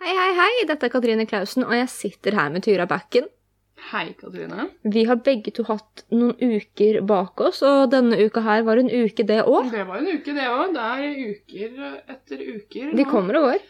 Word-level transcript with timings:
Hei, 0.00 0.12
hei, 0.12 0.32
hei, 0.36 0.52
dette 0.68 0.86
er 0.88 0.92
Katrine 0.92 1.24
Klausen, 1.28 1.64
og 1.64 1.72
jeg 1.76 1.88
sitter 1.92 2.36
her 2.36 2.50
med 2.52 2.64
Tyra 2.66 2.84
Bakken. 2.90 3.28
Hei, 3.90 4.10
Katrine. 4.18 4.66
Vi 4.92 5.04
har 5.08 5.18
begge 5.24 5.52
to 5.56 5.64
hatt 5.68 6.02
noen 6.12 6.34
uker 6.40 6.98
bak 7.06 7.40
oss, 7.48 7.62
og 7.66 7.90
denne 7.92 8.18
uka 8.26 8.42
her 8.44 8.64
var 8.66 8.80
en 8.80 8.90
uke 8.92 9.24
det 9.28 9.40
òg. 9.44 9.70
Det 9.72 9.86
var 9.88 10.02
en 10.02 10.10
uke, 10.10 10.34
det 10.36 10.46
òg. 10.50 10.74
Det 10.76 10.84
er 10.92 11.16
uker 11.30 11.80
etter 12.16 12.44
uker. 12.56 12.92
De 12.98 13.06
kommer 13.08 13.38
og 13.40 13.48
går. 13.50 13.64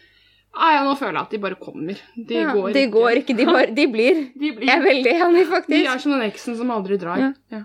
Nei, 0.56 0.70
ja, 0.72 0.82
nå 0.86 0.94
føler 0.96 1.18
jeg 1.18 1.26
at 1.28 1.34
de 1.36 1.40
bare 1.42 1.58
kommer. 1.60 1.98
De 2.16 2.38
Ja, 2.40 2.52
går 2.56 2.70
de 2.72 2.82
ikke. 2.86 2.92
går 2.96 3.20
ikke, 3.20 3.36
de, 3.36 3.46
bare, 3.50 3.70
de 3.76 3.86
blir. 3.92 4.20
De 4.40 4.52
blir 4.56 4.70
Jeg 4.70 4.78
er 4.80 4.84
veldig 4.86 5.14
enig, 5.28 5.46
faktisk. 5.50 5.74
De 5.76 5.82
er 5.92 6.02
som 6.02 6.14
den 6.16 6.24
eksen 6.30 6.56
som 6.58 6.70
aldri 6.74 6.96
drar. 7.02 7.20
Ja. 7.22 7.32
Ja. 7.52 7.62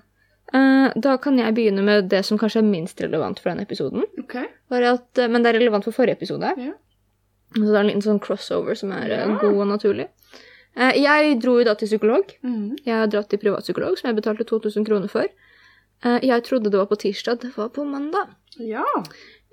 Eh, 0.52 0.92
da 1.00 1.14
kan 1.24 1.38
jeg 1.40 1.56
begynne 1.56 1.86
med 1.88 2.10
det 2.12 2.26
som 2.28 2.38
kanskje 2.42 2.60
er 2.60 2.68
minst 2.68 3.00
relevant 3.02 3.40
for 3.40 3.54
denne 3.54 3.64
episoden. 3.64 4.04
Ok. 4.20 4.36
Bare 4.70 4.98
at, 4.98 5.08
eh, 5.24 5.30
men 5.32 5.42
det 5.46 5.54
er 5.54 5.60
relevant 5.62 5.88
for 5.88 5.96
forrige 5.96 6.20
episode. 6.20 6.52
Ja. 6.60 6.74
Så 7.56 7.62
det 7.68 7.76
er 7.76 7.82
en 7.84 7.90
liten 7.92 8.06
sånn 8.06 8.22
crossover 8.24 8.78
som 8.80 8.92
er 8.96 9.12
eh, 9.12 9.26
Ja. 9.28 9.38
god 9.42 9.58
og 9.60 9.68
naturlig. 9.68 10.08
Eh, 10.78 10.94
jeg 11.04 11.40
dro 11.44 11.58
jo 11.60 11.66
da 11.68 11.74
til 11.76 11.88
psykolog. 11.88 12.32
Mm. 12.44 12.78
Jeg 12.86 12.96
har 12.96 13.08
dratt 13.12 13.30
til 13.30 13.40
privatpsykolog, 13.40 13.98
som 14.00 14.08
jeg 14.10 14.22
betalte 14.22 14.48
2000 14.48 14.86
kroner 14.88 15.12
for. 15.12 15.28
Eh, 16.04 16.20
jeg 16.24 16.44
trodde 16.48 16.72
det 16.72 16.80
var 16.80 16.88
på 16.88 16.96
tirsdag, 17.02 17.42
det 17.42 17.52
var 17.58 17.70
på 17.70 17.84
mandag. 17.86 18.32
Ja. 18.58 18.86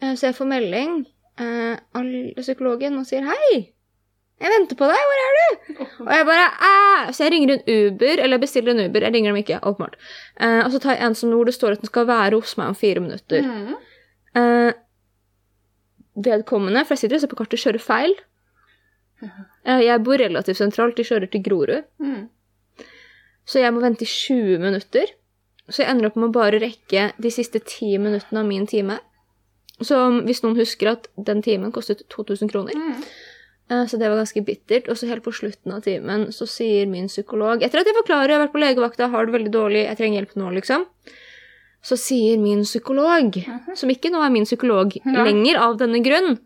Eh, 0.01 0.15
så 0.15 0.29
jeg 0.31 0.37
får 0.39 0.47
melding 0.47 1.07
eh, 1.41 1.75
av 1.95 2.07
psykologen 2.39 2.99
og 2.99 3.07
sier 3.07 3.27
hei. 3.27 3.75
Jeg 4.39 4.53
venter 4.55 4.79
på 4.79 4.87
deg, 4.87 5.03
hvor 5.11 5.21
er 5.25 5.37
du? 5.37 5.79
Og 6.07 6.11
jeg 6.15 6.27
bare 6.29 6.47
Æ! 6.63 7.13
Så 7.13 7.25
jeg 7.25 7.33
ringer 7.35 7.57
en 7.57 7.65
Uber, 7.67 8.21
eller 8.23 8.37
jeg 8.37 8.41
bestiller 8.45 8.71
en 8.71 8.85
Uber. 8.87 9.03
Jeg 9.03 9.15
ringer 9.17 9.33
dem 9.33 9.41
ikke, 9.43 9.59
åpenbart. 9.67 9.97
Uh, 10.39 10.61
og 10.63 10.71
så 10.71 10.79
tar 10.79 10.95
jeg 10.95 11.03
en 11.09 11.17
som 11.19 11.33
hvor 11.35 11.49
det 11.49 11.55
står 11.57 11.75
at 11.75 11.83
den 11.83 11.91
skal 11.91 12.07
være 12.07 12.39
hos 12.39 12.55
meg 12.61 12.71
om 12.71 12.77
fire 12.79 13.03
minutter. 13.03 13.43
Mm. 13.43 13.75
Vedkommende, 16.25 16.83
for 16.85 16.95
jeg 16.97 17.05
sitter 17.05 17.19
og 17.19 17.23
ser 17.25 17.31
på 17.33 17.39
kartet, 17.41 17.63
kjører 17.63 17.83
feil. 17.83 18.15
Eh, 19.67 19.81
jeg 19.87 20.03
bor 20.07 20.19
relativt 20.21 20.61
sentralt, 20.61 20.97
de 20.99 21.07
kjører 21.07 21.31
til 21.33 21.43
Grorud. 21.45 21.87
Mm. 22.03 22.29
Så 23.49 23.63
jeg 23.63 23.73
må 23.75 23.83
vente 23.83 24.05
i 24.07 24.11
20 24.11 24.59
minutter. 24.63 25.15
Så 25.69 25.83
jeg 25.83 25.91
ender 25.93 26.09
opp 26.09 26.17
med 26.17 26.31
å 26.31 26.37
bare 26.37 26.61
rekke 26.63 27.11
de 27.21 27.31
siste 27.33 27.61
10 27.61 27.99
minuttene 28.05 28.41
av 28.43 28.47
min 28.49 28.67
time. 28.69 28.99
Så 29.85 29.99
hvis 30.27 30.43
noen 30.43 30.57
husker 30.59 30.93
at 30.95 31.09
den 31.17 31.43
timen 31.45 31.73
kostet 31.75 32.07
2000 32.15 32.51
kroner. 32.51 32.75
Mhm. 32.77 33.03
eh, 33.71 33.85
Så 33.87 33.99
det 33.99 34.09
var 34.09 34.17
ganske 34.23 34.45
bittert. 34.45 34.89
Og 34.89 34.97
så 34.97 35.09
helt 35.09 35.23
på 35.25 35.33
slutten 35.35 35.73
av 35.73 35.83
timen 35.83 36.29
så 36.33 36.47
sier 36.49 36.87
min 36.87 37.09
psykolog 37.09 37.63
Etter 37.63 37.81
at 37.81 37.87
jeg 37.87 37.95
forklarer, 38.03 38.29
jeg 38.29 38.39
har 38.39 38.47
vært 38.47 38.57
på 38.57 38.65
legevakta, 38.65 39.11
har 39.11 39.27
det 39.27 39.35
veldig 39.35 39.53
dårlig, 39.53 39.85
jeg 39.87 39.97
trenger 39.97 40.21
hjelp 40.23 40.37
nå, 40.37 40.51
liksom. 40.61 40.87
Så 41.83 41.97
sier 42.01 42.39
min 42.43 42.65
psykolog, 42.67 43.37
som 43.79 43.91
ikke 43.93 44.11
nå 44.11 44.21
er 44.25 44.33
min 44.35 44.45
psykolog 44.49 44.97
Ja. 45.05 45.25
lenger 45.25 45.57
av 45.63 45.77
denne 45.79 46.01
grunn 46.05 46.39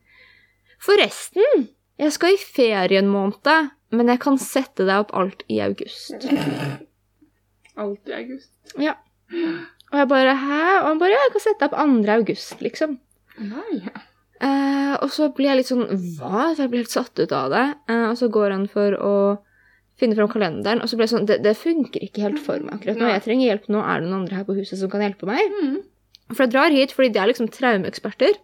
Forresten, 0.82 1.68
jeg 1.98 2.12
skal 2.12 2.34
i 2.34 2.40
ferie 2.42 2.98
en 2.98 3.08
måned, 3.08 3.70
men 3.94 4.08
jeg 4.10 4.18
kan 4.24 4.38
sette 4.38 4.84
deg 4.88 5.04
opp 5.04 5.12
alt 5.14 5.44
i 5.48 5.60
august. 5.62 6.14
Alt 7.82 8.08
i 8.10 8.12
august. 8.12 8.50
Ja. 8.76 8.96
Og 9.32 9.96
jeg 10.02 10.08
bare 10.10 10.34
Hæ? 10.36 10.58
Og 10.82 10.88
han 10.90 10.98
bare 11.00 11.14
Ja, 11.14 11.20
jeg 11.26 11.32
kan 11.36 11.44
sette 11.46 11.68
deg 11.68 11.72
opp 11.72 12.04
2. 12.04 12.10
august, 12.18 12.58
liksom. 12.64 12.98
Nei. 13.38 13.78
Eh, 14.42 14.94
og 15.00 15.08
så 15.14 15.30
blir 15.32 15.48
jeg 15.52 15.60
litt 15.62 15.70
sånn 15.70 15.86
Hva? 16.18 16.50
Så 16.52 16.64
jeg 16.66 16.72
blir 16.72 16.82
helt 16.82 16.92
satt 16.92 17.16
ut 17.22 17.32
av 17.32 17.48
det. 17.54 17.64
Eh, 17.88 18.04
og 18.10 18.16
så 18.20 18.28
går 18.34 18.50
han 18.56 18.66
for 18.68 18.96
å 18.98 19.14
finne 20.02 20.18
fram 20.18 20.28
kalenderen, 20.32 20.82
og 20.82 20.90
så 20.90 20.98
ble 20.98 21.06
jeg 21.06 21.14
sånn 21.14 21.28
det, 21.30 21.38
det 21.46 21.54
funker 21.58 22.02
ikke 22.04 22.24
helt 22.26 22.42
for 22.42 22.58
meg 22.64 22.76
akkurat 22.80 23.00
nå. 23.00 23.08
Jeg 23.14 23.24
trenger 23.28 23.48
hjelp 23.52 23.68
nå. 23.72 23.80
Er 23.82 24.02
det 24.02 24.08
noen 24.10 24.20
andre 24.24 24.40
her 24.40 24.44
på 24.48 24.56
huset 24.58 24.78
som 24.82 24.90
kan 24.92 25.04
hjelpe 25.04 25.28
meg? 25.30 25.54
Mm. 25.62 25.78
For 26.32 26.44
jeg 26.46 26.52
drar 26.54 26.74
hit 26.74 26.92
fordi 26.96 27.12
de 27.14 27.20
er 27.22 27.30
liksom 27.32 27.48
traumeeksperter, 27.52 28.36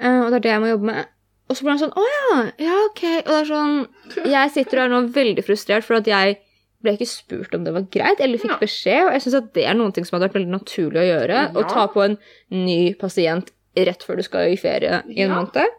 eh, 0.00 0.20
og 0.24 0.28
det 0.32 0.38
er 0.40 0.44
det 0.46 0.52
jeg 0.54 0.62
må 0.64 0.70
jobbe 0.74 0.90
med. 0.90 1.08
Og 1.48 1.56
så 1.56 1.64
blir 1.64 1.72
han 1.72 1.80
sånn 1.80 1.94
Å 1.96 2.02
ja, 2.04 2.40
ja, 2.60 2.74
ok. 2.90 3.02
Og 3.24 3.30
det 3.32 3.38
er 3.38 3.46
sånn 3.48 3.78
Jeg 4.34 4.50
sitter 4.52 4.80
og 4.80 4.84
er 4.84 4.90
nå 4.92 4.98
veldig 5.14 5.44
frustrert 5.46 5.86
for 5.86 5.96
at 5.96 6.10
jeg 6.10 6.36
ble 6.84 6.92
ikke 6.94 7.08
spurt 7.10 7.54
om 7.56 7.64
det 7.66 7.72
var 7.74 7.86
greit, 7.90 8.20
eller 8.22 8.38
fikk 8.38 8.52
Ja. 8.52 8.58
beskjed, 8.60 9.00
og 9.08 9.14
jeg 9.16 9.22
syns 9.24 9.38
at 9.40 9.48
det 9.56 9.64
er 9.66 9.74
noen 9.74 9.94
ting 9.96 10.04
som 10.06 10.14
hadde 10.18 10.28
vært 10.28 10.36
veldig 10.38 10.52
naturlig 10.52 11.00
å 11.02 11.06
gjøre. 11.08 11.38
Å 11.58 11.64
ta 11.72 11.86
på 11.90 12.04
en 12.04 12.18
ny 12.54 12.76
pasient 13.00 13.48
rett 13.78 14.04
før 14.06 14.20
du 14.20 14.22
skal 14.26 14.52
i 14.52 14.60
ferie 14.60 15.00
i 15.10 15.22
en 15.24 15.32
Ja. 15.32 15.40
måned. 15.40 15.74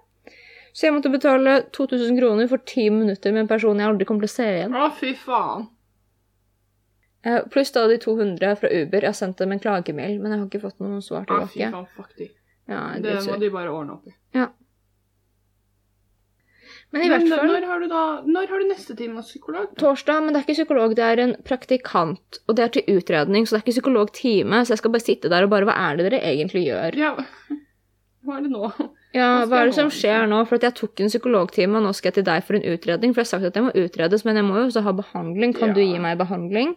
Så 0.73 0.85
jeg 0.87 0.95
måtte 0.95 1.11
betale 1.11 1.55
2000 1.75 2.19
kroner 2.19 2.47
for 2.51 2.61
ti 2.69 2.89
minutter 2.93 3.33
med 3.33 3.45
en 3.45 3.51
person 3.51 3.79
jeg 3.79 3.89
aldri 3.89 4.07
kommer 4.07 4.25
til 4.25 4.31
å 4.31 4.35
se 4.37 4.47
igjen. 4.53 4.75
Å, 4.77 4.89
fy 4.95 5.13
faen. 5.17 5.67
Eh, 7.27 7.41
Pluss 7.51 7.73
da 7.75 7.87
de 7.91 7.97
200 7.99 8.55
fra 8.61 8.69
Uber. 8.71 9.01
Jeg 9.03 9.11
har 9.11 9.17
sendt 9.17 9.41
dem 9.41 9.51
en 9.51 9.59
klagemail, 9.59 10.19
men 10.21 10.31
jeg 10.31 10.39
har 10.39 10.47
ikke 10.47 10.63
fått 10.63 10.79
noe 10.83 11.01
svar 11.03 11.27
Å, 11.27 11.41
fy 11.51 11.65
faen, 11.65 11.89
fuck 11.97 12.15
de. 12.19 12.29
Ja, 12.69 12.85
er 12.95 13.03
Det 13.03 13.17
må 13.25 13.39
de 13.41 13.49
bare 13.51 13.73
ordne 13.73 13.97
opp 13.97 14.07
i. 14.07 14.15
men 16.89 17.03
i 17.05 17.09
hvert 17.11 17.27
fall 17.29 17.49
når 17.49 17.65
har 17.69 17.81
du 17.83 17.87
da 17.89 18.03
Når 18.25 18.47
har 18.49 18.61
du 18.61 18.67
neste 18.69 18.95
time 18.97 19.19
hos 19.19 19.27
psykolog? 19.29 19.73
Torsdag, 19.77 20.23
men 20.23 20.33
det 20.33 20.39
er 20.39 20.45
ikke 20.47 20.57
psykolog, 20.57 20.95
det 20.97 21.05
er 21.05 21.21
en 21.21 21.35
praktikant. 21.45 22.39
Og 22.47 22.57
det 22.57 22.63
er 22.65 22.71
til 22.77 22.97
utredning, 22.97 23.45
så 23.45 23.55
det 23.55 23.59
er 23.59 23.65
ikke 23.65 23.75
psykologtime. 23.77 24.61
Så 24.65 24.73
jeg 24.73 24.81
skal 24.81 24.93
bare 24.95 25.05
sitte 25.05 25.29
der 25.33 25.45
og 25.45 25.51
bare 25.53 25.69
Hva 25.69 25.75
er 25.89 25.99
det 25.99 26.07
dere 26.09 26.23
egentlig 26.31 26.63
gjør? 26.65 26.97
Ja. 26.97 27.11
Hva 28.25 28.39
er 28.39 28.47
det 28.47 28.53
nå? 28.53 28.71
Ja, 29.15 29.45
Hva 29.49 29.63
er 29.63 29.71
det 29.71 29.75
som 29.77 29.89
skjer 29.89 30.27
nå? 30.29 30.43
For 30.45 30.61
jeg 30.61 30.75
tok 30.77 31.01
en 31.01 31.09
psykologtime, 31.09 31.79
og 31.79 31.87
nå 31.87 31.93
skal 31.97 32.11
jeg 32.11 32.19
til 32.19 32.27
deg 32.27 32.43
for 32.45 32.59
en 32.59 32.65
utredning. 32.69 33.13
For 33.15 33.23
jeg 33.23 33.25
har 33.25 33.31
sagt 33.33 33.49
at 33.49 33.57
jeg 33.57 33.65
må 33.65 33.71
utredes, 33.73 34.25
men 34.27 34.37
jeg 34.37 34.45
må 34.45 34.59
jo 34.59 34.67
også 34.67 34.83
ha 34.85 34.93
behandling. 34.93 35.55
Kan 35.57 35.73
du 35.73 35.81
gi 35.81 35.97
meg 36.01 36.19
behandling? 36.19 36.75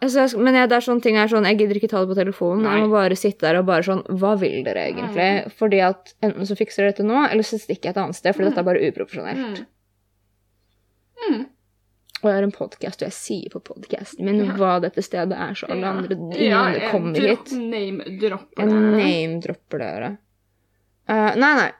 Altså, 0.00 0.38
men 0.38 0.54
jeg, 0.54 0.68
det 0.70 0.76
er 0.76 0.84
sånne 0.84 1.02
ting 1.02 1.16
er 1.18 1.30
sånn, 1.32 1.46
jeg 1.48 1.58
gidder 1.58 1.80
ikke 1.80 1.88
ta 1.90 2.02
det 2.04 2.10
på 2.12 2.18
telefonen. 2.18 2.68
Jeg 2.68 2.84
må 2.84 2.92
bare 2.92 3.16
sitte 3.18 3.46
der 3.48 3.58
og 3.58 3.66
bare 3.66 3.82
sånn 3.86 4.04
Hva 4.20 4.36
vil 4.38 4.60
dere 4.66 4.84
egentlig? 4.92 5.30
Fordi 5.58 5.80
at 5.82 6.12
enten 6.22 6.46
så 6.46 6.56
fikser 6.58 6.84
dere 6.84 6.94
dette 6.94 7.06
nå, 7.08 7.24
eller 7.26 7.46
så 7.46 7.58
stikker 7.58 7.90
jeg 7.90 7.96
et 7.96 8.02
annet 8.04 8.18
sted, 8.20 8.36
fordi 8.36 8.50
dette 8.50 8.62
er 8.62 8.68
bare 8.68 8.84
uprofesjonelt. 8.90 9.64
Mm. 9.64 9.66
Mm. 11.26 11.42
Og 12.20 12.28
jeg 12.28 12.36
har 12.36 12.44
en 12.44 12.52
podkast, 12.52 13.00
og 13.02 13.06
jeg 13.08 13.16
sier 13.16 13.52
på 13.54 13.60
podkasten 13.64 14.24
min 14.26 14.42
Ja. 14.44 14.52
hva 14.58 14.80
dette 14.82 15.00
stedet 15.02 15.32
er, 15.32 15.54
så 15.56 15.70
alle 15.72 15.86
andre 15.88 16.16
Ja, 16.36 16.58
andre 16.66 16.80
Ja, 16.82 16.90
kommer 16.90 17.14
dro- 17.14 17.28
hit. 17.28 17.52
Name-dropper 17.52 18.66
det. 18.68 18.74
name-dropper 18.98 19.78
det. 19.78 20.18
Uh, 21.08 21.34
nei, 21.36 21.54
nei. 21.56 21.70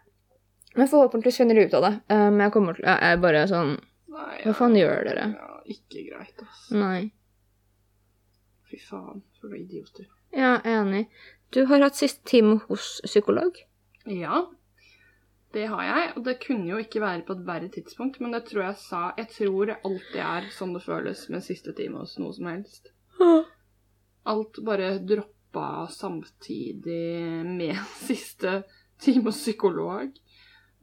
Men 0.77 0.89
forhåpentligvis 0.89 1.37
finner 1.37 1.55
de 1.55 1.67
ut 1.67 1.75
av 1.75 1.83
det. 1.83 2.01
Eh, 2.09 2.31
men 2.31 2.41
jeg 2.41 2.53
kommer 2.53 2.75
til 2.77 2.85
Jeg 2.85 2.99
er 3.03 3.17
bare 3.19 3.47
sånn 3.51 3.73
Nei, 4.09 4.39
Hva 4.45 4.55
faen 4.55 4.75
gjør 4.75 5.05
dere? 5.05 5.25
Ja, 5.35 5.61
ikke 5.67 6.05
greit, 6.09 6.39
altså. 6.39 6.75
Nei. 6.79 7.13
Fy 8.71 8.77
faen, 8.79 9.23
for 9.41 9.49
noen 9.51 9.65
idioter. 9.69 10.07
Ja, 10.33 10.61
enig. 10.65 11.07
Du 11.53 11.65
har 11.67 11.81
hatt 11.81 11.95
siste 11.99 12.25
time 12.25 12.61
hos 12.69 13.01
psykolog. 13.05 13.57
Ja, 14.07 14.47
det 15.53 15.67
har 15.67 15.83
jeg. 15.83 16.13
Og 16.17 16.25
det 16.27 16.39
kunne 16.45 16.71
jo 16.71 16.79
ikke 16.81 17.03
være 17.03 17.25
på 17.27 17.35
et 17.37 17.45
verre 17.47 17.69
tidspunkt, 17.73 18.21
men 18.23 18.35
det 18.35 18.45
tror 18.49 18.69
jeg 18.69 18.81
sa 18.83 19.03
Jeg 19.19 19.29
tror 19.35 19.71
det 19.71 19.81
alltid 19.85 20.23
er 20.23 20.49
sånn 20.55 20.75
det 20.77 20.85
føles 20.85 21.27
med 21.33 21.47
siste 21.47 21.75
time 21.77 22.03
hos 22.03 22.17
noe 22.23 22.35
som 22.37 22.51
helst. 22.51 22.93
Alt 24.31 24.61
bare 24.65 24.99
droppa 25.03 25.87
samtidig 25.91 27.45
med 27.47 27.79
siste 28.09 28.63
time 29.01 29.31
hos 29.31 29.41
psykolog. 29.43 30.13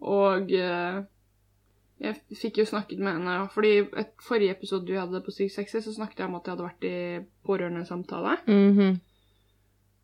Og 0.06 0.52
eh, 0.54 1.04
jeg 1.98 2.38
fikk 2.38 2.60
jo 2.62 2.68
snakket 2.70 3.00
med 3.02 3.16
henne 3.16 3.48
Fordi 3.50 3.72
et 3.98 4.12
forrige 4.22 4.54
episode 4.54 4.86
vi 4.86 5.00
hadde 5.00 5.24
på 5.26 5.34
Syk 5.34 5.50
sexy, 5.50 5.80
så 5.82 5.96
snakket 5.96 6.22
jeg 6.22 6.30
om 6.30 6.38
at 6.38 6.46
jeg 6.46 6.54
hadde 6.54 6.68
vært 6.68 6.90
i 6.90 6.98
pårørendesamtale. 7.48 8.40
Mhm. 8.46 9.00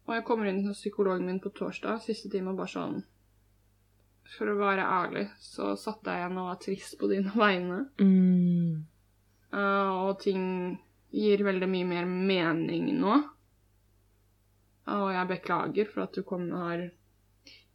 Og 0.04 0.16
jeg 0.18 0.24
kommer 0.28 0.50
inn 0.50 0.66
hos 0.68 0.82
psykologen 0.82 1.26
min 1.26 1.40
på 1.40 1.54
torsdag, 1.56 2.02
siste 2.04 2.28
time, 2.30 2.52
og 2.52 2.58
bare 2.60 2.74
sånn 2.74 3.04
For 4.34 4.50
å 4.50 4.58
være 4.58 4.86
ærlig, 4.88 5.28
så 5.44 5.74
satt 5.80 6.08
jeg 6.08 6.22
igjen 6.24 6.40
og 6.42 6.50
var 6.50 6.60
trist 6.64 6.98
på 7.00 7.12
dine 7.12 7.34
vegne. 7.44 7.84
mm. 8.02 8.82
Uh, 9.54 10.10
og 10.10 10.18
ting 10.24 10.46
gir 11.14 11.44
veldig 11.46 11.68
mye 11.70 11.86
mer 11.86 12.08
mening 12.10 12.88
nå. 12.98 13.20
Og 14.94 15.12
jeg 15.14 15.30
beklager 15.30 15.92
for 15.92 16.08
at 16.08 16.18
du 16.18 16.24
kom, 16.26 16.48
har 16.58 16.88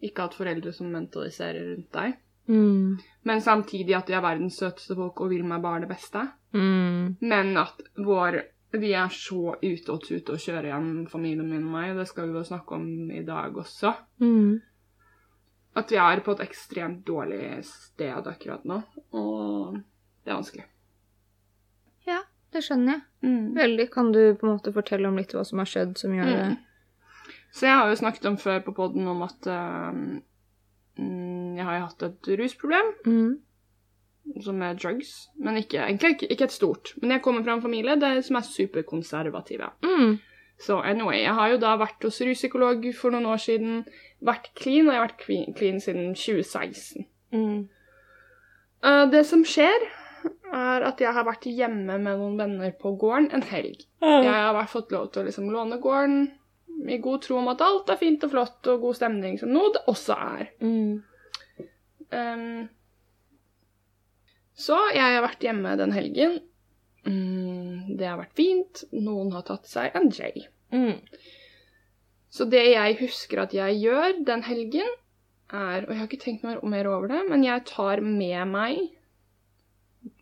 ikke 0.02 0.26
hatt 0.26 0.34
foreldre 0.34 0.72
som 0.74 0.90
mentaliserer 0.90 1.70
rundt 1.70 1.92
deg. 1.94 2.18
Mm. 2.48 2.98
Men 3.28 3.42
samtidig 3.44 3.94
at 3.96 4.08
de 4.08 4.16
er 4.16 4.24
verdens 4.24 4.58
søteste 4.58 4.96
folk 4.98 5.20
og 5.22 5.32
vil 5.32 5.46
meg 5.46 5.62
bare 5.64 5.84
det 5.84 5.90
beste. 5.92 6.24
Mm. 6.56 7.18
Men 7.20 7.56
at 7.60 7.82
vår 7.96 8.42
Vi 8.68 8.90
er 8.92 9.08
så 9.08 9.54
ute 9.62 9.92
og 9.94 10.02
tute 10.04 10.34
og 10.34 10.42
kjører 10.42 10.66
igjen, 10.68 11.06
familien 11.08 11.46
min 11.48 11.62
og 11.64 11.70
meg. 11.72 11.94
og 11.94 12.02
Det 12.02 12.08
skal 12.10 12.26
vi 12.28 12.36
jo 12.36 12.42
snakke 12.44 12.74
om 12.76 13.10
i 13.16 13.22
dag 13.24 13.56
også. 13.56 13.94
Mm. 14.20 14.58
At 15.78 15.92
vi 15.92 15.98
er 16.02 16.22
på 16.24 16.34
et 16.34 16.44
ekstremt 16.44 17.04
dårlig 17.06 17.60
sted 17.66 18.26
akkurat 18.26 18.64
nå. 18.68 18.80
Og 19.16 19.78
det 20.24 20.32
er 20.32 20.38
vanskelig. 20.38 20.66
Ja, 22.08 22.22
det 22.54 22.64
skjønner 22.66 22.96
jeg. 22.96 23.04
Mm. 23.26 23.44
Veldig. 23.56 23.88
Kan 23.94 24.12
du 24.14 24.22
på 24.38 24.46
en 24.46 24.56
måte 24.56 24.74
fortelle 24.74 25.10
om 25.10 25.18
litt 25.18 25.34
hva 25.36 25.44
som 25.46 25.62
har 25.62 25.68
skjedd 25.68 25.98
som 26.00 26.14
gjør 26.16 26.32
det 26.32 26.46
Så 27.54 27.68
jeg 27.68 27.80
har 27.80 27.90
jo 27.90 28.00
snakket 28.00 28.30
om 28.30 28.38
før 28.40 28.62
på 28.66 28.74
poden 28.76 29.08
om 29.10 29.24
at 29.26 29.48
mm, 29.48 31.58
jeg 31.58 31.66
har 31.66 31.84
hatt 31.86 32.06
et 32.06 32.32
rusproblem, 32.40 32.92
mm. 33.06 34.40
som 34.44 34.62
er 34.62 34.78
drugs. 34.78 35.12
Men 35.40 35.60
ikke, 35.60 35.82
egentlig 35.86 36.16
ikke, 36.16 36.32
ikke 36.34 36.48
et 36.48 36.56
stort. 36.56 36.94
Men 37.02 37.16
jeg 37.16 37.24
kommer 37.24 37.46
fra 37.46 37.56
en 37.56 37.64
familie 37.64 37.98
der, 38.00 38.20
som 38.26 38.40
er 38.40 38.48
superkonservative. 38.48 39.72
Mm. 39.84 40.18
Så 40.58 40.80
anyway, 40.82 41.20
jeg 41.22 41.34
har 41.38 41.52
jo 41.52 41.60
da 41.62 41.76
vært 41.78 42.02
hos 42.02 42.18
ruspsykolog 42.24 42.88
for 42.98 43.14
noen 43.14 43.28
år 43.30 43.42
siden. 43.42 43.84
Vært 44.26 44.50
clean, 44.58 44.88
og 44.88 44.94
jeg 44.94 45.00
har 45.00 45.06
vært 45.06 45.22
clean, 45.22 45.54
clean 45.54 45.78
siden 45.82 46.14
2016. 46.18 47.06
Mm. 47.34 47.68
Uh, 48.82 49.04
det 49.12 49.22
som 49.28 49.44
skjer, 49.46 49.86
er 50.48 50.86
at 50.88 51.00
jeg 51.02 51.14
har 51.14 51.26
vært 51.28 51.46
hjemme 51.46 51.98
med 52.00 52.18
noen 52.18 52.38
venner 52.40 52.72
på 52.80 52.96
gården 52.98 53.30
en 53.36 53.46
helg. 53.46 53.84
Jeg 54.02 54.34
har 54.34 54.70
fått 54.70 54.90
lov 54.94 55.12
til 55.12 55.22
å 55.22 55.28
liksom 55.28 55.50
låne 55.52 55.78
gården 55.82 56.26
i 56.88 56.98
god 57.02 57.22
tro 57.22 57.38
om 57.40 57.50
at 57.50 57.62
alt 57.64 57.90
er 57.90 57.98
fint 58.00 58.22
og 58.26 58.32
flott 58.32 58.70
og 58.70 58.82
god 58.82 58.98
stemning, 58.98 59.38
som 59.38 59.50
noe 59.52 59.72
det 59.74 59.84
også 59.90 60.16
er. 60.38 60.50
Mm. 60.62 60.98
Um, 62.08 62.68
så 64.58 64.78
jeg 64.94 65.02
har 65.02 65.22
vært 65.22 65.44
hjemme 65.44 65.74
den 65.78 65.94
helgen. 65.94 66.38
Mm, 67.08 67.96
det 67.98 68.06
har 68.06 68.20
vært 68.20 68.36
fint. 68.38 68.84
Noen 68.92 69.32
har 69.32 69.46
tatt 69.48 69.68
seg 69.70 69.96
en 69.96 70.10
J. 70.12 70.46
Mm. 70.74 70.98
Så 72.28 72.44
det 72.52 72.64
jeg 72.74 72.98
husker 73.00 73.40
at 73.46 73.54
jeg 73.56 73.78
gjør 73.80 74.18
den 74.28 74.44
helgen, 74.44 74.96
er 75.48 75.86
Og 75.86 75.94
jeg 75.94 75.96
har 75.96 76.08
ikke 76.10 76.20
tenkt 76.20 76.42
mer, 76.44 76.58
mer 76.60 76.84
over 76.92 77.08
det, 77.08 77.22
men 77.30 77.40
jeg 77.40 77.62
tar 77.70 78.02
med 78.04 78.50
meg 78.50 78.82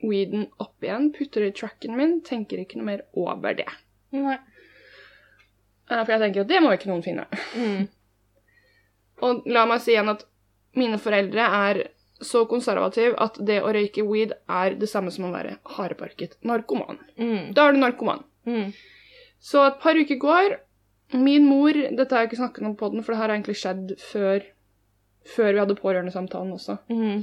weeden 0.06 0.44
opp 0.62 0.85
igjen, 0.87 1.09
putter 1.15 1.43
det 1.43 1.49
i 1.50 1.56
trucken 1.59 1.97
min, 1.99 2.21
tenker 2.23 2.62
ikke 2.62 2.79
noe 2.79 2.87
mer 2.93 3.03
over 3.19 3.56
det. 3.59 3.67
Nei. 4.15 4.37
Eh, 5.91 5.99
For 6.05 6.12
jeg 6.15 6.23
tenker 6.23 6.44
at 6.47 6.53
det 6.53 6.62
må 6.62 6.71
ikke 6.77 6.91
noen 6.93 7.03
finne. 7.03 7.27
Mm. 7.59 7.88
Og 9.27 9.50
la 9.50 9.67
meg 9.67 9.83
si 9.83 9.97
igjen 9.97 10.15
at 10.15 10.23
mine 10.79 10.99
foreldre 11.03 11.50
er 11.59 11.83
så 12.25 12.45
konservativ 12.49 13.15
at 13.21 13.37
det 13.45 13.59
å 13.61 13.73
røyke 13.75 14.05
weed 14.07 14.33
er 14.49 14.77
det 14.81 14.89
samme 14.89 15.13
som 15.13 15.29
å 15.29 15.33
være 15.35 15.59
hardbarket 15.77 16.39
narkoman. 16.47 17.01
Mm. 17.21 17.53
Da 17.57 17.67
er 17.67 17.77
du 17.77 17.81
narkoman. 17.83 18.23
Mm. 18.49 18.71
Så 19.43 19.65
et 19.67 19.83
par 19.83 19.99
uker 19.99 20.21
går. 20.21 20.57
Min 21.15 21.45
mor 21.47 21.77
Dette 21.77 22.15
har 22.15 22.25
jeg 22.25 22.33
ikke 22.33 22.41
snakket 22.41 22.67
om 22.67 22.77
på 22.79 22.89
den, 22.91 23.05
for 23.05 23.15
det 23.15 23.21
har 23.21 23.35
egentlig 23.35 23.59
skjedd 23.61 23.93
før, 24.01 24.47
før 25.37 25.53
vi 25.53 25.63
hadde 25.63 25.79
pårørendesamtalen 25.79 26.57
også. 26.57 26.79
Mm. 26.91 27.23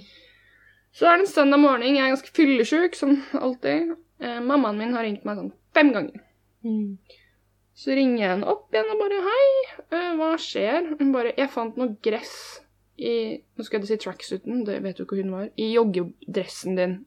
Så 0.93 1.09
er 1.09 1.17
det 1.17 1.25
en 1.25 1.33
søndag 1.33 1.59
morgen, 1.59 1.97
jeg 1.97 2.05
er 2.05 2.13
ganske 2.13 2.31
fyllesyk, 2.37 2.95
som 2.95 3.17
alltid. 3.33 3.95
Eh, 4.21 4.39
mammaen 4.45 4.77
min 4.77 4.93
har 4.95 5.03
ringt 5.07 5.25
meg 5.25 5.41
sånn 5.41 5.51
fem 5.75 5.89
ganger. 5.95 6.21
Mm. 6.63 6.99
Så 7.73 7.97
ringer 7.97 8.21
jeg 8.21 8.29
henne 8.35 8.51
opp 8.51 8.69
igjen 8.71 8.91
og 8.93 8.99
bare 9.01 9.21
'Hei, 9.25 9.47
eh, 9.97 10.11
hva 10.19 10.35
skjer?' 10.37 10.93
Hun 10.99 11.11
bare 11.11 11.33
'Jeg 11.33 11.49
fant 11.49 11.77
noe 11.77 11.97
gress 12.05 12.61
i 12.97 13.41
Nå 13.57 13.63
skal 13.65 13.79
jeg 13.81 13.87
si 13.87 13.97
tracksuiten, 14.05 14.63
det 14.65 14.81
vet 14.83 14.97
jo 14.99 15.05
ikke 15.05 15.21
hun 15.23 15.31
var. 15.31 15.49
I 15.57 15.73
joggedressen 15.73 16.75
din. 16.77 17.05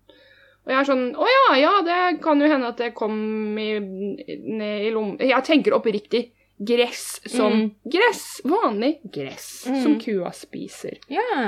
Og 0.66 0.72
jeg 0.72 0.80
er 0.80 0.84
sånn 0.88 1.14
'Å 1.14 1.26
ja, 1.26 1.56
ja, 1.56 1.74
det 1.82 2.20
kan 2.22 2.40
jo 2.40 2.48
hende 2.48 2.66
at 2.66 2.76
det 2.76 2.94
kom 2.94 3.56
i, 3.58 3.78
ned 3.78 4.82
i 4.82 4.90
lommen 4.90 5.18
Jeg 5.18 5.44
tenker 5.44 5.72
oppriktig 5.72 6.32
gress 6.58 7.20
som 7.26 7.52
Mm. 7.52 7.70
gress. 7.88 8.40
Vanlig 8.44 8.98
gress 9.12 9.66
Mm. 9.68 9.82
som 9.82 10.00
kua 10.00 10.32
spiser. 10.32 10.98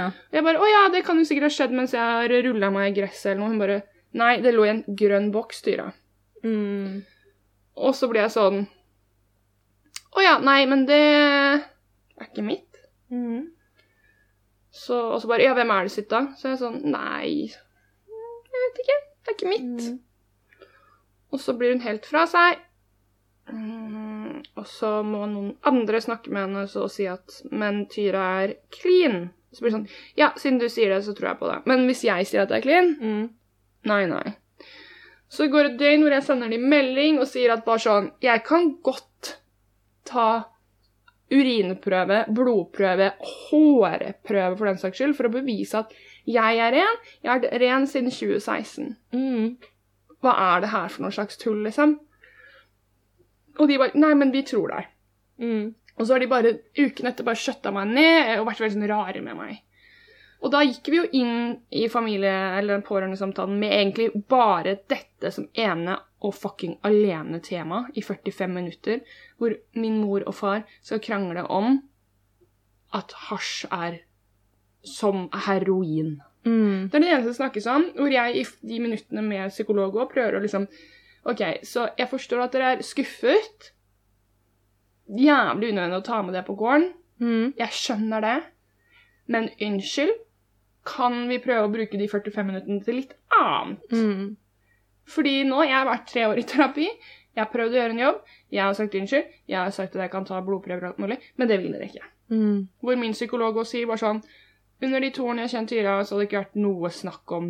Og 0.09 0.15
jeg 0.33 0.45
bare 0.45 0.59
'Å 0.59 0.71
ja, 0.71 0.89
det 0.91 1.05
kan 1.05 1.17
jo 1.19 1.25
sikkert 1.25 1.43
ha 1.43 1.49
skjedd 1.49 1.73
mens 1.73 1.93
jeg 1.93 2.01
har 2.01 2.29
rulla 2.29 2.71
meg 2.71 2.97
i 2.97 3.01
gresset', 3.01 3.33
eller 3.33 3.41
noe. 3.41 3.49
Hun 3.49 3.59
bare 3.59 3.83
'Nei, 4.15 4.41
det 4.41 4.55
lå 4.55 4.65
i 4.65 4.69
en 4.71 4.85
grønn 4.97 5.33
boks, 5.33 5.63
Tyra'. 5.63 5.93
Mm. 6.45 7.03
Og 7.77 7.95
så 7.95 8.09
blir 8.09 8.21
jeg 8.23 8.31
sånn 8.31 8.69
Å 10.17 10.23
ja, 10.23 10.39
nei, 10.39 10.65
men 10.67 10.87
det 10.87 10.95
er 10.95 11.61
ikke 12.21 12.43
mitt. 12.45 12.77
Mm. 13.13 13.49
Så, 14.79 14.99
og 15.15 15.21
så 15.23 15.31
bare 15.31 15.47
Ja, 15.49 15.55
hvem 15.59 15.73
er 15.75 15.89
det 15.89 15.95
sitt, 15.95 16.09
da? 16.13 16.29
Så 16.39 16.49
er 16.49 16.55
jeg 16.55 16.63
sånn 16.63 16.79
Nei, 16.93 17.49
jeg 18.49 18.63
vet 18.65 18.81
ikke. 18.85 18.99
Det 19.19 19.33
er 19.33 19.37
ikke 19.37 19.51
mitt. 19.51 19.89
Mm. 19.89 20.69
Og 21.35 21.43
så 21.43 21.55
blir 21.59 21.75
hun 21.75 21.85
helt 21.85 22.07
fra 22.09 22.25
seg. 22.31 22.63
Mm, 23.49 24.43
og 24.61 24.67
så 24.69 24.99
må 25.07 25.23
noen 25.29 25.55
andre 25.69 26.01
snakke 26.05 26.33
med 26.33 26.47
henne 26.47 26.67
så, 26.69 26.85
og 26.85 26.93
si 26.93 27.07
at 27.09 27.41
Men 27.51 27.87
Tyra 27.93 28.25
er 28.45 28.55
clean. 28.75 29.31
Så 29.53 29.65
blir 29.65 29.73
det 29.73 29.79
sånn 29.79 30.19
Ja, 30.21 30.33
siden 30.37 30.61
du 30.61 30.69
sier 30.73 30.93
det, 30.93 31.03
så 31.07 31.15
tror 31.17 31.33
jeg 31.33 31.41
på 31.41 31.51
det. 31.51 31.59
Men 31.71 31.87
hvis 31.89 32.05
jeg 32.07 32.29
sier 32.29 32.45
at 32.45 32.53
det 32.53 32.61
er 32.61 32.67
clean 32.67 32.95
Mm. 33.01 33.25
Nei, 33.89 34.03
nei. 34.11 34.37
Så 35.29 35.45
det 35.45 35.53
går 35.53 35.69
et 35.69 35.81
døgn 35.81 36.05
hvor 36.05 36.15
jeg 36.17 36.25
sender 36.27 36.51
dem 36.53 36.65
melding 36.69 37.21
og 37.23 37.29
sier 37.31 37.53
at 37.55 37.65
bare 37.67 37.83
sånn 37.85 38.11
Jeg 38.25 38.45
kan 38.49 38.73
godt 38.85 39.35
ta 40.09 40.29
urinprøve, 41.33 42.23
blodprøve, 42.35 43.11
hårprøve 43.21 44.57
for 44.57 44.69
den 44.69 44.81
saks 44.81 45.01
skyld, 45.01 45.17
for 45.19 45.29
å 45.29 45.33
bevise 45.33 45.83
at 45.83 45.93
jeg 46.29 46.61
er 46.61 46.75
ren. 46.77 47.01
Jeg 47.23 47.31
har 47.31 47.41
vært 47.41 47.61
ren 47.63 47.87
siden 47.89 48.13
2016. 48.13 48.95
Mm. 49.13 49.57
Hva 50.25 50.35
er 50.49 50.65
det 50.65 50.73
her 50.73 50.89
for 50.93 51.05
noe 51.05 51.15
slags 51.15 51.41
tull, 51.41 51.61
liksom? 51.67 51.99
Og 53.59 53.69
de 53.69 53.79
bare 53.81 53.99
Nei, 53.99 54.15
men 54.19 54.33
vi 54.35 54.45
tror 54.47 54.73
deg. 54.75 54.91
Mm. 55.43 55.71
Og 55.99 56.07
så 56.07 56.15
har 56.15 56.23
de 56.23 56.31
bare 56.31 56.59
uken 56.79 57.11
etter 57.11 57.27
bare 57.27 57.39
skjøtta 57.39 57.73
meg 57.75 57.91
ned 57.91 58.37
og 58.39 58.47
vært 58.49 58.63
veldig 58.63 58.77
sånn 58.77 58.91
rare 58.91 59.23
med 59.25 59.39
meg. 59.39 59.63
Og 60.39 60.53
da 60.55 60.61
gikk 60.63 60.91
vi 60.93 61.01
jo 61.01 61.07
inn 61.19 61.57
i 61.75 61.89
familie- 61.91 62.59
eller 62.61 62.85
pårørendesamtalen 62.87 63.59
med 63.59 63.75
egentlig 63.75 64.13
bare 64.31 64.77
dette 64.87 65.33
som 65.35 65.49
ene 65.55 65.97
og 66.21 66.35
fucking 66.35 66.79
alene 66.87 67.41
tema 67.45 67.85
i 67.95 68.03
45 68.03 68.49
minutter, 68.51 69.01
hvor 69.39 69.55
min 69.75 70.01
mor 70.03 70.25
og 70.27 70.35
far 70.35 70.65
skal 70.83 71.01
krangle 71.01 71.45
om 71.47 71.81
at 72.95 73.13
hasj 73.29 73.67
er 73.71 74.01
som 74.85 75.29
heroin. 75.47 76.19
Mm. 76.45 76.89
Det 76.89 76.95
er 76.95 77.03
det 77.03 77.11
eneste 77.11 77.33
det 77.33 77.37
snakkes 77.37 77.67
om, 77.67 77.91
hvor 77.97 78.13
jeg 78.13 78.37
i 78.37 78.45
de 78.69 78.81
minuttene 78.81 79.23
med 79.23 79.51
psykolog 79.53 79.97
òg 79.97 80.13
prøver 80.13 80.39
å 80.39 80.43
liksom 80.43 80.69
OK, 81.29 81.43
så 81.67 81.91
jeg 81.99 82.09
forstår 82.09 82.45
at 82.45 82.55
dere 82.55 82.71
er 82.73 82.87
skuffet. 82.87 83.73
Jævlig 85.09 85.73
unødvendig 85.73 85.99
å 85.99 86.07
ta 86.07 86.23
med 86.23 86.37
det 86.37 86.45
på 86.47 86.57
gården. 86.57 86.93
Mm. 87.21 87.53
Jeg 87.59 87.75
skjønner 87.75 88.25
det. 88.25 88.37
Men 89.29 89.51
unnskyld, 89.61 90.15
kan 90.89 91.27
vi 91.29 91.41
prøve 91.43 91.67
å 91.67 91.73
bruke 91.73 92.01
de 92.01 92.09
45 92.09 92.49
minuttene 92.49 92.85
til 92.85 93.01
litt 93.03 93.17
annet? 93.37 93.93
Mm. 93.93 94.37
Fordi 95.09 95.41
nå 95.49 95.63
jeg 95.65 95.77
har 95.77 95.89
vært 95.89 96.09
tre 96.11 96.27
år 96.29 96.41
i 96.41 96.47
terapi, 96.49 96.89
jeg 97.35 97.45
har 97.45 97.51
prøvd 97.53 97.75
å 97.75 97.81
gjøre 97.81 97.95
en 97.95 98.03
jobb, 98.03 98.21
jeg 98.51 98.65
har 98.65 98.77
sagt 98.77 98.97
unnskyld, 98.99 99.35
jeg 99.49 99.59
har 99.61 99.75
sagt 99.75 99.97
at 99.97 100.03
jeg 100.03 100.13
kan 100.13 100.27
ta 100.29 100.41
blodprøver 100.45 100.85
og 100.85 100.91
alt 100.93 101.03
mulig, 101.05 101.19
men 101.39 101.51
det 101.51 101.59
vil 101.63 101.75
dere 101.77 101.89
ikke. 101.89 102.09
Mm. 102.35 102.69
Hvor 102.83 102.99
min 103.01 103.15
psykolog 103.17 103.57
også 103.57 103.77
sier 103.77 103.89
bare 103.89 104.03
sånn 104.03 104.19
Under 104.85 105.01
de 105.01 105.09
to 105.11 105.25
årene 105.25 105.43
jeg 105.43 105.49
har 105.49 105.53
kjent 105.57 105.71
Tyra, 105.73 105.93
så 106.05 106.15
hadde 106.15 106.21
det 106.21 106.27
ikke 106.29 106.43
vært 106.43 106.59
noe 106.61 106.91
snakk 106.93 107.33
om 107.35 107.47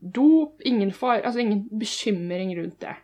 dop. 0.00 0.62
Ingen 0.66 0.90
far, 0.96 1.20
altså 1.20 1.42
ingen 1.44 1.60
bekymring 1.70 2.50
rundt 2.58 2.80
det. 2.82 2.94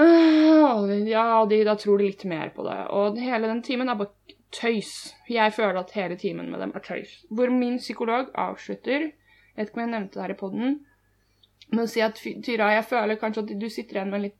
Øh, 0.00 1.08
Ja, 1.10 1.44
de, 1.50 1.58
da 1.64 1.74
tror 1.76 1.98
de 1.98 2.06
litt 2.08 2.24
mer 2.24 2.54
på 2.56 2.64
det. 2.64 2.78
Og 2.94 3.18
hele 3.20 3.50
den 3.50 3.60
timen 3.66 3.88
er 3.88 3.98
bare 4.00 4.14
tøys. 4.54 5.14
Jeg 5.28 5.52
føler 5.52 5.82
at 5.82 5.92
hele 5.92 6.16
timen 6.16 6.50
med 6.50 6.60
dem 6.60 6.72
er 6.74 6.84
tøys. 6.84 7.24
Hvor 7.28 7.50
min 7.52 7.78
psykolog 7.78 8.30
avslutter 8.34 9.10
Jeg 9.10 9.12
vet 9.56 9.68
ikke 9.68 9.80
om 9.80 9.84
jeg 9.84 9.90
nevnte 9.90 10.14
det 10.14 10.22
her 10.22 10.30
i 10.30 10.38
poden, 10.38 10.74
med 11.74 11.84
å 11.84 11.90
si 11.90 12.02
at 12.04 12.18
Tyra, 12.18 12.72
jeg 12.76 12.86
føler 12.88 13.20
kanskje 13.20 13.44
at 13.44 13.54
du 13.60 13.68
sitter 13.70 13.98
igjen 13.98 14.12
med 14.12 14.20
en 14.20 14.26
litt 14.28 14.38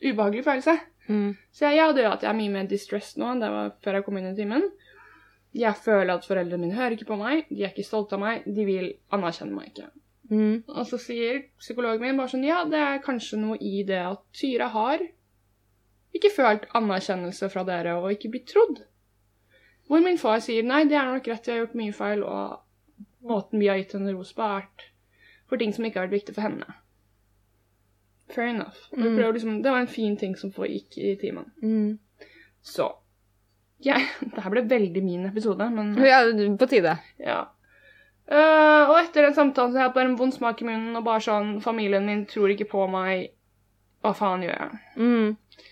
ubehagelig 0.00 0.44
følelse. 0.46 0.76
Mm. 1.10 1.32
Så 1.52 1.66
jeg, 1.66 1.78
ja, 1.80 1.88
det 1.92 2.04
gjør 2.04 2.16
at 2.16 2.24
jeg 2.24 2.30
er 2.30 2.38
mye 2.38 2.54
mer 2.54 2.68
distressed 2.70 3.20
nå 3.20 3.32
enn 3.32 3.42
det 3.42 3.50
var 3.52 3.72
før 3.84 3.98
jeg 3.98 4.06
kom 4.06 4.20
inn 4.20 4.30
i 4.30 4.36
timen. 4.38 4.66
Jeg 5.56 5.74
føler 5.82 6.14
at 6.14 6.26
foreldrene 6.28 6.62
mine 6.62 6.78
hører 6.78 6.94
ikke 6.94 7.08
på 7.08 7.18
meg, 7.18 7.48
de 7.50 7.64
er 7.64 7.72
ikke 7.72 7.86
stolte 7.86 8.14
av 8.16 8.22
meg, 8.22 8.44
de 8.46 8.66
vil 8.68 8.92
anerkjenne 9.16 9.56
meg 9.56 9.72
ikke. 9.72 9.88
Mm. 10.30 10.60
Og 10.70 10.84
så 10.86 11.00
sier 11.02 11.40
psykologen 11.58 12.04
min 12.04 12.20
bare 12.20 12.30
sånn, 12.30 12.46
ja, 12.46 12.62
det 12.70 12.78
er 12.78 13.02
kanskje 13.02 13.40
noe 13.40 13.58
i 13.58 13.82
det 13.86 13.98
at 13.98 14.22
Tyra 14.36 14.70
har 14.70 15.02
ikke 16.14 16.30
følt 16.34 16.68
anerkjennelse 16.78 17.50
fra 17.50 17.66
dere 17.66 17.96
og 17.98 18.14
ikke 18.14 18.30
blitt 18.30 18.48
trodd. 18.50 18.84
Hvor 19.90 20.02
min 20.04 20.20
far 20.22 20.38
sier, 20.42 20.62
nei, 20.62 20.84
det 20.86 20.94
er 20.98 21.10
nok 21.10 21.26
rett, 21.26 21.46
jeg 21.50 21.56
har 21.56 21.64
gjort 21.64 21.78
mye 21.80 21.94
feil, 21.94 22.22
og 22.22 23.26
måten 23.26 23.58
vi 23.58 23.66
har 23.70 23.80
gitt 23.80 23.96
henne 23.98 24.14
ros 24.14 24.30
på 24.36 24.46
er 24.46 24.60
vært 24.60 24.86
for 25.50 25.58
ting 25.60 25.74
som 25.74 25.84
ikke 25.84 25.98
har 26.00 26.06
vært 26.08 26.20
viktig 26.20 26.34
for 26.36 26.46
henne. 26.46 26.66
Fair 28.30 28.46
enough. 28.52 28.76
Mm. 28.94 29.16
prøver 29.18 29.32
liksom, 29.34 29.56
det 29.64 29.70
var 29.74 29.80
en 29.82 29.90
fin 29.90 30.16
ting 30.16 30.36
som 30.38 30.52
foregikk 30.54 30.98
i 31.02 31.16
timen. 31.18 31.48
Mm. 31.62 31.98
Så 32.62 32.86
jeg, 33.82 34.04
Det 34.34 34.44
her 34.44 34.52
ble 34.52 34.62
veldig 34.70 35.02
min 35.02 35.26
episode, 35.26 35.66
men 35.74 35.94
Ja, 36.04 36.22
på 36.60 36.68
tide. 36.70 36.98
ja. 37.18 37.40
Uh, 38.30 38.86
og 38.86 38.94
etter 39.00 39.24
den 39.26 39.34
samtalen 39.34 39.72
så 39.72 39.78
har 39.80 39.82
jeg 39.82 39.88
hatt 39.88 39.94
bare 39.96 40.06
en 40.06 40.18
vond 40.20 40.30
smak 40.36 40.60
i 40.62 40.66
munnen 40.68 40.94
og 40.94 41.02
bare 41.02 41.18
sånn 41.24 41.56
Familien 41.64 42.04
min 42.06 42.20
tror 42.30 42.52
ikke 42.54 42.68
på 42.70 42.84
meg. 42.92 43.32
Hva 44.04 44.12
faen 44.14 44.44
gjør 44.46 44.54
jeg? 44.54 44.78
Mm. 45.02 45.64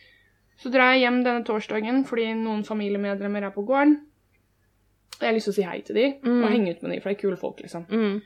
Så 0.59 0.73
drar 0.75 0.91
jeg 0.97 1.05
hjem 1.05 1.21
denne 1.23 1.45
torsdagen 1.47 2.01
fordi 2.09 2.33
noen 2.35 2.65
familiemedlemmer 2.67 3.47
er 3.47 3.55
på 3.55 3.63
gården. 3.69 4.01
Jeg 5.21 5.29
har 5.29 5.37
lyst 5.39 5.47
til 5.47 5.55
å 5.55 5.59
si 5.61 5.69
hei 5.69 5.79
til 5.87 5.95
de 6.01 6.09
Mm. 6.19 6.43
og 6.43 6.51
henge 6.51 6.75
ut 6.75 6.83
med 6.83 6.91
de, 6.97 6.99
for 7.01 7.13
det 7.13 7.17
er 7.17 7.23
kule 7.23 7.37
folk, 7.39 7.63
liksom. 7.63 7.87
Mm. 7.95 8.19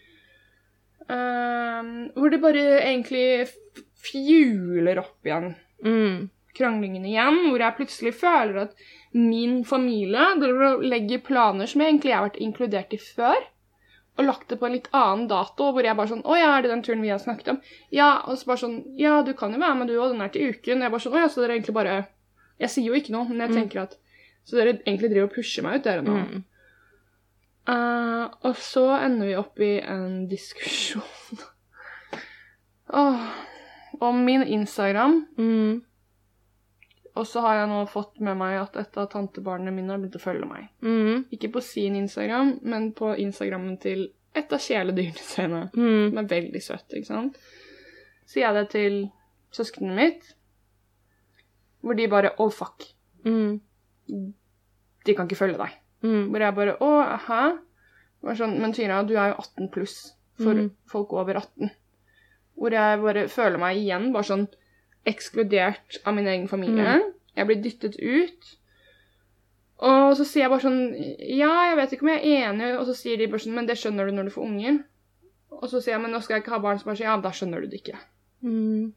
Eh, 1.08 1.90
hvor 2.16 2.30
det 2.30 2.40
bare 2.42 2.64
egentlig 2.82 3.48
fjuler 4.02 4.98
opp 5.02 5.26
igjen. 5.26 5.54
Mm. 5.84 6.28
kranglingen 6.54 7.04
igjen, 7.08 7.38
hvor 7.48 7.58
jeg 7.64 7.74
plutselig 7.78 8.10
føler 8.20 8.58
at 8.66 8.74
min 9.16 9.62
familie 9.64 10.20
legger 10.84 11.22
planer 11.24 11.66
som 11.66 11.80
jeg 11.80 11.94
egentlig 11.94 12.12
har 12.12 12.26
vært 12.26 12.36
inkludert 12.44 12.92
i 12.92 12.98
før, 13.00 13.38
og 14.18 14.26
lagt 14.26 14.48
det 14.52 14.58
på 14.60 14.66
en 14.68 14.74
litt 14.76 14.90
annen 14.92 15.24
dato, 15.30 15.70
hvor 15.72 15.82
jeg 15.82 15.96
bare 15.96 16.10
sånn 16.12 16.20
Å 16.28 16.36
ja, 16.36 16.50
er 16.58 16.62
det 16.66 16.70
den 16.74 16.82
turen 16.84 17.00
vi 17.00 17.08
har 17.08 17.18
snakket 17.22 17.48
om? 17.54 17.60
Ja, 17.90 18.10
og 18.28 18.36
så 18.36 18.50
bare 18.50 18.60
sånn 18.60 18.76
Ja, 19.00 19.22
du 19.24 19.32
kan 19.32 19.54
jo 19.56 19.58
være 19.62 19.78
med, 19.78 19.88
du, 19.88 19.96
og 19.96 20.12
den 20.12 20.20
er 20.20 20.28
til 20.28 20.52
uken. 20.52 20.82
Jeg 20.84 20.92
bare 20.92 21.00
sånn 21.00 21.16
Å 21.16 21.22
ja, 21.24 21.28
så 21.32 21.40
dere 21.40 21.56
egentlig 21.56 21.74
bare 21.78 21.94
Jeg 22.60 22.68
sier 22.74 22.90
jo 22.90 22.98
ikke 23.00 23.14
noe, 23.16 23.24
men 23.30 23.40
jeg 23.40 23.48
Mm. 23.50 23.56
tenker 23.62 23.80
at 23.86 23.96
Så 24.44 24.58
dere 24.60 24.76
egentlig 24.84 25.08
driver 25.14 25.30
og 25.30 25.34
pusher 25.34 25.62
meg 25.64 25.78
ut, 25.80 25.84
dere 25.88 26.02
nå. 26.04 26.18
Mm. 26.20 26.44
Eh, 27.68 28.24
og 28.42 28.58
så 28.58 28.88
ender 28.98 29.28
vi 29.30 29.38
opp 29.38 29.60
i 29.62 29.76
en 29.86 30.24
diskusjon 30.30 31.42
oh, 33.02 33.28
om 34.02 34.22
min 34.26 34.42
Instagram. 34.42 35.20
Mm. 35.38 35.82
Og 37.12 37.26
så 37.28 37.42
har 37.44 37.60
jeg 37.60 37.68
nå 37.68 37.82
fått 37.92 38.22
med 38.24 38.38
meg 38.40 38.56
at 38.62 38.76
et 38.80 38.96
av 38.98 39.10
tantebarna 39.12 39.72
mine 39.74 39.92
har 39.92 40.00
begynt 40.00 40.16
å 40.16 40.22
følge 40.22 40.48
meg. 40.48 40.70
Mm. 40.80 41.26
Ikke 41.34 41.52
på 41.52 41.62
sin 41.64 41.98
Instagram, 41.98 42.56
men 42.64 42.90
på 42.96 43.12
Instagrammen 43.20 43.76
til 43.82 44.06
et 44.32 44.52
av 44.52 44.62
kjæledyrene 44.64 45.26
sine. 45.26 45.66
Mm. 45.76 46.06
Som 46.08 46.22
er 46.22 46.30
veldig 46.30 46.62
søtt, 46.64 46.88
ikke 46.96 47.10
sant? 47.10 47.36
Sier 48.24 48.46
jeg 48.46 48.56
det 48.56 48.68
til 48.72 48.96
søskenet 49.52 49.98
mitt, 49.98 50.30
hvor 51.84 51.98
de 51.98 52.08
bare 52.08 52.32
Oh, 52.40 52.48
fuck. 52.50 52.86
Mm. 53.26 53.60
De 55.04 55.14
kan 55.14 55.28
ikke 55.28 55.42
følge 55.42 55.60
deg. 55.60 55.76
Mm. 56.02 56.30
Hvor 56.30 56.44
jeg 56.44 56.56
bare 56.58 56.78
Å, 56.82 56.90
hæ? 57.26 57.42
Sånn, 58.38 58.58
Men 58.62 58.74
Tyra, 58.74 59.02
du 59.06 59.16
er 59.18 59.32
jo 59.32 59.38
18 59.42 59.70
pluss 59.74 59.96
for 60.38 60.54
mm. 60.54 60.68
folk 60.90 61.12
over 61.16 61.40
18. 61.40 61.72
Hvor 62.58 62.74
jeg 62.74 63.00
bare 63.02 63.28
føler 63.32 63.62
meg 63.62 63.80
igjen 63.80 64.10
bare 64.14 64.28
sånn 64.28 64.46
ekskludert 65.08 65.98
av 66.06 66.14
min 66.14 66.28
egen 66.30 66.48
familie. 66.50 67.00
Jeg 67.34 67.48
blir 67.48 67.62
dyttet 67.64 67.98
ut. 67.98 68.52
Og 69.82 70.14
så 70.14 70.26
sier 70.28 70.44
jeg 70.44 70.52
bare 70.52 70.62
sånn 70.62 70.80
Ja, 71.26 71.52
jeg 71.72 71.78
vet 71.80 71.94
ikke 71.94 72.06
om 72.06 72.12
jeg 72.12 72.22
er 72.22 72.50
enig, 72.52 72.72
og 72.78 72.86
så 72.86 72.94
sier 72.94 73.18
de 73.18 73.26
bare 73.30 73.42
sånn 73.42 73.56
Men 73.56 73.66
det 73.66 73.74
skjønner 73.80 74.06
du 74.06 74.14
når 74.14 74.28
du 74.28 74.34
får 74.36 74.46
unger. 74.46 74.82
Og 75.58 75.64
så 75.70 75.80
sier 75.82 75.96
jeg 75.96 76.02
men 76.04 76.14
nå 76.14 76.20
skal 76.22 76.36
jeg 76.36 76.44
ikke 76.44 76.54
ha 76.54 76.62
barn, 76.62 76.78
så 76.78 76.88
bare 76.88 77.00
sier 77.00 77.10
ja, 77.10 77.18
da 77.22 77.32
skjønner 77.34 77.62
du 77.62 77.70
det 77.72 77.82
ikke. 77.82 77.98
Mm. 78.46 78.92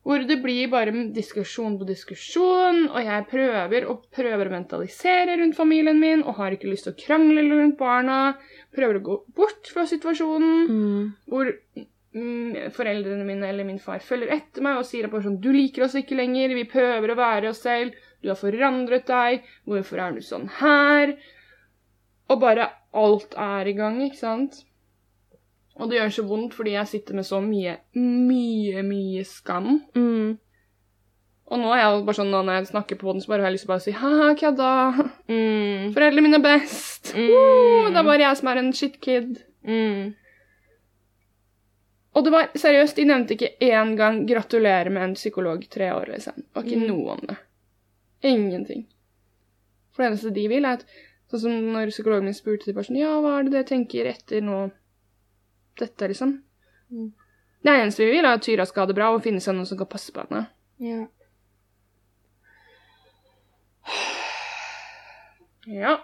Hvor 0.00 0.22
det 0.24 0.38
blir 0.40 0.70
bare 0.72 0.92
diskusjon 1.12 1.74
på 1.78 1.84
diskusjon, 1.88 2.86
og 2.88 3.04
jeg 3.04 3.26
prøver 3.28 3.84
og 3.90 4.06
prøver 4.16 4.48
å 4.48 4.54
mentalisere 4.54 5.36
rundt 5.36 5.58
familien 5.58 6.00
min, 6.00 6.22
og 6.24 6.38
har 6.40 6.56
ikke 6.56 6.70
lyst 6.70 6.88
til 6.88 6.94
å 6.94 7.00
krangle 7.02 7.44
rundt 7.50 7.76
barna. 7.78 8.20
Prøver 8.74 8.96
å 8.96 9.04
gå 9.10 9.16
bort 9.36 9.68
fra 9.68 9.84
situasjonen, 9.90 10.68
Mm. 10.70 11.12
hvor 11.28 11.52
mm, 12.16 12.70
foreldrene 12.72 13.26
mine 13.28 13.50
eller 13.52 13.64
min 13.68 13.78
far 13.78 14.00
følger 14.00 14.32
etter 14.38 14.64
meg 14.64 14.80
og 14.80 14.88
sier 14.88 15.08
bare 15.12 15.26
sånn 15.28 15.40
Du 15.40 15.52
liker 15.52 15.84
oss 15.84 15.94
ikke 15.94 16.16
lenger, 16.16 16.54
vi 16.56 16.64
prøver 16.64 17.12
å 17.12 17.18
være 17.20 17.52
oss 17.52 17.60
selv, 17.62 17.92
du 18.22 18.28
har 18.32 18.40
forandret 18.40 19.06
deg, 19.06 19.44
hvorfor 19.68 20.00
er 20.00 20.16
du 20.16 20.24
sånn 20.24 20.48
her? 20.60 21.14
Og 22.30 22.40
bare 22.40 22.70
alt 22.96 23.34
er 23.36 23.68
i 23.68 23.76
gang, 23.76 24.00
ikke 24.06 24.20
sant? 24.20 24.64
Og 25.80 25.88
det 25.90 25.96
gjør 25.98 26.12
så 26.12 26.22
vondt 26.28 26.54
fordi 26.54 26.74
jeg 26.76 26.86
sitter 26.90 27.16
med 27.16 27.24
så 27.26 27.40
mye, 27.40 27.78
mye, 27.96 28.82
mye 28.84 29.24
skam. 29.24 29.80
Mm. 29.96 30.38
Og 31.50 31.58
nå 31.58 31.70
er 31.74 31.80
jeg 31.82 32.04
bare 32.06 32.14
sånn, 32.20 32.30
når 32.30 32.52
jeg 32.60 32.68
snakker 32.70 32.98
på 33.00 33.10
den, 33.12 33.22
så 33.24 33.32
bare 33.32 33.42
har 33.42 33.50
jeg 33.50 33.56
lyst 33.56 33.66
til 33.66 33.74
å 33.74 33.80
si 33.82 33.94
ha-ha, 33.96 34.28
kødda. 34.38 34.68
Mm. 35.30 35.88
Foreldrene 35.96 36.22
mine 36.26 36.38
er 36.38 36.44
best. 36.44 37.10
Mm. 37.16 37.30
Oh, 37.34 37.88
det 37.90 37.98
er 37.98 38.06
bare 38.06 38.22
jeg 38.26 38.38
som 38.38 38.50
er 38.52 38.60
en 38.60 38.72
shitkid. 38.76 39.32
Mm. 39.66 40.12
Og 42.14 42.24
det 42.26 42.32
var 42.34 42.48
seriøst, 42.58 42.96
de 42.98 43.04
nevnte 43.06 43.36
ikke 43.36 43.52
én 43.62 43.96
gang 43.98 44.24
'gratulerer 44.26 44.90
med 44.90 45.02
en 45.02 45.14
psykolog 45.14 45.62
tre 45.70 45.90
år', 45.94 46.10
liksom. 46.10 46.34
Det 46.36 46.54
var 46.54 46.62
ikke 46.64 46.80
Mm. 46.80 46.88
noe 46.88 47.10
om 47.12 47.20
det. 47.28 47.36
Ingenting. 48.22 48.86
For 49.92 50.02
det 50.02 50.10
eneste 50.12 50.34
de 50.34 50.48
vil, 50.48 50.64
er 50.64 50.72
at 50.78 50.84
Sånn 51.30 51.40
som 51.40 51.52
når 51.72 51.90
psykologen 51.92 52.24
min 52.24 52.34
spurte 52.34 52.72
bare 52.74 52.84
sånn 52.88 52.98
Ja, 52.98 53.20
hva 53.22 53.38
er 53.38 53.44
det 53.44 53.52
dere 53.52 53.64
tenker 53.68 54.04
etter 54.10 54.40
nå 54.42 54.72
dette, 55.80 56.08
liksom? 56.10 56.36
Mm. 56.90 57.10
Det 57.62 57.72
eneste 57.76 58.04
vi 58.04 58.12
vil, 58.14 58.24
er 58.24 58.38
at 58.38 58.44
Tyra 58.44 58.66
skal 58.68 58.84
ha 58.84 58.90
det 58.90 58.96
bra 58.96 59.10
og 59.14 59.24
finne 59.24 59.42
seg 59.44 59.56
noen 59.56 59.68
som 59.68 59.80
kan 59.80 59.90
passe 59.90 60.14
på 60.14 60.24
henne. 60.24 60.46
Ja. 60.80 61.04
Ja. 65.68 65.96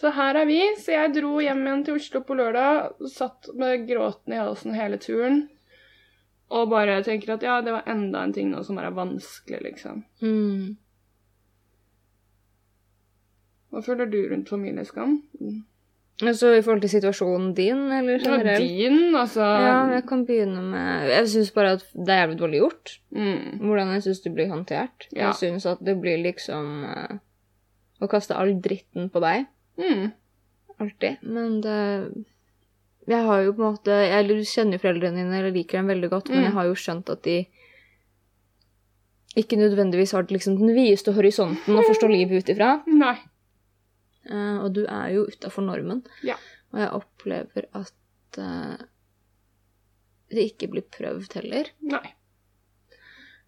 Så 0.00 0.12
her 0.16 0.38
er 0.40 0.48
vi. 0.48 0.60
Så 0.80 0.94
jeg 0.94 1.14
dro 1.18 1.36
hjem 1.44 1.64
igjen 1.66 1.86
til 1.86 1.98
Oslo 2.00 2.22
på 2.24 2.36
lørdag. 2.38 2.94
Satt 3.12 3.50
med 3.60 3.86
gråten 3.88 4.32
i 4.32 4.40
halsen 4.40 4.76
hele 4.76 5.00
turen. 5.02 5.42
Og 6.50 6.70
bare 6.72 7.02
tenker 7.06 7.36
at 7.36 7.44
ja, 7.46 7.60
det 7.62 7.74
var 7.74 7.90
enda 7.90 8.24
en 8.24 8.32
ting 8.34 8.48
nå 8.50 8.62
som 8.66 8.80
er 8.80 8.90
vanskelig, 8.96 9.60
liksom. 9.68 10.00
Mm. 10.24 10.78
Hva 13.70 13.82
føler 13.86 14.08
du 14.10 14.18
rundt 14.32 14.50
familieskam? 14.50 15.20
Altså 16.20 16.50
i 16.52 16.60
forhold 16.62 16.82
til 16.84 16.90
situasjonen 16.92 17.54
din, 17.56 17.78
eller 17.96 18.20
Ja, 18.20 18.56
din, 18.60 19.14
altså. 19.16 19.40
Ja, 19.40 19.76
jeg 19.94 20.04
kan 20.08 20.26
begynne 20.28 20.60
med 20.62 21.08
Jeg 21.08 21.28
syns 21.32 21.50
bare 21.56 21.72
at 21.78 21.84
det 21.94 22.08
er 22.12 22.20
jævlig 22.26 22.38
dårlig 22.42 22.60
gjort. 22.60 22.92
Mm. 23.16 23.60
Hvordan 23.62 23.92
jeg 23.94 24.02
syns 24.02 24.20
det 24.26 24.32
blir 24.34 24.50
håndtert. 24.52 25.06
Ja. 25.12 25.30
Jeg 25.30 25.34
syns 25.40 25.66
at 25.66 25.80
det 25.84 25.94
blir 26.00 26.20
liksom 26.22 26.84
uh, 26.84 27.16
å 28.04 28.08
kaste 28.10 28.36
all 28.36 28.52
dritten 28.60 29.08
på 29.12 29.22
deg. 29.24 29.46
Mm. 29.80 30.10
Alltid. 30.80 31.22
Men 31.22 31.60
det 31.64 31.78
Jeg 33.08 33.24
har 33.26 33.40
jo 33.42 33.52
på 33.56 33.62
en 33.64 33.72
måte 33.74 33.90
Jeg 33.90 34.44
kjenner 34.44 34.76
jo 34.76 34.82
foreldrene 34.84 35.16
dine, 35.22 35.38
eller 35.40 35.50
liker 35.56 35.78
dem 35.80 35.88
veldig 35.88 36.10
godt, 36.12 36.28
men 36.28 36.38
Mm. 36.38 36.44
jeg 36.44 36.52
har 36.58 36.64
jo 36.68 36.74
skjønt 36.74 37.10
at 37.10 37.22
de 37.24 37.38
ikke 39.40 39.56
nødvendigvis 39.56 40.10
har 40.12 40.26
liksom 40.28 40.56
den 40.58 40.74
videste 40.74 41.12
horisonten 41.14 41.76
å 41.78 41.84
forstå 41.86 42.08
livet 42.16 42.42
ut 42.42 42.48
ifra. 42.50 42.82
Nei. 42.90 43.16
Eh, 44.30 44.56
og 44.64 44.72
du 44.76 44.84
er 44.86 45.08
jo 45.16 45.26
utafor 45.26 45.66
normen. 45.66 46.04
Ja. 46.26 46.36
Og 46.72 46.78
jeg 46.80 46.90
opplever 47.00 47.66
at 47.74 48.38
uh, 48.38 48.78
det 50.30 50.44
ikke 50.52 50.68
blir 50.70 50.84
prøvd 50.94 51.32
heller. 51.40 51.70
Nei. 51.82 52.12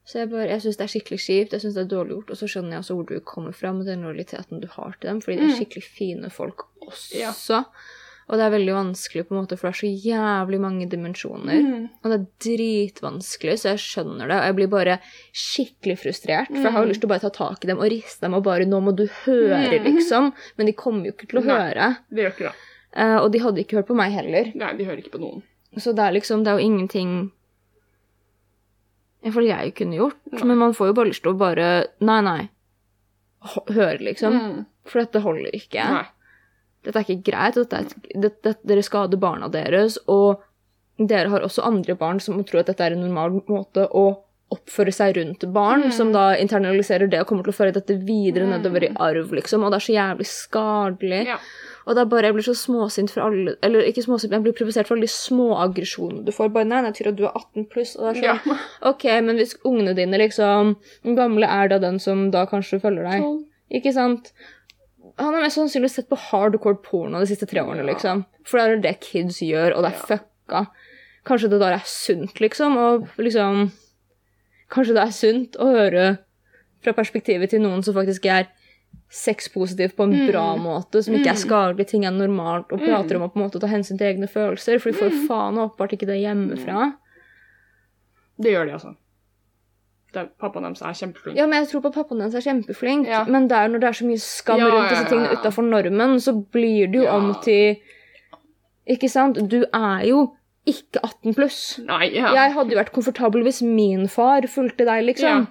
Så 0.03 0.19
jeg, 0.19 0.31
bare, 0.33 0.49
jeg 0.51 0.65
syns 0.65 0.77
det 0.81 0.83
er 0.89 0.91
skikkelig 0.91 1.19
kjipt, 1.23 1.53
jeg 1.55 1.63
synes 1.63 1.77
det 1.79 1.83
er 1.85 1.91
dårlig 1.93 2.17
gjort, 2.17 2.33
og 2.35 2.39
så 2.41 2.49
skjønner 2.51 2.75
jeg 2.75 2.83
også 2.83 2.95
hvor 2.99 3.07
du 3.07 3.21
kommer 3.23 3.55
fra 3.55 3.71
med 3.77 3.87
den 3.87 4.03
lojaliteten 4.03 4.59
du 4.59 4.67
har 4.73 4.97
til 4.99 5.13
dem, 5.13 5.21
fordi 5.23 5.37
de 5.39 5.45
er 5.45 5.53
Mm. 5.53 5.59
skikkelig 5.61 5.85
fine 5.87 6.31
folk 6.35 6.65
også. 6.83 7.15
Ja. 7.21 7.31
Og 8.31 8.39
det 8.39 8.45
er 8.47 8.53
veldig 8.55 8.75
vanskelig, 8.77 9.25
på 9.29 9.35
en 9.35 9.41
måte, 9.43 9.57
for 9.59 9.69
det 9.69 9.73
er 9.75 9.81
så 9.83 9.91
jævlig 10.09 10.61
mange 10.63 10.87
dimensjoner. 10.89 11.59
Mm. 11.67 11.89
Og 12.03 12.11
det 12.13 12.19
er 12.21 12.27
dritvanskelig, 12.47 13.57
så 13.61 13.73
jeg 13.75 13.83
skjønner 13.83 14.31
det. 14.31 14.37
Og 14.39 14.47
jeg 14.47 14.57
blir 14.61 14.71
bare 14.73 14.99
skikkelig 15.37 15.97
frustrert, 16.01 16.49
for 16.53 16.63
jeg 16.63 16.73
har 16.73 16.85
jo 16.87 16.91
lyst 16.93 17.03
til 17.03 17.09
å 17.11 17.13
bare 17.13 17.25
ta 17.27 17.33
tak 17.35 17.65
i 17.65 17.71
dem 17.73 17.83
og 17.83 17.91
riste 17.93 18.21
dem 18.25 18.35
og 18.39 18.45
bare 18.47 18.65
'Nå 18.65 18.81
må 18.81 18.95
du 18.97 19.07
høre', 19.07 19.81
Mm. 19.81 19.85
liksom. 19.91 20.33
Men 20.57 20.67
de 20.67 20.73
kommer 20.73 21.05
jo 21.07 21.13
ikke 21.13 21.29
til 21.29 21.41
å 21.41 21.45
Nei. 21.45 21.59
høre. 21.59 21.97
Det 22.11 22.23
gjør 22.25 22.33
ikke 22.33 22.49
det. 22.49 22.55
Uh, 22.97 23.19
og 23.25 23.33
de 23.33 23.39
hadde 23.41 23.59
ikke 23.65 23.77
hørt 23.77 23.87
på 23.89 23.97
meg 23.97 24.13
heller. 24.13 24.53
Nei, 24.55 24.73
de 24.77 24.85
hører 24.85 24.99
ikke 25.03 25.13
på 25.19 25.21
noen. 25.21 25.43
Så 25.79 25.95
det 25.95 26.05
er 26.05 26.13
liksom, 26.13 26.45
det 26.45 26.53
er 26.53 26.59
jo 26.59 26.67
ingenting 26.69 27.33
i 29.23 29.31
hvert 29.31 29.35
fall 29.35 29.47
jeg 29.47 29.75
kunne 29.79 29.97
gjort. 29.97 30.17
Nei. 30.33 30.43
Men 30.45 30.59
man 30.59 30.73
får 30.75 30.87
jo 30.91 30.95
bare 30.99 31.09
lyst 31.13 31.23
til 31.23 31.33
å 31.33 31.39
bare 31.39 31.87
Nei, 32.01 32.21
nei. 32.21 32.49
Høre, 33.69 33.99
liksom. 34.01 34.33
Mm. 34.33 34.67
For 34.87 35.01
dette 35.01 35.21
holder 35.23 35.51
ikke. 35.55 35.85
Nei. 35.91 36.05
Dette 36.85 36.97
er 36.99 37.05
ikke 37.07 37.25
greit. 37.31 37.55
Dette 37.55 37.73
er, 37.79 37.87
et- 37.87 38.21
det, 38.23 38.33
det, 38.43 38.57
dere 38.67 38.83
skader 38.83 39.19
barna 39.23 39.49
deres, 39.49 39.99
og 40.09 40.41
dere 40.99 41.29
har 41.31 41.41
også 41.47 41.65
andre 41.65 41.95
barn 41.97 42.21
som 42.21 42.43
tror 42.45 42.61
at 42.61 42.67
dette 42.67 42.81
er 42.85 42.93
en 42.97 43.01
normal 43.07 43.41
måte 43.49 43.89
å 43.91 44.07
oppføre 44.53 44.93
seg 44.93 45.17
rundt 45.17 45.47
barn, 45.53 45.85
Mm. 45.87 45.93
som 45.93 46.11
da 46.13 46.35
internaliserer 46.37 47.09
det 47.09 47.21
og 47.21 47.27
kommer 47.27 47.43
til 47.45 47.53
å 47.55 47.57
føre 47.57 47.73
dette 47.73 47.95
videre 48.05 48.45
Mm. 48.45 48.51
nedover 48.61 48.85
i 48.85 48.91
arv, 49.01 49.31
liksom. 49.33 49.65
Og 49.65 49.71
det 49.73 49.79
er 49.81 49.87
så 49.87 49.95
jævlig 49.97 50.27
skadelig. 50.29 51.27
Ja. 51.27 51.39
Og 51.87 51.95
det 51.97 52.03
er 52.03 52.11
bare, 52.11 52.23
jeg 52.29 52.35
blir 52.35 52.45
så 52.45 52.55
småsint 52.55 53.11
for 53.11 53.23
alle 53.23 53.57
Eller 53.63 53.81
ikke 53.89 54.05
småsint, 54.05 54.31
men 54.31 54.43
jeg 54.45 54.53
blir 54.53 54.59
provosert 54.61 54.87
for 54.87 54.95
alle 54.95 55.07
de 55.09 55.09
små 55.09 55.57
aggresjonene 55.59 56.25
du 56.27 56.31
får. 56.33 56.53
Bare 56.53 56.65
nei, 56.69 56.81
nei, 56.83 56.91
Tyra, 56.93 57.15
du 57.17 57.25
er 57.25 57.33
18 57.35 57.65
pluss. 57.73 57.97
Og 57.97 58.13
det 58.15 58.23
er 58.23 58.37
sånn, 58.39 58.45
ja. 58.47 58.59
OK, 58.91 59.05
men 59.23 59.37
hvis 59.41 59.57
ungene 59.65 59.95
dine 59.97 60.19
liksom 60.21 60.77
Den 61.03 61.17
gamle 61.17 61.45
er 61.49 61.69
da 61.69 61.79
den 61.79 61.99
som 61.99 62.31
da 62.31 62.45
kanskje 62.47 62.81
følger 62.81 63.09
deg? 63.11 63.25
Ikke 63.73 63.93
sant? 63.95 64.33
Han 65.19 65.35
har 65.35 65.43
mest 65.43 65.57
sannsynlig 65.59 65.91
sett 65.91 66.09
på 66.09 66.17
hardcore 66.17 66.79
porno 66.83 67.19
de 67.21 67.27
siste 67.27 67.47
tre 67.47 67.61
årene, 67.61 67.85
liksom. 67.87 68.25
For 68.45 68.59
det 68.59 68.65
er 68.65 68.81
det 68.83 69.01
kids 69.01 69.41
gjør, 69.45 69.77
og 69.77 69.83
det 69.85 69.93
er 69.93 70.07
fucka. 70.09 70.67
Kanskje 71.29 71.51
det 71.53 71.61
der 71.61 71.73
er 71.77 71.85
sunt, 71.87 72.41
liksom, 72.41 72.77
og 72.77 73.09
liksom 73.19 73.71
Kanskje 74.73 74.95
det 74.97 75.03
er 75.03 75.11
sunt 75.13 75.57
å 75.61 75.67
høre 75.69 76.05
fra 76.81 76.93
perspektivet 76.97 77.51
til 77.53 77.61
noen 77.61 77.83
som 77.85 77.93
faktisk 77.95 78.25
er 78.25 78.47
sexpositiv 79.13 79.93
på 79.99 80.05
en 80.05 80.15
Mm. 80.15 80.31
bra 80.33 80.57
måte, 80.57 81.03
som 81.05 81.13
ikke 81.15 81.29
er 81.29 81.37
Mm. 81.37 81.45
skadelig, 81.45 81.87
ting 81.89 82.05
er 82.07 82.11
normalt, 82.11 82.73
og 82.73 82.81
prater 82.81 83.17
om 83.17 83.23
å 83.23 83.33
på 83.33 83.37
en 83.37 83.45
måte 83.51 83.61
ta 83.61 83.67
hensyn 83.67 83.99
til 83.99 84.07
egne 84.15 84.27
følelser, 84.27 84.81
for 84.81 84.91
de 84.91 84.99
får 84.99 85.11
jo 85.11 85.29
faen 85.29 85.59
åpenbart 85.61 85.93
ikke 85.93 86.07
det 86.07 86.23
hjemmefra. 86.25 86.95
Det 88.41 88.51
gjør 88.55 88.65
de, 88.67 88.73
altså. 88.73 88.97
Det, 90.13 90.27
pappaen 90.43 90.67
deres 90.67 90.83
er 90.85 90.93
kjempeflink. 90.99 91.39
Ja, 91.41 91.47
men 91.49 91.63
jeg 91.63 91.71
tror 91.71 91.83
på 91.87 91.93
pappaen 91.95 92.19
deres 92.21 92.35
er 92.37 92.45
kjempeflink, 92.45 93.07
Ja. 93.09 93.23
men 93.25 93.47
der 93.49 93.69
når 93.73 93.81
det 93.81 93.89
er 93.89 93.97
så 93.97 94.05
mye 94.11 94.21
skam 94.21 94.59
Ja, 94.61 94.67
rundt 94.69 94.91
disse 94.93 95.09
tingene 95.09 95.39
utafor 95.39 95.65
normen, 95.65 96.19
så 96.21 96.35
blir 96.53 96.91
det 96.93 97.01
jo 97.01 97.07
om 97.09 97.33
til 97.45 97.77
Ikke 98.93 99.09
sant? 99.09 99.39
Du 99.49 99.63
er 99.73 100.05
jo 100.09 100.35
ikke 100.67 101.01
18 101.03 101.35
pluss. 101.35 101.79
Nei, 101.87 102.11
ja. 102.15 102.33
Jeg 102.35 102.53
hadde 102.55 102.71
jo 102.75 102.79
vært 102.79 102.93
komfortabel 102.95 103.43
hvis 103.47 103.63
min 103.63 104.09
far 104.11 104.43
fulgte 104.51 104.85
deg, 104.87 105.05
liksom. 105.09 105.47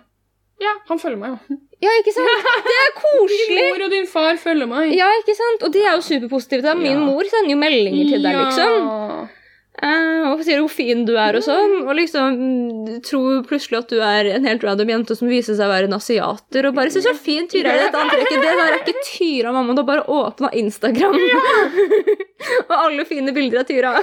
ja. 0.61 0.73
Han 0.89 0.99
følger 0.99 1.17
meg, 1.17 1.37
jo. 1.49 1.57
Ja, 1.81 1.89
ikke 1.99 2.13
sant? 2.13 2.45
Det 2.67 2.75
er 2.77 2.89
Din 2.91 2.97
koselig! 3.01 3.61
mor 3.73 3.85
og 3.87 3.91
din 3.95 4.05
far 4.07 4.35
følger 4.37 4.67
meg. 4.69 4.91
Ja, 4.93 5.07
ikke 5.23 5.33
sant? 5.35 5.63
Og 5.65 5.73
de 5.73 5.79
er 5.81 5.95
jo 5.97 6.01
superpositive. 6.05 6.75
Min 6.77 6.99
mor 7.07 7.23
sender 7.25 7.55
jo 7.55 7.57
meldinger 7.57 8.11
til 8.13 8.21
deg, 8.27 8.37
liksom. 8.37 9.31
Ja. 9.79 9.87
eh, 9.87 10.25
og 10.31 10.41
sier 10.45 10.59
hvor 10.61 10.71
fin 10.73 11.05
du 11.07 11.13
er 11.19 11.37
og 11.37 11.43
sånn, 11.45 11.77
og 11.85 11.95
liksom 11.97 12.35
mm, 12.37 12.99
tror 13.07 13.41
plutselig 13.47 13.79
at 13.79 13.93
du 13.93 14.01
er 14.03 14.27
en 14.35 14.45
helt 14.47 14.63
random 14.67 14.91
jente 14.91 15.15
som 15.17 15.29
viser 15.31 15.55
seg 15.55 15.65
å 15.69 15.71
være 15.71 15.87
en 15.89 15.95
asiater, 15.97 16.67
og 16.67 16.75
bare 16.77 16.91
sier 16.93 17.05
så 17.05 17.13
fin 17.15 17.47
Tyra 17.51 17.71
er 17.73 17.85
dette 17.85 18.01
antrekket. 18.01 18.41
Det 18.41 18.51
der 18.59 18.63
er 18.65 18.77
ikke 18.81 19.05
Tyra, 19.07 19.53
mamma. 19.55 19.73
Du 19.77 19.81
har 19.83 19.89
bare 19.89 20.07
åpna 20.11 20.51
Instagram. 20.61 21.17
og 22.67 22.75
alle 22.77 23.05
fine 23.09 23.33
bilder 23.35 23.63
av 23.63 23.69
Tyra. 23.69 23.95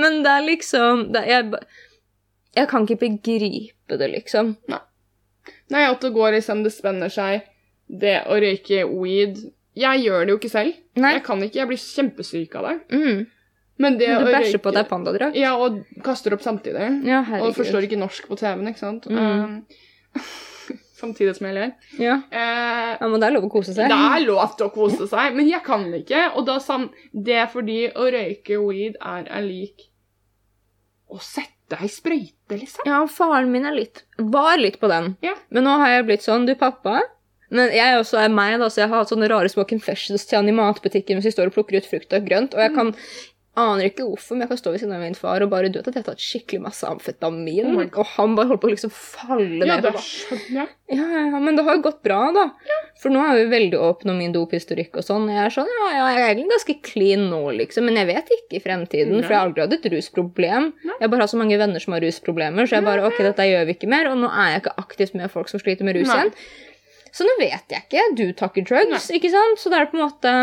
Men 0.00 0.20
det 0.24 0.34
er 0.36 0.46
liksom 0.46 1.06
det, 1.14 1.24
jeg, 1.30 1.62
jeg 2.56 2.70
kan 2.70 2.86
ikke 2.86 3.00
begripe 3.06 3.98
det, 4.00 4.10
liksom. 4.14 4.54
Nei, 5.70 5.86
at 5.86 6.02
det 6.02 6.12
går 6.14 6.36
liksom, 6.38 6.64
det 6.66 6.72
spenner 6.74 7.10
seg. 7.12 7.46
Det 7.90 8.20
å 8.30 8.36
røyke 8.38 8.84
weed 8.90 9.40
Jeg 9.78 10.02
gjør 10.04 10.24
det 10.26 10.34
jo 10.34 10.38
ikke 10.40 10.50
selv. 10.52 10.78
Nei. 10.98 11.12
Jeg 11.16 11.24
kan 11.26 11.42
ikke, 11.44 11.60
jeg 11.60 11.70
blir 11.70 11.80
kjempesyk 11.82 12.56
av 12.58 12.66
det. 12.68 12.76
Mm. 12.90 13.20
Men 13.80 13.96
det 13.96 14.10
Du 14.12 14.28
bæsjer 14.28 14.60
på 14.60 14.72
deg 14.76 14.88
pandadrakt? 14.90 15.38
Ja, 15.40 15.54
og 15.56 15.80
kaster 16.04 16.34
opp 16.36 16.42
samtidig. 16.44 16.88
Ja, 17.08 17.22
Og 17.40 17.54
forstår 17.56 17.86
ikke 17.86 18.00
norsk 18.00 18.26
på 18.28 18.36
TV-en, 18.36 18.68
ikke 18.68 18.82
sant? 18.82 19.06
Mm. 19.08 19.16
Um, 19.16 20.20
samtidig 21.00 21.36
som 21.38 21.48
jeg 21.48 21.56
ler. 21.56 21.70
Ja. 21.96 22.18
Eh, 22.28 22.90
ja, 23.00 23.06
men 23.08 23.22
det 23.22 23.30
er 23.30 23.36
lov 23.38 23.46
å 23.48 23.52
kose 23.52 23.72
seg. 23.72 23.88
det 23.88 23.96
er 23.96 24.26
lov 24.26 24.56
til 24.58 24.66
å 24.68 24.74
kose 24.74 25.08
seg, 25.08 25.38
men 25.38 25.48
jeg 25.48 25.64
kan 25.64 25.86
ikke. 25.96 26.26
Og 26.34 26.44
da 26.48 26.58
det 27.12 27.38
er 27.44 27.48
fordi 27.52 27.78
å 27.94 28.10
røyke 28.12 28.60
weed 28.60 29.00
er, 29.00 29.24
er 29.30 29.46
lik 29.46 29.86
å 31.10 31.18
sette 31.24 31.78
ei 31.80 31.88
sprøyte, 31.90 32.58
liksom. 32.58 32.84
Ja, 32.86 33.00
faren 33.10 33.50
min 33.54 33.64
er 33.66 33.74
litt, 33.78 34.04
var 34.18 34.58
litt 34.60 34.76
på 34.82 34.90
den. 34.90 35.14
Ja. 35.24 35.36
Men 35.54 35.66
nå 35.66 35.78
har 35.80 35.96
jeg 35.96 36.06
blitt 36.10 36.26
sånn, 36.26 36.44
du 36.46 36.52
pappa. 36.58 37.00
Men 37.50 37.72
jeg 37.74 37.98
også 37.98 38.20
er 38.22 38.30
meg, 38.34 38.58
da, 38.62 38.68
så 38.70 38.84
jeg 38.84 38.92
har 38.92 39.02
hatt 39.02 39.10
sånne 39.10 39.28
rare 39.30 39.50
små 39.50 39.66
confessions 39.68 40.26
til 40.26 40.38
han 40.38 40.48
i 40.50 40.54
matbutikken 40.54 41.18
hvis 41.18 41.32
vi 41.32 41.36
står 41.36 41.50
og 41.50 41.58
plukker 41.58 41.80
ut 41.80 41.90
frukt 41.90 42.14
og 42.14 42.26
grønt. 42.28 42.54
Og 42.54 42.62
jeg 42.62 42.74
kan 42.76 42.94
aner 43.60 43.88
ikke 43.90 44.04
hvorfor, 44.06 44.36
men 44.36 44.44
jeg 44.44 44.50
kan 44.52 44.58
stå 44.60 44.70
ved 44.72 44.80
siden 44.80 44.94
av 44.94 45.00
min 45.02 45.16
far 45.18 45.42
og 45.42 45.50
bare 45.50 45.68
du 45.68 45.76
vet 45.80 45.88
at 45.90 45.96
jeg 45.96 46.04
har 46.04 46.12
tatt 46.12 46.22
skikkelig 46.22 46.60
masse 46.68 46.86
amfetamin. 46.86 47.72
mm. 47.74 47.88
og 47.98 48.06
han 48.14 48.36
bare 48.38 48.52
holdt 48.52 48.62
på 48.62 48.68
å 48.68 48.72
liksom 48.72 48.92
falle 48.94 49.66
Ja, 49.66 49.80
ned. 49.80 49.88
det 49.88 50.02
skjønner 50.04 50.60
jeg. 50.60 50.70
Ja, 50.94 51.06
ja, 51.10 51.24
ja, 51.34 51.40
men 51.42 51.58
det 51.58 51.64
har 51.66 51.76
jo 51.76 51.82
gått 51.84 51.98
bra, 52.06 52.20
da. 52.34 52.44
For 53.02 53.12
nå 53.12 53.20
er 53.26 53.40
vi 53.40 53.50
veldig 53.50 53.82
åpne 53.90 54.14
om 54.14 54.22
min 54.22 54.32
dophistorikk 54.34 54.96
og 55.02 55.06
sånn. 55.06 55.26
Jeg 55.34 55.42
er 55.48 55.54
sånn, 55.58 55.68
ja, 55.74 55.90
ja, 55.98 56.06
jeg 56.14 56.22
er 56.22 56.30
egentlig 56.30 56.54
ganske 56.54 56.78
clean 56.92 57.26
nå, 57.34 57.42
liksom, 57.58 57.90
men 57.90 57.98
jeg 58.00 58.10
vet 58.14 58.32
ikke 58.38 58.58
i 58.60 58.64
fremtiden, 58.64 59.18
for 59.18 59.34
jeg 59.34 59.40
har 59.40 59.50
aldri 59.50 59.66
hatt 59.66 59.76
et 59.76 59.90
rusproblem. 59.96 60.72
Jeg 61.02 61.10
bare 61.12 61.26
har 61.26 61.34
så 61.34 61.42
mange 61.42 61.58
venner 61.60 61.82
som 61.82 61.98
har 61.98 62.06
rusproblemer, 62.06 62.70
så 62.70 62.78
jeg 62.78 62.86
bare, 62.86 63.06
ok, 63.10 63.20
dette 63.28 63.50
gjør 63.50 63.66
vi 63.68 63.76
ikke 63.76 63.90
mer, 63.90 64.10
og 64.14 64.18
nå 64.22 64.30
er 64.30 64.54
jeg 64.54 64.64
ikke 64.64 64.78
aktivt 64.86 65.18
med 65.18 65.30
folk 65.34 65.50
som 65.52 65.62
sliter 65.62 65.86
med 65.90 65.98
rus 65.98 66.10
Nei. 66.10 66.18
igjen. 66.22 66.34
Så 67.12 67.26
nå 67.26 67.36
vet 67.40 67.72
jeg 67.72 67.86
ikke. 67.86 68.04
Du 68.18 68.26
takker 68.38 68.66
drugs, 68.66 68.90
drugs, 68.90 69.08
ikke 69.14 69.30
sant? 69.32 69.58
Så 69.58 69.72
det 69.72 69.80
er 69.80 69.90
på 69.90 69.98
en 69.98 70.04
måte 70.04 70.34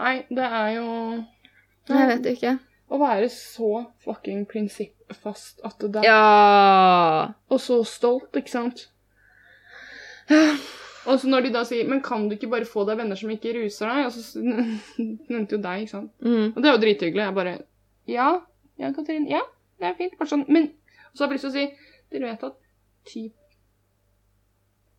Nei, 0.00 0.14
det 0.32 0.44
er 0.44 0.68
jo 0.78 0.86
Nei, 1.18 1.98
Jeg 1.98 2.08
vet 2.12 2.28
ikke. 2.36 2.56
Å 2.92 2.98
være 3.00 3.28
så 3.32 3.70
fucking 4.04 4.44
prinsippfast 4.48 5.62
at 5.64 5.86
det 5.94 6.04
Ja. 6.04 7.32
Og 7.48 7.60
så 7.60 7.80
stolt, 7.88 8.36
ikke 8.36 8.52
sant? 8.52 8.86
Og 11.02 11.18
så 11.18 11.26
når 11.26 11.48
de 11.48 11.52
da 11.56 11.64
sier 11.66 11.88
'Men 11.88 12.00
kan 12.00 12.28
du 12.28 12.36
ikke 12.36 12.50
bare 12.50 12.68
få 12.68 12.84
deg 12.86 12.98
venner 12.98 13.16
som 13.16 13.30
ikke 13.30 13.54
ruser 13.56 13.88
deg?' 13.88 14.06
Og 14.06 14.12
så 14.12 14.38
nevnte 15.32 15.56
jo 15.56 15.62
deg, 15.62 15.82
ikke 15.82 15.90
sant. 15.90 16.12
Mm. 16.20 16.52
Og 16.54 16.62
det 16.62 16.68
er 16.68 16.76
jo 16.76 16.84
drithyggelig. 16.84 17.24
Jeg 17.24 17.34
bare 17.34 17.58
Ja, 18.06 18.40
ja, 18.78 18.92
Katrin. 18.92 19.26
Ja, 19.28 19.40
det 19.80 19.88
er 19.88 19.94
fint. 19.98 20.18
Bare 20.18 20.28
sånn. 20.28 20.44
Men 20.48 20.70
og 21.12 21.18
så 21.18 21.24
har 21.24 21.32
jeg 21.32 21.36
lyst 21.36 21.44
til 21.44 21.50
å 21.50 21.58
si 21.58 21.66
Dere 22.12 22.28
vet 22.30 22.44
at 22.44 22.56
typ 23.08 23.32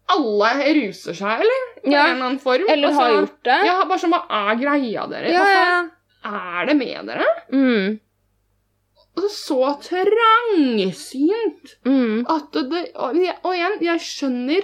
alle 0.09 0.73
ruser 0.75 1.13
seg, 1.13 1.39
eller? 1.41 1.61
På 1.83 1.91
Ja. 1.91 2.05
en 2.07 2.15
eller 2.15 2.25
annen 2.25 2.39
form. 2.39 2.65
Eller 2.69 2.91
har 2.91 3.09
Altså, 3.09 3.19
gjort 3.21 3.43
det. 3.43 3.65
Ja, 3.65 3.85
bare 3.85 3.99
sånn, 3.99 4.11
hva 4.13 4.25
er 4.29 4.55
greia 4.55 5.07
deres? 5.09 5.31
ja. 5.31 5.43
Ja. 5.43 5.89
er 6.25 6.65
det 6.67 6.75
med 6.77 7.05
dere? 7.07 7.25
Mm. 7.51 7.99
Altså, 9.15 9.29
så 9.29 9.81
trangsynt 9.83 11.75
Mm. 11.85 12.25
at 12.29 12.51
det 12.51 12.91
Og, 12.95 13.15
og 13.43 13.55
igjen, 13.55 13.77
jeg 13.81 13.99
skjønner 13.99 14.63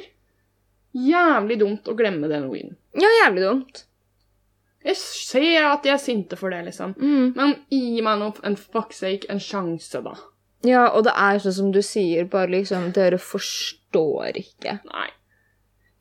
jævlig 0.96 1.60
dumt 1.60 1.84
å 1.88 1.96
glemme 1.96 2.27
den 2.29 2.50
weeden. 2.50 2.75
Ja, 2.96 3.08
jævlig 3.25 3.41
dumt. 3.43 3.84
Jeg 4.84 4.96
ser 4.96 5.65
at 5.65 5.84
de 5.84 5.89
er 5.89 5.98
sinte 5.98 6.38
for 6.38 6.50
det, 6.50 6.63
liksom. 6.65 6.96
Mm. 6.98 7.34
Men 7.36 7.55
gi 7.69 8.01
meg 8.01 8.17
nå 8.19 8.34
en 8.43 8.55
fuck's 8.55 8.93
sake 9.03 9.25
en 9.29 9.39
sjanse, 9.39 10.01
da. 10.03 10.16
Ja, 10.64 10.87
og 10.90 11.03
det 11.03 11.14
er 11.16 11.37
sånn 11.40 11.53
som 11.53 11.72
du 11.72 11.81
sier, 11.81 12.25
bare 12.25 12.48
liksom 12.48 12.92
Dere 12.94 13.18
forstår 13.18 14.35
ikke. 14.40 14.79
Nei. 14.85 15.09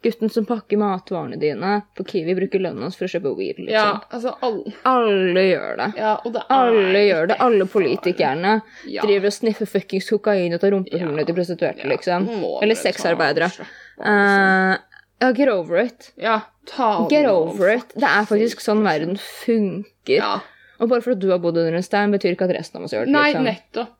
Gutten 0.02 0.30
som 0.30 0.44
pakker 0.46 0.78
matvarene 0.78 1.34
dine 1.40 1.82
på 1.98 2.04
Kiwi, 2.06 2.34
bruker 2.38 2.61
lønna 2.62 2.84
hans 2.87 2.94
for 2.96 3.08
å 3.08 3.11
kjøpe 3.11 3.32
weed, 3.37 3.56
liksom. 3.58 3.72
Ja, 3.74 4.00
altså 4.14 4.37
alle 4.46 4.72
Alle 4.87 5.42
gjør 5.48 5.72
det. 5.80 5.88
Ja, 5.98 6.12
og 6.24 6.32
det 6.37 6.42
er 6.44 6.52
Alle 6.54 7.00
gjør 7.02 7.28
det. 7.32 7.37
Alle 7.40 7.66
politikerne 7.66 8.52
Ja. 8.87 9.02
driver 9.02 9.26
og 9.26 9.32
sniffer 9.34 9.66
fuckings 9.66 10.06
kokain 10.11 10.54
ut 10.54 10.62
av 10.62 10.70
rumpehullene 10.70 11.26
til 11.26 11.34
prostituerte, 11.34 11.88
liksom. 11.90 12.28
Eller 12.28 12.74
dere 12.74 12.82
sexarbeidere. 12.84 13.50
liksom. 13.50 13.66
Eh, 14.06 14.76
ja, 15.20 15.32
get 15.32 15.48
over 15.48 15.76
it. 15.82 16.12
Ja, 16.16 16.40
ta 16.66 17.08
Get 17.11 17.26
over 17.26 17.68
it. 17.74 17.92
Det 17.96 18.06
er 18.06 18.22
faktisk 18.30 18.61
sånn 18.62 18.84
verden 18.87 19.16
funker. 19.18 20.22
Ja. 20.22 20.40
Og 20.78 20.88
bare 20.92 21.02
for 21.02 21.11
at 21.16 21.18
du 21.18 21.30
har 21.32 21.40
bodd 21.42 21.56
under 21.58 21.74
en 21.74 21.82
stein, 21.82 22.12
betyr 22.14 22.37
ikke 22.37 22.46
at 22.46 22.54
resten 22.54 22.78
av 22.78 22.84
oss 22.87 22.92
gjør 22.94 23.06
det. 23.08 23.14
Nei, 23.16 23.32
liksom. 23.32 23.48
nettopp. 23.50 23.97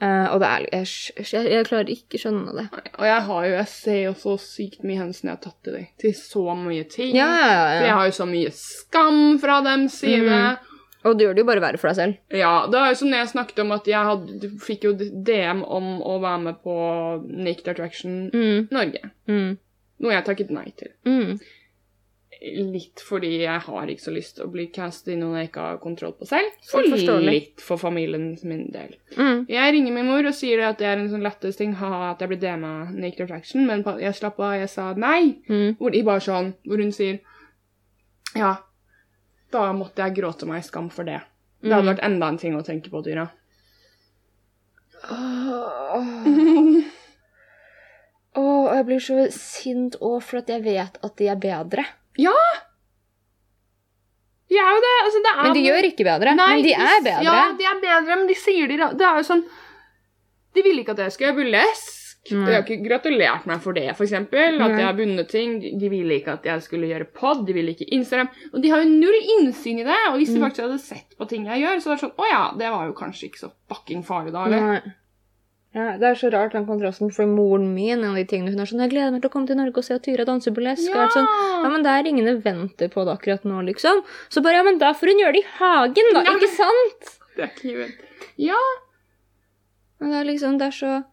Eh, 0.00 0.26
og 0.34 0.40
det 0.42 0.48
er 0.52 0.64
jeg, 0.72 0.88
jeg, 1.24 1.46
jeg 1.54 1.64
klarer 1.70 1.88
ikke 1.94 2.18
skjønne 2.20 2.52
det. 2.58 2.66
Og 2.98 3.04
jeg 3.08 3.20
har 3.28 3.44
jo 3.46 3.52
Jeg 3.56 3.68
ser 3.72 4.00
jo 4.02 4.12
så 4.20 4.34
sykt 4.42 4.82
mye 4.84 4.98
hensyn 5.00 5.30
jeg 5.30 5.36
har 5.38 5.42
tatt 5.46 5.58
til 5.64 5.72
deg. 5.78 5.86
Til 6.02 6.12
så 6.18 6.42
mye 6.58 6.84
ting. 6.92 7.14
Ja, 7.16 7.28
ja, 7.32 7.46
ja. 7.48 7.76
For 7.78 7.86
jeg 7.88 7.94
har 8.00 8.06
jo 8.10 8.16
så 8.18 8.26
mye 8.28 8.50
skam 8.52 9.20
fra 9.40 9.60
dems 9.64 9.96
side. 10.02 10.26
Mm. 10.28 10.72
Og 11.06 11.14
du 11.16 11.22
gjør 11.24 11.36
det 11.38 11.42
jo 11.44 11.48
bare 11.48 11.62
verre 11.62 11.78
for 11.78 11.88
deg 11.92 11.96
selv. 12.00 12.14
Ja, 12.34 12.52
det 12.66 12.78
er 12.82 12.88
jo 12.90 12.98
som 12.98 13.12
jeg 13.14 13.28
snakket 13.30 13.60
om 13.62 13.72
at 13.76 13.86
jeg 13.86 14.08
hadde, 14.10 14.38
du 14.42 14.48
fikk 14.58 14.84
jo 14.88 14.92
DM 14.98 15.60
om 15.62 15.92
å 16.02 16.16
være 16.20 16.40
med 16.48 16.56
på 16.64 16.74
Naked 17.30 17.68
Attraction 17.72 18.26
Mm, 18.34 18.66
Norge. 18.74 19.02
mm, 19.30 19.52
Noe 20.02 20.12
jeg 20.12 20.24
takket 20.26 20.50
nei 20.52 20.66
til. 20.76 20.90
mm. 21.06 21.38
Litt 22.42 23.00
fordi 23.00 23.30
jeg 23.46 23.60
har 23.64 23.86
ikke 23.88 24.02
så 24.04 24.12
lyst 24.12 24.34
til 24.36 24.44
å 24.44 24.50
bli 24.52 24.66
cast 24.68 25.06
i 25.08 25.14
noe 25.16 25.38
jeg 25.40 25.48
ikke 25.48 25.62
har 25.70 25.78
kontroll 25.80 26.12
på 26.18 26.26
selv. 26.28 26.50
Og 26.76 27.22
litt 27.24 27.62
for 27.64 27.80
familien 27.80 28.26
min 28.44 28.66
del. 28.74 28.92
Mm. 29.16 29.46
Jeg 29.48 29.72
ringer 29.72 29.92
min 29.96 30.06
mor 30.10 30.26
og 30.28 30.34
sier 30.36 30.60
at 30.68 30.76
det 30.78 30.86
er 30.90 30.98
en 31.00 31.08
sånn 31.08 31.24
lettest 31.24 31.58
ting 31.62 31.72
ha, 31.80 32.10
at 32.12 32.20
jeg 32.20 32.28
blir 32.28 32.42
DM-a 32.42 32.90
Naked 32.92 33.24
Attraction, 33.24 33.64
men 33.66 33.82
jeg 34.02 34.12
slapp 34.18 34.38
av, 34.44 34.52
jeg 34.60 34.68
sa 34.68 34.90
nei. 34.94 35.38
Mm. 35.48 35.76
Hvor 35.80 35.90
de 35.96 36.02
bare 36.04 36.20
sånn, 36.20 36.52
hvor 36.66 36.76
hun 36.84 36.92
sier 36.92 37.20
Ja, 38.36 38.52
da 39.50 39.72
måtte 39.72 40.04
jeg 40.04 40.18
gråte 40.20 40.44
meg 40.46 40.60
i 40.60 40.66
skam 40.68 40.90
for 40.92 41.04
det. 41.08 41.22
Det 41.62 41.72
hadde 41.72 41.86
Mm. 41.88 41.94
vært 41.94 42.04
enda 42.04 42.28
en 42.28 42.36
ting 42.38 42.54
å 42.54 42.62
tenke 42.62 42.90
på, 42.92 43.00
Tyra. 43.02 43.30
Åh, 45.10 46.82
Åh, 48.36 48.74
jeg 48.76 48.84
blir 48.88 49.00
så 49.00 49.16
sint 49.32 49.96
òg 50.04 50.18
for 50.22 50.42
at 50.42 50.50
jeg 50.52 50.62
vet 50.66 50.98
at 51.02 51.16
de 51.16 51.28
er 51.32 51.38
bedre. 51.40 51.84
Ja! 52.22 52.38
De 54.46 54.58
er 54.62 54.70
jo 54.70 54.80
det. 54.84 54.94
Altså, 55.02 55.20
det 55.24 55.30
er 55.32 55.42
Men 55.42 55.54
de 55.56 55.66
gjør 55.66 55.88
ikke 55.90 56.06
bedre. 56.06 56.34
Nei, 56.38 56.48
men 56.54 56.66
de 56.66 56.72
er 56.78 56.98
bedre. 57.02 57.26
Ja, 57.26 57.38
de 57.58 57.68
er 57.68 57.78
bedre, 57.82 58.16
men 58.16 58.26
de 58.30 58.38
sier 58.38 58.70
de 58.70 58.76
Det 58.78 59.06
er 59.06 59.20
jo 59.20 59.26
sånn 59.26 59.46
De 60.54 60.64
ville 60.64 60.84
ikke 60.84 60.94
at 60.94 61.02
jeg 61.04 61.14
skulle 61.14 61.32
gjøre 61.32 61.40
burlesk. 61.42 62.02
Mm. 62.26 62.42
De 62.42 62.54
har 62.54 62.62
ikke 62.64 62.82
gratulert 62.82 63.44
meg 63.46 63.60
for 63.62 63.76
det, 63.76 63.84
eksempel. 63.92 64.56
At 64.58 64.72
mm. 64.72 64.78
jeg 64.80 64.86
har 64.86 64.96
vunnet 64.98 65.28
ting. 65.30 65.56
De, 65.62 65.90
ville 65.92 66.16
ikke 66.18 66.38
at 66.38 66.46
jeg 66.48 66.62
skulle 66.64 66.88
gjøre 66.90 67.06
pod, 67.14 67.44
de 67.46 67.54
ville 67.54 67.74
ikke 67.74 67.86
Instagram. 67.94 68.30
Og 68.52 68.62
de 68.64 68.72
har 68.72 68.82
jo 68.82 68.88
null 68.90 69.18
innsyn 69.36 69.82
i 69.82 69.86
det. 69.86 69.98
Og 70.10 70.18
hvis 70.18 70.32
de 70.32 70.40
Mm. 70.40 70.46
faktisk 70.46 70.64
hadde 70.66 70.80
sett 70.82 71.18
på 71.18 71.28
ting 71.28 71.46
jeg 71.46 71.62
gjør, 71.62 71.82
så 71.82 71.90
var 71.90 71.98
det 71.98 72.04
sånn 72.06 72.16
Å 72.18 72.30
ja, 72.30 72.44
det 72.58 72.70
var 72.72 72.86
jo 72.86 72.96
kanskje 72.98 73.28
ikke 73.28 73.42
så 73.44 73.52
fucking 73.70 74.02
farlig, 74.06 74.32
da, 74.34 74.46
eller? 74.46 74.70
Nei. 74.72 74.94
Ja, 75.76 75.90
det 76.00 76.08
er 76.08 76.16
så 76.16 76.30
rart 76.32 76.54
den 76.56 76.64
kontrasten, 76.64 77.10
for 77.12 77.28
moren 77.28 77.66
min 77.74 77.98
en 77.98 78.06
av 78.08 78.16
de 78.16 78.24
tingene 78.24 78.54
hun 78.54 78.62
er 78.62 78.68
sånn 78.70 78.80
'Jeg 78.80 78.94
gleder 78.94 79.12
meg 79.12 79.20
til 79.20 79.28
å 79.28 79.32
komme 79.34 79.46
til 79.50 79.58
Norge 79.58 79.76
og 79.76 79.84
se 79.84 79.98
Tyra 80.00 80.24
danser 80.24 80.54
burlesk.' 80.56 80.88
Ja! 80.88 81.04
er 81.04 81.12
sånn, 81.12 81.28
ja, 81.28 81.68
men 81.68 81.84
det 81.84 81.92
er 81.92 82.08
ingen 82.08 82.30
eventer 82.32 82.88
på 82.88 83.04
det 83.04 83.12
akkurat 83.12 83.44
nå, 83.44 83.60
liksom. 83.66 84.00
Så 84.32 84.40
bare, 84.40 84.56
ja, 84.56 84.62
men 84.64 84.78
da 84.78 84.94
får 84.96 85.12
hun 85.12 85.20
gjøre 85.20 85.36
det 85.36 85.44
i 85.44 85.50
hagen, 85.58 86.08
da, 86.16 86.22
Nei. 86.22 86.36
ikke 86.38 86.48
sant? 86.54 87.12
Det 87.36 87.44
er 87.44 87.52
ikke 87.52 87.74
event. 87.74 88.00
Ja, 88.40 88.62
Men 89.98 90.10
det 90.12 90.16
er 90.20 90.26
liksom, 90.28 90.58
det 90.58 90.66
er 90.66 90.76
så 90.76 91.04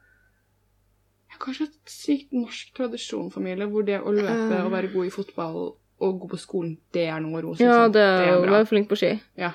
jeg 1.33 1.39
har 1.39 1.45
kanskje 1.47 1.65
et 1.65 1.89
sykt 1.89 2.33
norsk 2.35 2.73
tradisjonfamilie 2.77 3.65
hvor 3.71 3.85
det 3.87 3.95
å 3.97 4.11
løpe 4.13 4.53
uh... 4.53 4.65
og 4.67 4.71
være 4.71 4.91
god 4.93 5.07
i 5.07 5.09
fotball 5.09 5.55
og 6.03 6.19
gå 6.21 6.29
på 6.29 6.37
skolen, 6.37 6.75
det 6.93 7.07
er 7.09 7.23
noe 7.23 7.41
Rose 7.41 7.63
Ja, 7.63 7.87
liksom. 7.87 7.93
det 7.95 8.03
er 8.03 8.27
jo 8.33 8.41
bra. 8.43 8.51
være 8.57 8.67
flink 8.69 8.89
på 8.91 8.99
ski. 8.99 9.11
Ja. 9.39 9.53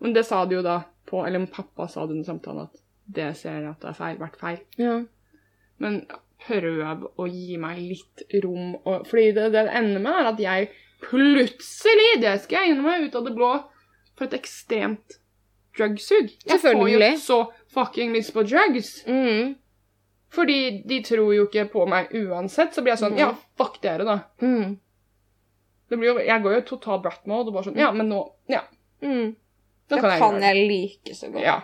Men 0.00 0.14
det 0.16 0.24
sa 0.24 0.44
de 0.46 0.56
jo 0.56 0.62
da 0.64 0.82
på 1.06 1.26
Eller 1.26 1.44
pappa 1.46 1.88
sa 1.90 2.06
det 2.06 2.16
under 2.16 2.24
samtalen 2.24 2.68
at 2.70 2.81
det 3.06 3.32
ser 3.38 3.60
jeg 3.60 3.70
at 3.70 3.82
det 3.82 3.90
er 3.90 3.98
feil, 3.98 4.20
vært 4.20 4.38
feil. 4.40 4.60
Ja. 4.80 4.98
Men 5.82 6.02
prøv 6.42 7.06
å 7.20 7.26
gi 7.30 7.58
meg 7.60 7.80
litt 7.80 8.22
rom 8.42 8.74
og 8.82 9.06
Fordi 9.06 9.32
det 9.36 9.50
det 9.54 9.66
ender 9.70 10.02
med, 10.02 10.12
er 10.12 10.30
at 10.32 10.40
jeg 10.42 10.70
plutselig, 11.02 12.20
det 12.22 12.36
skal 12.44 12.62
jeg 12.62 12.74
innrømme, 12.74 13.08
ut 13.08 13.18
av 13.18 13.26
det 13.26 13.34
blå, 13.34 13.50
får 14.18 14.28
et 14.28 14.38
ekstremt 14.38 15.18
drugsug. 15.76 16.30
Jeg 16.46 16.62
får 16.62 16.78
jo 16.92 17.10
så 17.18 17.40
fucking 17.74 18.14
lyst 18.14 18.34
på 18.36 18.44
drugs. 18.46 18.94
Mm. 19.06 19.54
Fordi 20.32 20.82
de 20.88 21.02
tror 21.04 21.34
jo 21.34 21.48
ikke 21.48 21.66
på 21.72 21.84
meg 21.88 22.12
uansett. 22.16 22.72
Så 22.72 22.84
blir 22.84 22.94
jeg 22.94 23.02
sånn 23.02 23.16
mm. 23.16 23.20
Ja, 23.20 23.32
fuck 23.58 23.80
dere, 23.82 24.06
da. 24.08 24.18
Mm. 24.44 24.78
Det 25.92 25.98
blir 26.00 26.12
jo, 26.14 26.20
jeg 26.24 26.44
går 26.44 26.54
jo 26.56 26.62
total 26.70 27.02
brat 27.04 27.26
mode 27.28 27.50
og 27.50 27.58
bare 27.58 27.68
sånn 27.68 27.80
Ja, 27.80 27.90
men 27.92 28.08
nå 28.12 28.22
Ja. 28.48 28.62
Mm. 29.04 29.34
Da 29.90 29.98
Da 29.98 30.14
kan 30.16 30.38
gjøre 30.38 30.54
jeg 30.54 30.68
like 30.70 31.16
så 31.18 31.28
godt. 31.34 31.44
Ja. 31.44 31.58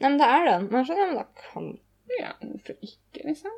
Nei, 0.00 0.08
men 0.10 0.18
det 0.20 0.26
er 0.30 0.44
den. 0.46 0.66
Men 0.72 0.84
sånn, 0.86 0.98
ja, 1.00 1.06
men 1.10 1.16
da 1.18 1.24
kan 1.52 1.70
Ja, 2.18 2.32
hvorfor 2.42 2.76
ikke, 2.86 3.24
liksom? 3.26 3.56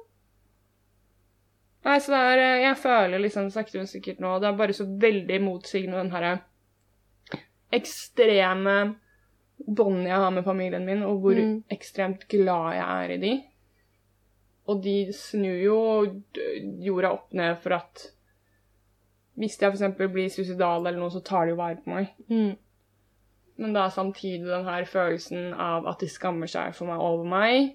Nei, 1.85 1.97
så 2.01 2.13
det 2.13 2.21
er 2.31 2.39
eh, 2.45 2.63
Jeg 2.65 2.77
føler 2.81 3.23
liksom 3.23 3.51
sakte, 3.55 3.79
men 3.81 3.87
sikkert 3.89 4.19
nå 4.21 4.35
Det 4.43 4.49
er 4.51 4.57
bare 4.59 4.75
så 4.77 4.85
veldig 5.01 5.39
motsigende 5.45 6.01
den 6.03 6.11
herre 6.13 6.33
ekstreme 7.73 8.75
båndet 9.63 10.09
jeg 10.11 10.19
har 10.25 10.33
med 10.35 10.45
familien 10.45 10.85
min, 10.89 11.03
og 11.07 11.21
hvor 11.23 11.37
Mm. 11.39 11.63
ekstremt 11.71 12.25
glad 12.29 12.73
jeg 12.75 12.87
er 13.05 13.11
i 13.15 13.19
de. 13.23 13.33
Og 14.67 14.83
de 14.83 15.13
snur 15.13 15.61
jo 15.63 15.77
jorda 16.83 17.13
opp 17.13 17.33
ned 17.33 17.57
for 17.63 17.77
at 17.77 18.07
hvis 19.39 19.61
jeg 19.61 19.71
f.eks. 19.73 19.97
blir 20.13 20.29
suicidal 20.29 20.87
eller 20.87 20.99
noe, 20.99 21.11
så 21.15 21.23
tar 21.23 21.47
de 21.47 21.51
jo 21.55 21.57
vare 21.61 21.77
på 21.85 21.95
meg. 21.95 22.11
mm. 22.29 22.57
Men 23.61 23.77
er 23.77 23.93
samtidig 23.93 24.47
den 24.49 24.65
her 24.65 24.87
følelsen 24.89 25.53
av 25.53 25.87
at 25.91 26.01
de 26.01 26.09
skammer 26.09 26.49
seg 26.49 26.73
for 26.77 26.89
meg 26.89 27.03
over 27.05 27.27
meg. 27.29 27.75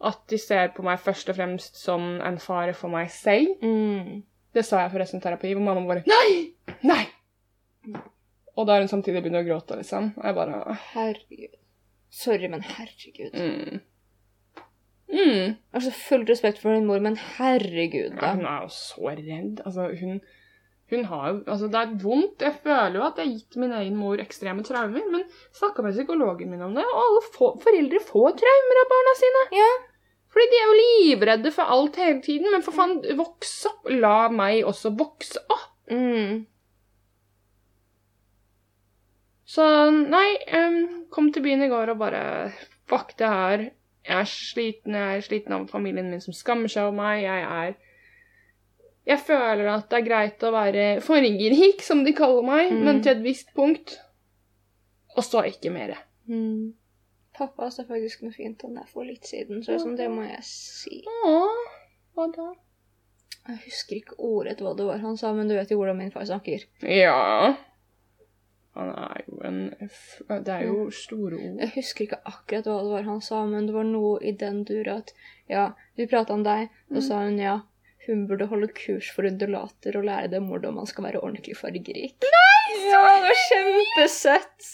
At 0.00 0.22
de 0.30 0.38
ser 0.40 0.70
på 0.76 0.84
meg 0.86 1.00
først 1.02 1.28
og 1.32 1.36
fremst 1.36 1.76
som 1.80 2.20
en 2.24 2.38
fare 2.40 2.72
for 2.76 2.92
meg 2.92 3.10
selv. 3.12 3.58
Mm. 3.64 4.22
Det 4.54 4.64
sa 4.66 4.84
jeg 4.84 4.94
forresten 4.94 5.20
i 5.20 5.24
terapi, 5.24 5.52
hvor 5.54 5.66
mamma 5.66 5.82
bare 5.86 6.06
Nei! 6.08 6.76
Nei! 6.86 7.02
Og 8.56 8.66
da 8.66 8.74
har 8.76 8.84
hun 8.84 8.90
samtidig 8.90 9.22
begynt 9.24 9.40
å 9.40 9.46
gråte, 9.46 9.76
liksom. 9.78 10.12
Og 10.18 10.26
jeg 10.26 10.36
bare 10.38 10.78
Herregud. 10.92 11.58
Sorry, 12.10 12.48
men 12.50 12.64
herregud. 12.66 13.34
mm. 13.34 13.80
Mm. 15.10 15.56
Altså, 15.74 15.90
full 15.90 16.22
respekt 16.28 16.58
for 16.62 16.74
din 16.74 16.86
mor, 16.86 17.00
men 17.02 17.16
herregud, 17.16 18.14
Ja, 18.20 18.34
hun 18.34 18.46
er 18.46 18.62
jo 18.62 18.68
så 18.74 19.10
redd. 19.10 19.62
Altså, 19.66 19.88
hun, 20.00 20.20
hun 20.90 21.04
har 21.10 21.26
jo 21.28 21.36
Altså, 21.46 21.68
det 21.70 21.80
er 21.80 21.94
vondt. 22.02 22.42
Jeg 22.42 22.58
føler 22.64 22.98
jo 22.98 23.06
at 23.06 23.20
jeg 23.20 23.26
har 23.28 23.36
gitt 23.36 23.60
min 23.62 23.76
egen 23.78 23.96
mor 23.98 24.22
ekstreme 24.22 24.64
traumer, 24.66 25.06
men 25.12 25.24
snakka 25.56 25.84
med 25.86 25.96
psykologen 25.96 26.50
min 26.50 26.66
om 26.66 26.74
det, 26.74 26.84
og 26.84 27.00
alle 27.04 27.22
få, 27.30 27.52
foreldre 27.62 28.02
får 28.08 28.36
traumer 28.42 28.82
av 28.82 28.92
barna 28.94 29.16
sine. 29.22 29.46
Ja. 29.60 29.70
Fordi 30.30 30.46
de 30.50 30.60
er 30.60 30.68
jo 30.68 30.78
livredde 30.78 31.50
for 31.54 31.74
alt 31.74 31.96
hele 31.98 32.22
tiden. 32.22 32.52
Men 32.52 32.62
for 32.62 32.76
faen, 32.76 33.00
voks 33.18 33.54
opp. 33.70 33.90
La 33.90 34.28
meg 34.30 34.62
også 34.66 34.92
vokse 34.98 35.42
opp. 35.50 35.68
Mm. 35.90 36.44
Så 39.50 39.66
nei, 39.90 40.28
um, 40.54 41.06
kom 41.10 41.32
til 41.34 41.42
byen 41.42 41.66
i 41.66 41.70
går 41.72 41.94
og 41.94 42.02
bare 42.04 42.22
Fuck 42.90 43.16
det 43.18 43.26
her. 43.30 43.64
Jeg 44.06 44.22
er 44.22 44.30
sliten. 44.30 44.94
Jeg 44.94 45.16
er 45.18 45.26
sliten 45.26 45.54
av 45.54 45.66
familien 45.70 46.10
min 46.10 46.22
som 46.22 46.34
skammer 46.34 46.70
seg 46.70 46.88
over 46.88 46.96
meg. 46.98 47.22
Jeg 47.22 47.42
er 47.46 47.74
Jeg 49.10 49.18
føler 49.26 49.66
at 49.72 49.88
det 49.90 49.98
er 49.98 50.06
greit 50.06 50.44
å 50.46 50.52
være 50.54 50.84
fargerik, 51.02 51.82
som 51.82 52.04
de 52.06 52.12
kaller 52.14 52.44
meg, 52.46 52.70
Mm. 52.72 52.84
men 52.86 53.00
til 53.02 53.16
et 53.16 53.22
visst 53.24 53.50
punkt. 53.56 53.96
Og 55.16 55.24
så 55.26 55.42
ikke 55.50 55.72
mer. 55.74 55.96
Mm. 56.30 56.74
Pappa 57.34 57.70
sa 57.74 57.82
faktisk 57.88 58.22
noe 58.22 58.32
fint 58.34 58.62
om 58.64 58.74
det 58.76 58.84
for 58.92 59.04
litt 59.08 59.24
siden, 59.26 59.62
så 59.64 59.72
liksom, 59.74 59.96
det 59.98 60.06
må 60.12 60.22
jeg 60.28 60.42
si. 60.46 61.00
Åh, 61.26 61.70
hva 62.14 62.26
da? 62.36 62.52
Jeg 63.48 63.58
husker 63.64 63.96
ikke 63.96 64.18
ordrett 64.20 64.60
hva 64.62 64.74
det 64.76 64.86
var 64.86 64.98
han 65.02 65.16
sa, 65.16 65.32
men 65.34 65.48
du 65.48 65.54
vet 65.56 65.70
jo 65.72 65.78
hvordan 65.80 65.96
min 65.98 66.10
far 66.14 66.26
snakker. 66.28 66.66
Ja 66.84 67.56
Han 68.76 68.90
er 68.94 69.24
jo 69.26 69.40
en 69.48 69.56
Det 70.44 70.52
er 70.54 70.66
jo 70.68 70.90
store 70.94 71.34
ord. 71.40 71.58
Jeg 71.64 71.72
husker 71.74 72.04
ikke 72.04 72.20
akkurat 72.24 72.68
hva 72.68 72.76
det 72.84 72.90
var 72.92 73.02
han 73.08 73.20
sa, 73.24 73.40
men 73.46 73.66
det 73.66 73.74
var 73.74 73.84
noe 73.88 74.20
i 74.22 74.30
den 74.38 74.62
dura 74.68 74.98
at 75.00 75.10
ja, 75.50 75.72
vi 75.96 76.06
prata 76.06 76.34
om 76.36 76.44
deg, 76.46 76.68
og 76.94 77.02
sa 77.02 77.24
hun 77.24 77.38
ja, 77.40 77.56
hun 78.10 78.26
burde 78.28 78.46
holde 78.50 78.68
kurs 78.76 79.08
for 79.14 79.26
undulater 79.30 79.96
og 80.00 80.04
lære 80.10 80.28
dem 80.34 80.50
hvordan 80.50 80.74
man 80.76 80.86
skal 80.90 81.06
være 81.08 81.22
ordentlig 81.22 81.56
fargerik. 81.58 82.16
Nei! 82.26 82.76
Ja, 82.90 83.00
det 83.16 83.24
var 83.24 83.40
kjempesøtt! 83.46 84.70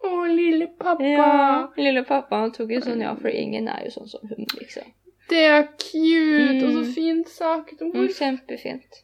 Å, 0.00 0.10
lille 0.32 0.66
pappa. 0.80 1.04
Ja, 1.04 1.32
lille 1.76 2.02
pappa 2.08 2.38
han 2.44 2.52
tok 2.56 2.70
jo 2.72 2.80
sånn 2.84 3.02
ja, 3.04 3.10
for 3.20 3.28
ingen 3.36 3.66
er 3.68 3.82
jo 3.84 3.90
sånn 3.98 4.08
som 4.08 4.22
hun, 4.30 4.46
liksom. 4.56 4.86
Det 5.30 5.42
er 5.46 5.66
cute, 5.78 6.62
og 6.64 6.72
så 6.72 6.80
Mm. 6.82 6.92
fint 6.94 7.28
sagt. 7.28 7.80
Mm, 7.84 8.08
kjempefint. 8.16 9.02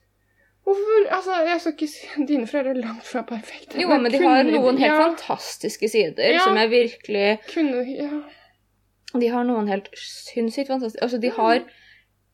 hvorfor 0.66 1.04
Altså, 1.14 1.36
jeg 1.46 1.60
skal 1.60 1.72
ikke 1.76 1.88
si 1.92 2.06
Dine 2.30 2.46
foreldre 2.50 2.72
er 2.72 2.80
langt 2.82 3.04
fra 3.06 3.22
perfekte. 3.22 3.78
Jo, 3.78 3.88
men 3.92 4.10
de 4.10 4.18
har 4.24 4.42
noen 4.48 4.78
helt 4.80 4.90
ja, 4.96 5.02
fantastiske 5.04 5.88
sider 5.92 6.32
Ja. 6.34 6.40
som 6.42 6.56
jeg 6.56 6.70
virkelig 6.72 7.38
Kunne 7.52 7.84
Ja. 7.86 8.22
De 9.20 9.28
har 9.30 9.44
noen 9.46 9.68
helt 9.70 9.86
sinnssykt 9.94 10.66
fantastiske 10.72 11.02
Altså, 11.06 11.20
de 11.22 11.30
har 11.30 11.62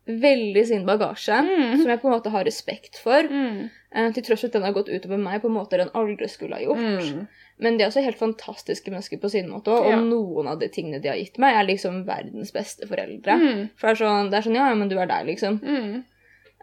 veldig 0.07 0.67
sin 0.67 0.85
bagasje, 0.87 1.37
Mm. 1.47 1.77
som 1.79 1.87
jeg 1.89 2.01
på 2.03 2.09
en 2.11 2.15
måte 2.21 2.31
har 2.31 2.45
respekt 2.45 2.99
for. 2.99 3.23
Mm. 3.23 3.71
eh, 3.95 4.11
til 4.13 4.23
tross 4.25 4.41
for 4.41 4.47
at 4.47 4.53
den 4.55 4.63
har 4.63 4.73
gått 4.73 4.89
utover 4.89 5.19
meg 5.21 5.43
på 5.43 5.51
måter 5.53 5.77
den 5.79 5.91
aldri 5.95 6.27
skulle 6.29 6.55
ha 6.57 6.61
gjort. 6.63 6.79
Mm. 6.79 7.27
Men 7.61 7.77
de 7.77 7.85
er 7.85 7.89
også 7.91 8.03
helt 8.03 8.19
fantastiske 8.19 8.89
mennesker 8.91 9.21
på 9.21 9.31
sin 9.31 9.51
måte, 9.51 9.69
og 9.69 9.87
Ja. 9.91 9.97
noen 10.01 10.49
av 10.49 10.59
de 10.59 10.69
tingene 10.69 11.01
de 11.03 11.09
har 11.09 11.17
gitt 11.19 11.39
meg, 11.39 11.55
er 11.55 11.67
liksom 11.75 12.07
verdens 12.07 12.51
beste 12.53 12.87
foreldre. 12.89 13.37
Mm. 13.39 13.71
For 13.77 13.89
det 13.93 14.01
er, 14.01 14.05
sånn, 14.05 14.31
det 14.31 14.39
er 14.39 14.43
sånn 14.49 14.55
Ja, 14.57 14.69
ja, 14.69 14.75
men 14.75 14.89
du 14.89 14.99
er 14.99 15.07
der, 15.07 15.25
liksom. 15.25 15.61
Mm. 15.63 16.05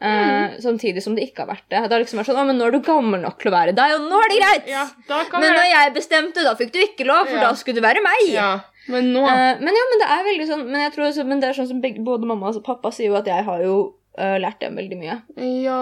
Eh, 0.01 0.57
samtidig 0.63 1.01
som 1.03 1.13
det 1.15 1.25
ikke 1.29 1.43
har 1.45 1.49
vært 1.55 1.67
det. 1.69 1.81
Det 1.83 1.91
har 1.91 1.99
liksom 1.99 2.19
vært 2.19 2.29
sånn 2.31 2.37
Å, 2.39 2.45
men 2.47 2.57
nå 2.57 2.67
er 2.67 2.71
du 2.71 2.79
gammel 2.79 3.19
nok 3.21 3.37
til 3.41 3.51
å 3.51 3.55
være 3.55 3.75
deg, 3.75 3.95
og 3.99 4.05
nå 4.09 4.15
er 4.23 4.29
det 4.31 4.39
greit! 4.39 4.67
Ja, 4.71 4.85
Men 5.33 5.53
når 5.53 5.67
jeg 5.69 5.93
bestemte, 5.93 6.43
da 6.43 6.55
fikk 6.55 6.71
du 6.71 6.79
ikke 6.79 7.05
lov, 7.05 7.27
for 7.27 7.35
Ja. 7.35 7.49
da 7.49 7.53
skulle 7.53 7.75
du 7.75 7.81
være 7.81 8.01
meg. 8.01 8.31
Ja, 8.33 8.61
men 8.89 9.11
nå 9.13 9.23
uh, 9.25 9.59
men 9.61 9.79
ja, 9.79 9.85
men 9.91 10.01
det 10.01 10.09
er 10.15 10.27
veldig 10.27 10.45
sånn 10.49 10.63
Men 10.67 10.83
jeg 10.85 10.93
tror 10.95 11.07
også, 11.09 11.25
men 11.29 11.41
det 11.41 11.49
er 11.49 11.57
sånn 11.57 11.69
som 11.69 11.81
begge, 11.83 12.03
både 12.05 12.29
mamma 12.29 12.51
og 12.51 12.63
pappa 12.65 12.91
sier 12.95 13.11
jo 13.11 13.17
at 13.19 13.29
jeg 13.29 13.45
har 13.47 13.63
jo 13.63 13.75
uh, 14.19 14.37
lært 14.41 14.61
dem 14.63 14.79
veldig 14.79 14.97
mye. 14.99 15.19
Ja 15.63 15.81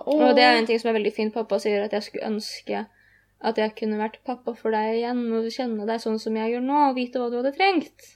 Åh. 0.00 0.18
Og 0.18 0.34
det 0.36 0.44
er 0.44 0.58
en 0.58 0.68
ting 0.68 0.80
som 0.80 0.92
er 0.92 0.98
veldig 0.98 1.14
fint. 1.16 1.34
Pappa 1.34 1.60
sier 1.62 1.86
at 1.86 1.96
jeg 1.96 2.08
skulle 2.08 2.28
ønske 2.34 2.84
at 3.44 3.60
jeg 3.60 3.74
kunne 3.76 4.00
vært 4.00 4.22
pappa 4.24 4.54
for 4.56 4.72
deg 4.72 5.00
igjen 5.00 5.24
og 5.36 5.48
kjenne 5.52 5.86
deg 5.88 6.00
sånn 6.00 6.20
som 6.22 6.36
jeg 6.38 6.54
gjør 6.54 6.62
nå, 6.64 6.76
og 6.88 6.94
vite 6.96 7.20
hva 7.20 7.28
du 7.28 7.40
hadde 7.40 7.52
trengt. 7.56 8.12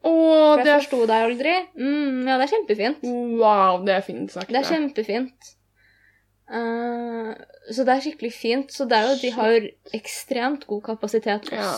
Åh, 0.00 0.56
For 0.56 0.64
jeg 0.64 0.72
er 0.72 0.78
forsto 0.80 1.00
deg 1.10 1.24
aldri. 1.26 1.56
Mm, 1.76 2.22
ja, 2.24 2.38
det 2.40 2.46
er 2.46 2.52
kjempefint. 2.54 3.02
Wow, 3.04 3.82
det 3.84 3.98
er 3.98 4.06
fint 4.06 4.32
sagt. 4.32 4.48
Det 4.48 4.62
er 4.62 4.68
kjempefint. 4.70 5.50
Uh, 6.50 7.34
så 7.70 7.84
det 7.86 7.94
er 7.94 8.06
skikkelig 8.06 8.32
fint. 8.32 8.72
Så 8.72 8.86
det 8.88 8.96
er 8.96 9.10
jo, 9.10 9.18
de 9.20 9.32
har 9.36 9.68
ekstremt 10.00 10.64
god 10.70 10.82
kapasitet 10.88 11.52
Ja. 11.52 11.68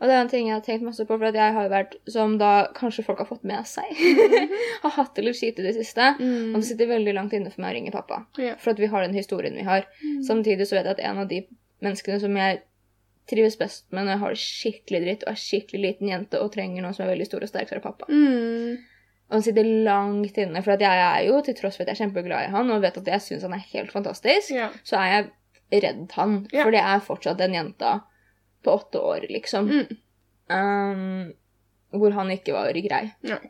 Og 0.00 0.08
det 0.10 0.14
er 0.16 0.20
en 0.24 0.28
ting 0.32 0.48
jeg 0.48 0.56
har 0.56 0.64
tenkt 0.66 0.82
masse 0.84 1.04
på, 1.06 1.16
for 1.16 1.28
at 1.28 1.36
jeg 1.38 1.54
har 1.54 1.66
jo 1.68 1.70
vært, 1.72 1.94
som 2.10 2.34
da 2.40 2.50
kanskje 2.76 3.04
folk 3.06 3.20
har 3.22 3.28
fått 3.28 3.44
med 3.46 3.64
seg, 3.70 3.88
har 4.82 4.94
hatt 4.96 5.14
det 5.16 5.24
litt 5.24 5.38
kjipt 5.38 5.60
i 5.62 5.66
det 5.68 5.74
siste. 5.76 6.08
Mm. 6.18 6.50
Og 6.52 6.58
det 6.60 6.66
sitter 6.68 6.90
veldig 6.90 7.14
langt 7.16 7.32
inne 7.36 7.52
for 7.54 7.62
meg 7.64 7.72
å 7.72 7.78
ringe 7.78 7.92
pappa. 7.94 8.24
Ja. 8.42 8.56
For 8.60 8.74
at 8.74 8.82
vi 8.82 8.88
har 8.90 9.04
den 9.06 9.14
historien 9.16 9.54
vi 9.54 9.66
har. 9.66 9.86
Samtidig 10.26 10.66
så 10.68 10.76
vet 10.78 10.88
jeg 10.90 10.96
at 10.98 11.04
en 11.10 11.22
av 11.22 11.28
de 11.30 11.44
menneskene 11.84 12.18
som 12.22 12.34
jeg 12.40 12.62
trives 13.30 13.54
best 13.56 13.86
med 13.94 14.04
når 14.04 14.12
jeg 14.16 14.20
har 14.24 14.34
det 14.34 14.40
skikkelig 14.42 15.00
dritt 15.04 15.22
og 15.24 15.30
er 15.32 15.38
skikkelig 15.40 15.80
liten 15.80 16.10
jente 16.10 16.40
og 16.44 16.50
trenger 16.52 16.84
noen 16.84 16.92
som 16.96 17.06
er 17.06 17.14
veldig 17.14 17.28
stor 17.30 17.46
og 17.46 17.48
sterk, 17.48 17.70
så 17.70 17.78
er 17.78 17.84
pappa. 17.86 18.08
Mm. 18.10 18.74
Og 19.30 19.38
han 19.38 19.44
sitter 19.46 19.70
langt 19.86 20.36
inne, 20.42 20.60
for 20.66 20.74
at 20.74 20.82
jeg 20.84 21.04
er 21.06 21.22
jo, 21.30 21.38
til 21.46 21.56
tross 21.56 21.78
for 21.78 21.86
at 21.86 21.94
jeg 21.94 21.96
er 21.96 22.02
kjempeglad 22.02 22.48
i 22.50 22.52
han 22.52 22.74
og 22.74 22.82
vet 22.84 22.98
at 23.00 23.08
jeg 23.14 23.24
syns 23.24 23.46
han 23.46 23.54
er 23.56 23.62
helt 23.70 23.94
fantastisk, 23.94 24.52
Ja. 24.52 24.68
så 24.84 24.98
er 25.00 25.08
jeg 25.14 25.80
redd 25.86 26.12
han. 26.18 26.34
Ja. 26.52 26.66
For 26.66 26.74
det 26.76 26.82
er 26.84 27.00
fortsatt 27.06 27.40
den 27.40 27.56
jenta 27.56 27.94
på 28.64 28.74
åtte 28.74 29.00
år, 29.00 29.26
liksom. 29.30 29.68
Mm. 29.70 29.96
Um, 30.54 31.32
hvor 31.94 32.10
han 32.16 32.30
ikke 32.34 32.52
var 32.56 32.72
grei. 32.84 33.04
Nei. 33.24 33.40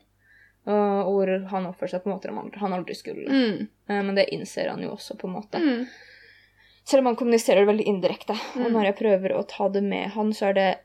Og 0.64 1.10
hvor 1.12 1.30
han 1.50 1.66
oppførte 1.68 1.96
seg 1.96 2.04
på 2.04 2.12
måter 2.12 2.32
han 2.60 2.72
aldri, 2.76 2.94
skulle. 2.96 3.28
Mm. 3.28 3.66
Uh, 3.90 4.00
Men 4.02 4.14
det 4.18 4.28
innser 4.32 4.70
han 4.72 4.82
jo 4.84 4.94
også, 4.94 5.16
på 5.20 5.28
en 5.28 5.36
måte. 5.38 5.60
Mm. 5.60 5.84
Selv 6.84 7.00
om 7.00 7.06
han 7.12 7.16
kommuniserer 7.16 7.62
det 7.64 7.70
veldig 7.72 7.86
indirekte. 7.88 8.36
Og 8.56 8.66
Mm. 8.66 8.72
når 8.72 8.84
jeg 8.90 8.96
prøver 8.96 9.32
å 9.38 9.46
ta 9.48 9.68
det 9.68 9.82
med 9.82 10.10
han, 10.10 10.32
så 10.32 10.50
er 10.50 10.52
det 10.54 10.78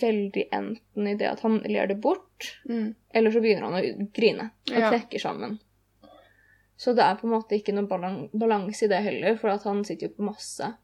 veldig 0.00 0.44
enten 0.52 1.08
i 1.08 1.14
det 1.18 1.26
at 1.28 1.40
han 1.40 1.58
ler 1.66 1.86
det 1.86 2.00
bort, 2.00 2.58
Mm. 2.68 2.94
eller 3.14 3.30
så 3.30 3.40
begynner 3.42 3.62
han 3.68 3.74
å 3.82 4.12
grine 4.14 4.50
og 4.70 4.78
Ja. 4.78 4.90
knekker 4.90 5.18
sammen. 5.20 5.58
Så 6.76 6.94
det 6.96 7.02
er 7.04 7.14
på 7.16 7.24
en 7.26 7.34
måte 7.34 7.52
ikke 7.54 7.74
noe 7.74 7.86
balanse 8.32 8.84
i 8.84 8.88
det 8.88 9.02
heller, 9.02 9.36
for 9.36 9.50
han 9.50 9.84
sitter 9.84 10.08
jo 10.08 10.14
på 10.16 10.24
masse 10.24 10.74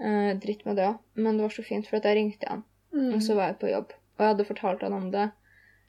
eh, 0.00 0.34
dritt 0.38 0.64
med 0.66 0.76
det 0.76 0.86
òg. 0.88 0.98
Men 1.16 1.36
det 1.36 1.42
var 1.46 1.50
så 1.56 1.64
fint, 1.64 1.86
for 1.86 1.98
jeg 2.00 2.16
ringte 2.16 2.48
han, 2.48 2.64
Mm. 2.92 3.14
og 3.14 3.20
så 3.22 3.34
var 3.36 3.46
jeg 3.52 3.58
på 3.60 3.70
jobb. 3.70 3.90
Og 4.18 4.18
jeg 4.24 4.28
hadde 4.34 4.44
fortalt 4.48 4.80
han 4.82 4.92
om 4.92 5.10
det 5.10 5.30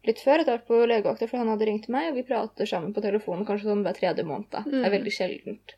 litt 0.06 0.19
før, 0.19 0.39
etter 0.39 0.58
hvert 0.58 0.67
på 0.67 0.86
legevakta, 0.88 1.28
for 1.28 1.38
han 1.38 1.48
hadde 1.48 1.65
ringt 1.67 1.89
meg, 1.89 2.10
og 2.10 2.15
vi 2.15 2.24
prater 2.24 2.65
sammen 2.65 2.93
på 2.93 3.02
telefonen 3.02 3.45
kanskje 3.45 3.67
sånn 3.69 3.84
hver 3.84 3.93
tredje 3.98 4.24
måned. 4.24 4.50
Det 4.52 4.74
er 4.74 4.89
Mm. 4.89 4.91
veldig 4.91 5.12
sjeldent. 5.12 5.74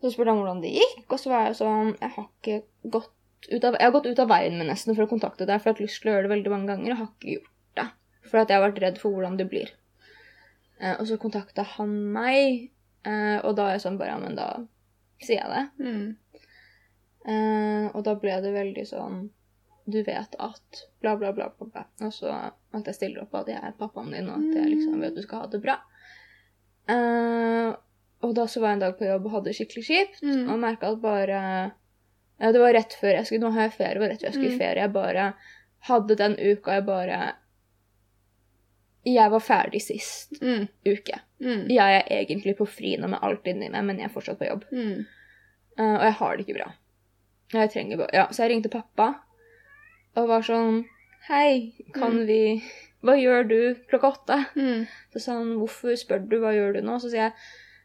Så 0.00 0.10
spurte 0.14 0.30
han 0.32 0.38
hvordan 0.40 0.62
det 0.62 0.72
gikk, 0.78 1.04
og 1.12 1.18
så 1.20 1.28
var 1.32 1.46
jeg 1.48 1.56
sånn 1.58 1.90
Jeg 2.00 2.10
har 2.14 2.28
ikke 2.28 2.62
gått 2.88 3.10
ut 3.50 3.64
av, 3.64 3.74
jeg 3.74 3.82
har 3.88 3.92
gått 3.92 4.06
ut 4.06 4.18
av 4.18 4.28
veien 4.28 4.56
min 4.58 4.68
nesten 4.68 4.94
for 4.96 5.04
å 5.06 5.10
kontakte 5.10 5.46
deg, 5.46 5.60
for 5.60 5.70
jeg 5.70 5.74
har 5.74 5.74
hatt 5.74 5.84
lyst 5.84 6.02
til 6.02 6.10
å 6.10 6.14
gjøre 6.14 6.26
det 6.28 6.32
veldig 6.36 6.50
mange 6.52 6.66
ganger, 6.72 6.92
og 6.92 6.98
har 6.98 7.06
ikke 7.08 7.34
gjort 7.34 7.50
det. 7.80 7.86
For 8.28 8.38
jeg 8.38 8.48
har 8.56 8.64
vært 8.70 8.80
redd 8.84 8.98
for 8.98 9.10
hvordan 9.14 9.36
det 9.40 9.48
blir. 9.50 9.70
Eh, 10.80 10.94
og 11.00 11.06
så 11.08 11.18
kontakta 11.20 11.64
han 11.76 12.12
meg, 12.12 12.70
eh, 13.04 13.38
og 13.44 13.56
da 13.56 13.68
er 13.68 13.72
jeg 13.78 13.84
sånn 13.86 13.98
bare 13.98 14.08
Ja, 14.14 14.18
men 14.18 14.34
da 14.36 14.66
sier 15.20 15.40
jeg 15.40 15.50
det. 15.50 15.84
Mm. 15.84 16.16
Eh, 17.26 17.90
og 17.94 18.04
da 18.04 18.14
ble 18.14 18.40
det 18.40 18.52
veldig 18.54 18.86
sånn 18.88 19.30
Du 19.90 20.02
vet 20.06 20.34
at 20.38 20.80
bla, 21.02 21.16
bla, 21.16 21.32
bla, 21.32 21.48
bla, 21.58 21.66
bla. 21.66 21.84
Og 22.06 22.12
så 22.14 22.30
at 22.72 22.84
jeg 22.86 22.94
stiller 22.94 23.22
opp 23.22 23.34
at 23.34 23.48
jeg 23.48 23.58
er 23.62 23.72
pappaen 23.78 24.12
din, 24.12 24.28
og 24.28 24.38
at 24.38 24.54
jeg 24.56 24.70
liksom 24.76 25.00
vil 25.00 25.08
at 25.08 25.14
du 25.16 25.22
skal 25.22 25.40
ha 25.40 25.46
det 25.50 25.60
bra. 25.64 25.74
Eh, 26.88 27.74
og 28.22 28.34
da 28.36 28.44
så 28.46 28.60
var 28.60 28.68
jeg 28.72 28.78
en 28.78 28.84
dag 28.84 28.96
på 28.98 29.08
jobb 29.08 29.26
og 29.26 29.32
hadde 29.34 29.50
det 29.50 29.56
skikkelig 29.58 29.84
kjipt, 29.88 30.22
Mm. 30.22 30.48
og 30.52 30.58
merka 30.60 30.90
at 30.92 31.00
bare 31.02 31.72
Ja, 32.40 32.52
det 32.52 32.60
var 32.60 32.72
rett 32.72 32.94
før 33.00 33.12
jeg 33.16 33.26
skulle 33.26 33.40
Nå 33.40 33.50
har 33.52 33.62
jeg 33.68 33.72
ferie, 33.72 33.94
det 33.94 34.00
var 34.00 34.08
rett 34.08 34.20
før 34.20 34.26
jeg 34.28 34.32
skulle 34.34 34.50
i 34.52 34.54
Mm. 34.54 34.58
ferie. 34.58 34.82
Jeg 34.82 34.92
bare 34.92 35.34
hadde 35.80 36.16
den 36.16 36.36
uka 36.38 36.70
jeg 36.72 36.86
bare 36.86 37.32
Jeg 39.06 39.30
var 39.30 39.40
ferdig 39.40 39.80
sist 39.82 40.40
Mm. 40.42 40.68
uke. 40.86 41.20
Mm. 41.40 41.68
Jeg 41.70 42.02
er 42.04 42.24
egentlig 42.24 42.56
på 42.58 42.66
fri 42.68 42.96
nå 42.96 43.08
med 43.08 43.18
alt 43.22 43.44
inni 43.46 43.68
meg, 43.70 43.84
men 43.84 43.96
jeg 43.98 44.04
er 44.10 44.14
fortsatt 44.14 44.38
på 44.38 44.46
jobb. 44.48 44.64
Mm. 44.72 45.06
Eh, 45.78 45.94
og 45.96 46.02
jeg 46.02 46.12
har 46.12 46.36
det 46.36 46.46
ikke 46.46 46.58
bra. 46.58 46.72
Jeg 47.52 47.70
trenger 47.72 47.96
bare 47.96 48.14
Ja, 48.14 48.26
så 48.30 48.44
jeg 48.44 48.50
ringte 48.56 48.70
pappa 48.72 49.08
og 50.16 50.28
var 50.28 50.42
sånn 50.42 50.84
Hei, 51.28 51.72
kan 51.94 52.12
Mm. 52.16 52.26
vi 52.26 52.62
Hva 53.02 53.14
gjør 53.16 53.48
du 53.48 53.74
klokka 53.88 54.12
åtte? 54.12 54.36
Mm. 54.56 54.86
Så 55.12 55.20
sa 55.20 55.32
han 55.38 55.54
hvorfor 55.56 55.96
spør 55.96 56.28
du, 56.28 56.38
hva 56.40 56.52
gjør 56.52 56.74
du 56.74 56.80
nå? 56.82 56.98
Så 57.00 57.08
sier 57.10 57.30
jeg 57.30 57.32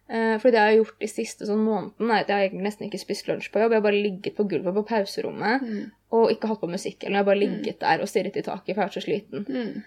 eh, 0.10 0.38
for 0.40 0.52
det 0.52 0.60
jeg 0.60 0.68
har 0.70 0.76
gjort 0.84 1.00
de 1.00 1.08
siste 1.08 1.46
sånn 1.48 1.64
måneden, 1.66 2.12
er 2.12 2.20
at 2.22 2.28
jeg 2.28 2.52
har 2.52 2.62
nesten 2.62 2.86
ikke 2.90 3.00
spist 3.00 3.28
lunsj 3.28 3.48
på 3.52 3.60
jobb. 3.62 3.72
Jeg 3.72 3.82
har 3.82 3.86
bare 3.92 4.02
ligget 4.04 4.36
på 4.36 4.44
gulvet 4.48 4.74
på 4.76 4.84
pauserommet 4.86 5.62
Mm. 5.62 5.92
og 6.12 6.32
ikke 6.32 6.48
hatt 6.48 6.60
på 6.62 6.68
musikk. 6.70 7.04
Eller 7.04 7.16
jeg 7.18 7.24
har 7.26 7.30
bare 7.32 7.40
Mm. 7.40 7.56
ligget 7.56 7.80
der 7.80 8.02
og 8.02 8.08
stirret 8.08 8.36
i 8.38 8.42
taket, 8.42 8.66
for 8.66 8.68
jeg 8.68 8.76
har 8.76 8.90
vært 8.90 9.00
så 9.00 9.06
sliten. 9.08 9.46
Mm. 9.48 9.84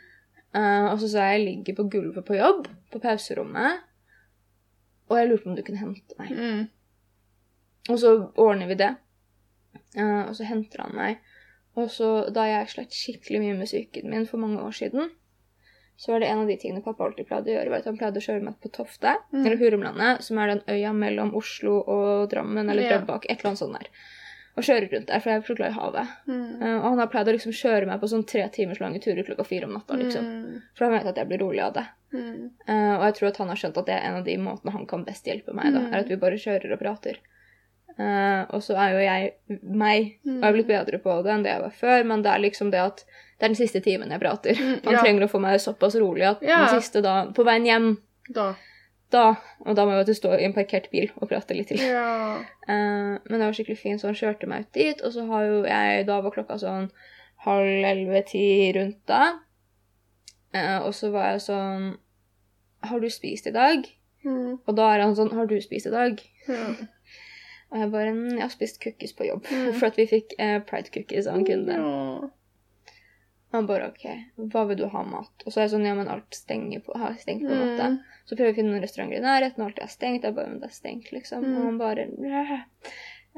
Eh, 0.54 0.92
og 0.92 0.98
så 1.00 1.08
sa 1.08 1.18
jeg 1.28 1.40
jeg 1.40 1.46
ligger 1.46 1.74
på 1.76 1.90
gulvet 1.90 2.24
på 2.24 2.36
jobb, 2.38 2.66
på 2.90 2.98
pauserommet, 3.00 3.80
og 5.10 5.16
jeg 5.18 5.28
lurte 5.28 5.42
på 5.44 5.50
om 5.50 5.56
du 5.56 5.62
kunne 5.62 5.78
hente 5.78 6.14
meg. 6.18 6.30
Mm. 6.30 6.68
Og 7.90 7.98
så 7.98 8.32
ordner 8.36 8.66
vi 8.66 8.74
det. 8.74 8.96
Eh, 9.96 10.22
og 10.28 10.34
så 10.38 10.44
henter 10.48 10.84
han 10.86 10.94
meg. 10.96 11.18
Og 11.78 11.90
så, 11.94 12.08
da 12.34 12.44
jeg 12.48 12.68
slet 12.72 12.90
skikkelig 12.96 13.40
mye 13.44 13.56
med 13.60 13.66
psyken 13.70 14.10
min 14.10 14.26
for 14.26 14.38
mange 14.42 14.58
år 14.64 14.74
siden, 14.74 15.10
så 15.98 16.12
var 16.12 16.20
det 16.22 16.28
en 16.30 16.38
av 16.44 16.46
de 16.50 16.56
tingene 16.56 16.82
pappa 16.82 17.04
alltid 17.04 17.26
pleide 17.26 17.50
å 17.50 17.54
gjøre, 17.56 17.70
var 17.70 17.78
at 17.82 17.88
han 17.90 17.96
pleide 17.98 18.20
å 18.20 18.22
kjøre 18.22 18.42
meg 18.46 18.60
på 18.62 18.70
Tofte, 18.70 19.16
Mm. 19.32 19.44
eller 19.46 19.56
Hurumlandet, 19.58 20.22
som 20.22 20.38
er 20.38 20.46
den 20.54 20.62
øya 20.70 20.92
mellom 20.94 21.34
Oslo 21.34 21.80
og 21.82 22.30
Drammen, 22.30 22.68
eller. 22.70 22.82
Drøbak, 22.88 23.26
et 23.28 23.38
eller 23.40 23.50
annet 23.50 23.58
sånt 23.58 23.78
der. 23.78 23.88
Og 24.58 24.64
kjøre 24.66 24.88
rundt 24.92 25.06
der, 25.06 25.20
for 25.20 25.30
jeg 25.30 25.38
er 25.38 25.46
så 25.46 25.54
glad 25.56 25.70
i 25.70 25.78
havet. 25.78 26.08
Mm. 26.26 26.62
Uh, 26.62 26.76
og 26.82 26.86
han 26.90 26.98
har 26.98 27.06
pleid 27.12 27.28
å 27.30 27.34
liksom 27.36 27.52
kjøre 27.54 27.86
meg 27.86 28.00
på 28.00 28.08
sånn 28.10 28.24
tre 28.26 28.48
timers 28.50 28.80
lange 28.80 28.98
turer 29.02 29.22
klokka 29.26 29.44
fire 29.46 29.64
om 29.68 29.74
natta, 29.74 29.94
liksom. 29.94 30.24
Mm. 30.24 30.62
For 30.74 30.84
han 30.86 30.94
vet 30.98 31.06
at 31.06 31.16
jeg 31.16 31.28
blir 31.28 31.38
rolig 31.38 31.62
av 31.62 31.74
det. 31.74 31.86
Eh, 32.14 32.94
og 32.98 33.04
jeg 33.04 33.14
tror 33.18 33.28
at 33.28 33.36
han 33.36 33.48
har 33.52 33.56
skjønt 33.60 33.76
at 33.78 33.86
det 33.86 33.94
er 33.94 34.06
en 34.08 34.16
av 34.18 34.24
de 34.24 34.36
måtene 34.40 34.72
han 34.72 34.86
kan 34.86 35.04
best 35.04 35.26
hjelpe 35.26 35.52
meg, 35.54 35.72
da, 35.74 35.80
Mm. 35.80 35.92
er 35.92 35.98
at 35.98 36.08
vi 36.08 36.16
bare 36.16 36.38
kjører 36.40 36.72
og 36.72 36.78
prater. 36.80 37.18
Eh, 37.98 38.42
og 38.54 38.62
så 38.62 38.76
er 38.78 38.92
jo 38.94 38.98
jeg 39.02 39.58
meg, 39.62 40.12
og 40.22 40.36
jeg 40.36 40.48
er 40.48 40.52
blitt 40.54 40.68
bedre 40.70 41.00
på 41.02 41.16
det 41.26 41.32
enn 41.34 41.42
det 41.42 41.50
jeg 41.50 41.62
var 41.64 41.72
før, 41.80 42.04
men 42.06 42.22
det 42.22 42.30
er 42.30 42.44
liksom 42.44 42.70
det 42.70 42.78
at 42.84 43.02
det 43.38 43.46
er 43.46 43.48
den 43.52 43.58
siste 43.58 43.80
timen 43.82 44.10
jeg 44.14 44.20
prater. 44.22 44.54
Mm, 44.58 44.76
Han 44.84 44.94
ja. 44.94 45.00
trenger 45.02 45.26
å 45.26 45.30
få 45.32 45.40
meg 45.42 45.58
såpass 45.62 45.96
rolig 45.98 46.26
at 46.28 46.42
Ja. 46.46 46.60
den 46.66 46.80
siste 46.80 47.02
da, 47.02 47.16
på 47.34 47.44
veien 47.46 47.66
hjem, 47.66 47.88
Da. 48.34 48.54
da, 49.10 49.24
og 49.66 49.74
da 49.74 49.84
må 49.86 49.96
jeg 49.96 50.06
jo 50.06 50.14
stå 50.14 50.32
i 50.38 50.44
en 50.46 50.54
parkert 50.54 50.90
bil 50.92 51.10
og 51.16 51.28
prate 51.28 51.54
litt 51.58 51.68
til. 51.68 51.78
Ja. 51.82 52.38
Uh, 52.68 53.18
men 53.26 53.34
det 53.38 53.46
var 53.46 53.52
skikkelig 53.56 53.78
fint, 53.82 54.00
så 54.00 54.10
han 54.12 54.18
kjørte 54.18 54.46
meg 54.46 54.66
ut 54.68 54.72
dit, 54.78 55.02
og 55.02 55.12
så 55.12 55.26
har 55.26 55.44
jo 55.48 55.64
jeg, 55.64 56.06
da 56.06 56.20
var 56.20 56.30
klokka 56.34 56.58
sånn 56.62 56.90
halv 57.46 57.84
elleve-ti 57.92 58.72
rundt 58.78 59.02
da, 59.06 59.38
Uh, 60.48 60.80
og 60.86 60.94
så 60.96 61.10
var 61.12 61.34
jeg 61.34 61.42
sånn, 61.44 61.98
har 62.88 63.00
du 63.02 63.10
spist 63.12 63.46
i 63.46 63.52
dag? 63.52 63.84
Mm. 64.24 64.54
Og 64.66 64.76
da 64.78 64.86
er 64.94 65.02
han 65.04 65.12
sånn, 65.14 65.28
har 65.36 65.44
du 65.50 65.58
spist 65.60 65.86
i 65.90 65.92
dag? 65.92 66.22
Ja. 66.48 66.70
Og 67.70 67.78
jeg 67.82 67.90
bare, 67.92 68.12
«Mm, 68.16 68.30
jeg 68.38 68.40
har 68.46 68.48
spist 68.54 68.78
cookies 68.82 69.12
på 69.12 69.26
jobb, 69.28 69.44
Mm. 69.52 69.72
for 69.78 69.86
at 69.90 69.96
vi 70.00 70.06
fikk 70.08 70.34
eh, 70.38 70.58
pride 70.64 70.90
cookies 70.94 71.26
av 71.28 71.36
en 71.36 71.44
kunde. 71.44 71.74
Ja. 71.76 72.30
Han 73.52 73.66
bare, 73.66 73.88
ok, 73.88 74.04
hva 74.52 74.66
vil 74.68 74.76
du 74.76 74.86
ha 74.92 75.02
mat? 75.08 75.44
Og 75.46 75.52
så 75.52 75.60
er 75.60 75.64
jeg 75.66 75.70
sånn, 75.74 75.86
ja, 75.88 75.94
men 75.96 76.08
alt 76.12 76.34
stenger 76.36 76.80
på, 76.84 76.92
har 77.00 77.14
stengt 77.20 77.46
på 77.46 77.52
en 77.52 77.62
måte. 77.64 77.86
Mm. 77.94 78.00
Så 78.28 78.36
prøver 78.36 78.50
vi 78.50 78.54
å 78.54 78.58
finne 78.58 78.72
noen 78.74 78.82
restauranter 78.84 79.16
i 79.16 79.24
nærheten, 79.24 79.62
og 79.64 79.70
alt 79.70 79.78
er 79.84 79.88
stengt. 79.92 80.24
Jeg 80.28 80.34
bare, 80.36 80.50
men 80.52 80.60
det 80.60 80.68
er 80.68 80.74
stengt, 80.76 81.08
liksom. 81.16 81.44
Mm. 81.46 81.54
Og 81.56 81.64
han 81.70 81.78
bare, 81.80 82.04
«Åh». 82.12 82.52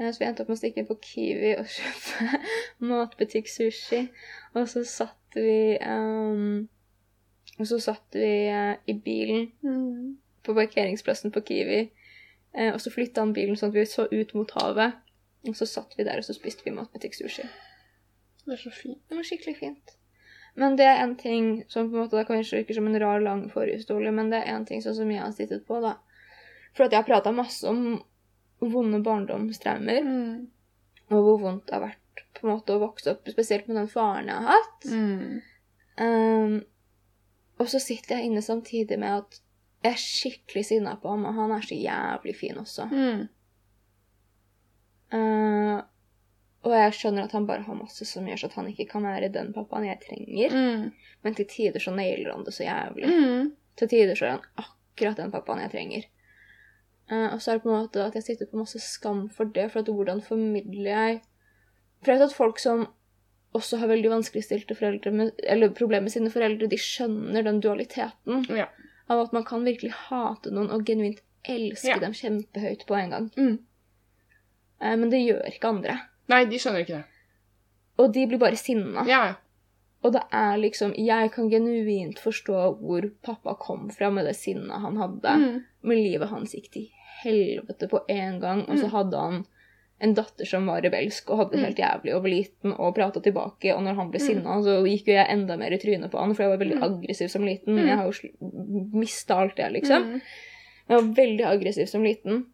Eh, 0.01 0.11
Så 0.11 0.19
vi 0.19 0.25
endte 0.27 0.43
opp 0.43 0.49
med 0.51 0.57
å 0.57 0.63
stikke 0.63 0.87
på 0.89 0.97
Kiwi 1.05 1.53
og 1.61 1.67
kjøpe 1.77 2.41
matbutikk-sushi. 2.91 4.03
Og 4.57 4.67
så 4.71 4.83
satt 4.89 5.37
vi, 5.39 5.77
um, 5.87 6.69
og 7.61 7.67
så 7.71 7.79
satt 7.83 8.17
vi 8.19 8.33
uh, 8.51 8.75
i 8.91 8.95
bilen 8.99 9.51
Mm. 9.63 10.17
på 10.43 10.55
parkeringsplassen 10.57 11.31
på 11.35 11.43
Kiwi. 11.47 11.91
Eh, 12.55 12.73
og 12.75 12.81
så 12.83 12.91
flytta 12.91 13.23
han 13.25 13.33
bilen 13.37 13.57
sånn 13.59 13.71
at 13.71 13.79
vi 13.79 13.87
så 13.87 14.09
ut 14.11 14.35
mot 14.35 14.51
havet. 14.59 14.99
Og 15.49 15.57
så 15.57 15.67
satt 15.69 15.95
vi 15.97 16.05
der, 16.05 16.21
og 16.21 16.27
så 16.27 16.35
spiste 16.37 16.67
vi 16.67 16.75
matbutikk-sushi. 16.77 17.47
Det 18.45 18.53
er 18.57 18.61
så 18.61 18.73
fint. 18.75 19.01
Det 19.09 19.17
var 19.17 19.27
skikkelig 19.29 19.57
fint. 19.61 19.97
Men 20.59 20.75
det 20.77 20.85
er 20.91 20.99
en 21.05 21.15
ting 21.17 21.51
som 21.71 21.89
på 21.89 21.97
en 21.97 22.03
måte, 22.05 22.19
det 22.19 22.27
kanskje 22.29 22.59
virker 22.61 22.77
som 22.81 22.89
en 22.91 22.99
rar, 23.01 23.21
lang 23.23 23.45
forhistorie, 23.53 24.11
men 24.13 24.33
det 24.33 24.43
er 24.43 24.57
en 24.57 24.67
ting 24.69 24.83
sånn 24.83 24.97
som 24.99 25.11
jeg 25.13 25.23
har 25.23 25.33
sittet 25.37 25.63
på, 25.69 25.79
da. 25.85 25.95
For 26.75 26.85
at 26.87 26.93
jeg 26.93 27.01
har 27.05 27.07
prata 27.09 27.33
masse 27.33 27.65
om 27.71 28.01
vonde 28.61 29.01
barndomstraumer, 29.07 30.03
Mm. 30.05 30.49
og 31.11 31.23
hvor 31.25 31.39
vondt 31.41 31.67
det 31.67 31.75
har 31.75 31.87
vært 31.87 32.25
på 32.35 32.47
en 32.47 32.53
måte 32.53 32.75
å 32.75 32.83
vokse 32.83 33.11
opp, 33.15 33.29
spesielt 33.31 33.69
med 33.69 33.77
den 33.77 33.89
faren 33.89 34.29
jeg 34.29 34.37
har 34.37 34.59
hatt. 34.59 34.85
Mm. 34.91 35.41
Um, 36.01 36.65
og 37.61 37.69
så 37.69 37.81
sitter 37.81 38.17
jeg 38.19 38.27
inne 38.31 38.43
samtidig 38.43 38.99
med 38.99 39.23
at 39.23 39.41
er 39.87 39.97
skikkelig 39.97 40.67
sinna 40.69 40.97
på 41.01 41.13
ham, 41.13 41.25
og 41.29 41.37
han 41.37 41.55
er 41.57 41.65
så 41.65 41.77
jævlig 41.77 42.35
fin 42.37 42.59
også. 42.61 42.87
Mm. 42.91 43.23
Uh, 45.11 45.79
og 46.61 46.75
jeg 46.77 46.93
skjønner 46.99 47.25
at 47.25 47.33
han 47.35 47.47
bare 47.49 47.65
har 47.65 47.79
masse 47.79 48.05
som 48.07 48.27
gjør 48.29 48.43
så 48.43 48.51
at 48.51 48.59
han 48.61 48.69
ikke 48.71 48.87
kan 48.93 49.07
være 49.09 49.33
den 49.33 49.55
pappaen 49.57 49.89
jeg 49.89 50.03
trenger. 50.05 50.53
Mm. 50.55 50.85
Men 51.25 51.37
til 51.39 51.49
tider 51.51 51.83
så 51.83 51.95
nailer 51.97 52.35
han 52.35 52.45
det 52.45 52.55
så 52.55 52.67
jævlig. 52.67 53.09
Mm. 53.09 53.51
Til 53.81 53.91
tider 53.91 54.19
så 54.19 54.29
er 54.29 54.37
han 54.37 54.67
akkurat 54.67 55.23
den 55.23 55.33
pappaen 55.33 55.65
jeg 55.65 55.73
trenger. 55.73 56.07
Uh, 57.11 57.33
og 57.33 57.41
så 57.41 57.51
er 57.51 57.59
det 57.59 57.65
på 57.65 57.73
en 57.73 57.81
måte 57.81 58.05
at 58.05 58.21
jeg 58.21 58.29
sitter 58.29 58.51
på 58.51 58.61
masse 58.61 58.83
skam 58.85 59.27
for 59.33 59.49
det, 59.49 59.71
for 59.73 59.81
at 59.81 59.89
hvordan 59.89 60.23
formidler 60.23 60.91
jeg 60.93 61.21
For 62.01 62.13
jeg 62.13 62.21
vet 62.21 62.31
at 62.31 62.37
folk 62.37 62.59
som 62.59 62.87
også 63.53 63.81
har 63.81 63.91
veldig 63.91 64.13
vanskeligstilte 64.13 64.77
foreldre, 64.79 65.11
med, 65.11 65.33
eller 65.43 65.73
problemer 65.75 66.07
med 66.07 66.15
sine 66.15 66.31
foreldre, 66.33 66.69
de 66.71 66.79
skjønner 66.79 67.45
den 67.45 67.59
dualiteten 67.61 68.47
Ja. 68.57 68.69
Av 69.11 69.25
at 69.27 69.33
man 69.35 69.45
kan 69.49 69.65
virkelig 69.67 69.91
hate 70.07 70.53
noen 70.55 70.71
og 70.71 70.85
genuint 70.87 71.21
elske 71.49 71.89
Ja. 71.95 71.99
dem 71.99 72.13
kjempehøyt 72.15 72.87
på 72.87 72.95
en 73.01 73.11
gang. 73.11 73.29
Mm. 73.37 73.59
Uh, 74.81 74.97
men 74.97 75.11
det 75.13 75.21
gjør 75.25 75.45
ikke 75.51 75.69
andre. 75.75 75.99
Nei, 76.31 76.45
de 76.49 76.59
skjønner 76.63 76.85
ikke 76.85 77.01
det. 77.01 77.05
Og 78.01 78.13
de 78.15 78.27
blir 78.31 78.39
bare 78.41 78.57
sinna. 78.57 79.03
Ja, 79.09 79.23
ja. 79.33 79.35
Og 80.03 80.15
det 80.15 80.23
er 80.33 80.55
liksom 80.57 80.95
Jeg 80.97 81.31
kan 81.35 81.51
genuint 81.53 82.17
forstå 82.23 82.61
hvor 82.81 83.05
pappa 83.23 83.53
kom 83.61 83.91
fra 83.93 84.09
med 84.11 84.25
det 84.25 84.37
sinnet 84.39 84.81
han 84.81 84.97
hadde. 84.97 85.35
Mm. 85.43 85.59
Men 85.83 85.97
livet 86.01 86.31
hans 86.31 86.55
gikk 86.57 86.71
til 86.73 86.87
helvete 87.23 87.89
på 87.91 88.01
en 88.09 88.39
gang, 88.41 88.63
og 88.69 88.79
så 88.79 88.87
Mm. 88.89 88.91
hadde 88.95 89.17
han 89.21 89.43
en 90.01 90.15
datter 90.15 90.47
som 90.49 90.67
var 90.67 90.81
rebelsk 90.83 91.29
og 91.31 91.39
hadde 91.39 91.53
det 91.59 91.65
helt 91.67 91.79
jævlig 91.83 92.15
og 92.17 92.23
var 92.25 92.31
liten 92.31 92.73
og 92.79 92.95
prata 92.97 93.21
tilbake. 93.21 93.75
Og 93.77 93.83
når 93.85 93.95
han 93.97 94.11
ble 94.11 94.21
Mm. 94.21 94.27
sinna, 94.27 94.61
så 94.63 94.79
gikk 94.87 95.07
jo 95.07 95.15
jeg 95.15 95.27
enda 95.31 95.57
mer 95.57 95.73
i 95.73 95.79
trynet 95.79 96.11
på 96.11 96.19
han, 96.19 96.35
for 96.35 96.43
jeg 96.45 96.51
var 96.59 96.65
veldig 96.65 96.79
Mm. 96.79 96.87
aggressiv 96.89 97.29
som 97.31 97.43
liten. 97.45 97.75
Mm. 97.77 97.87
Jeg 97.87 97.97
har 97.97 98.07
jo 98.11 98.31
mista 98.95 99.35
alt 99.41 99.57
det, 99.57 99.73
liksom. 99.73 100.03
Mm. 100.15 100.21
Jeg 100.89 100.97
var 101.03 101.15
veldig 101.15 101.45
aggressiv 101.45 101.87
som 101.89 102.03
liten. 102.03 102.47